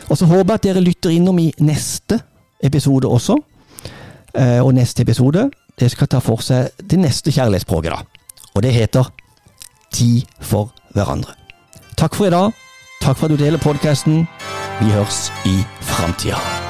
Og 0.09 0.19
så 0.19 0.27
håper 0.27 0.53
jeg 0.53 0.55
at 0.55 0.63
dere 0.63 0.85
lytter 0.85 1.11
innom 1.11 1.39
i 1.39 1.53
neste 1.59 2.21
episode 2.63 3.09
også. 3.09 3.39
Eh, 4.35 4.61
og 4.65 4.75
neste 4.75 5.03
episode 5.03 5.51
det 5.81 5.91
skal 5.91 6.09
ta 6.09 6.21
for 6.21 6.43
seg 6.45 6.71
det 6.91 6.99
neste 7.01 7.33
kjærlighetsspråket, 7.33 7.93
da. 7.93 8.03
Og 8.55 8.63
det 8.63 8.75
heter 8.75 9.11
Tid 9.91 10.23
for 10.41 10.71
hverandre. 10.95 11.35
Takk 11.97 12.15
for 12.15 12.27
i 12.27 12.31
dag. 12.31 12.53
Takk 13.03 13.19
for 13.19 13.27
at 13.27 13.35
du 13.35 13.45
deler 13.45 13.59
podkasten. 13.59 14.27
Vi 14.81 14.91
høres 14.95 15.33
i 15.45 15.65
framtida. 15.83 16.70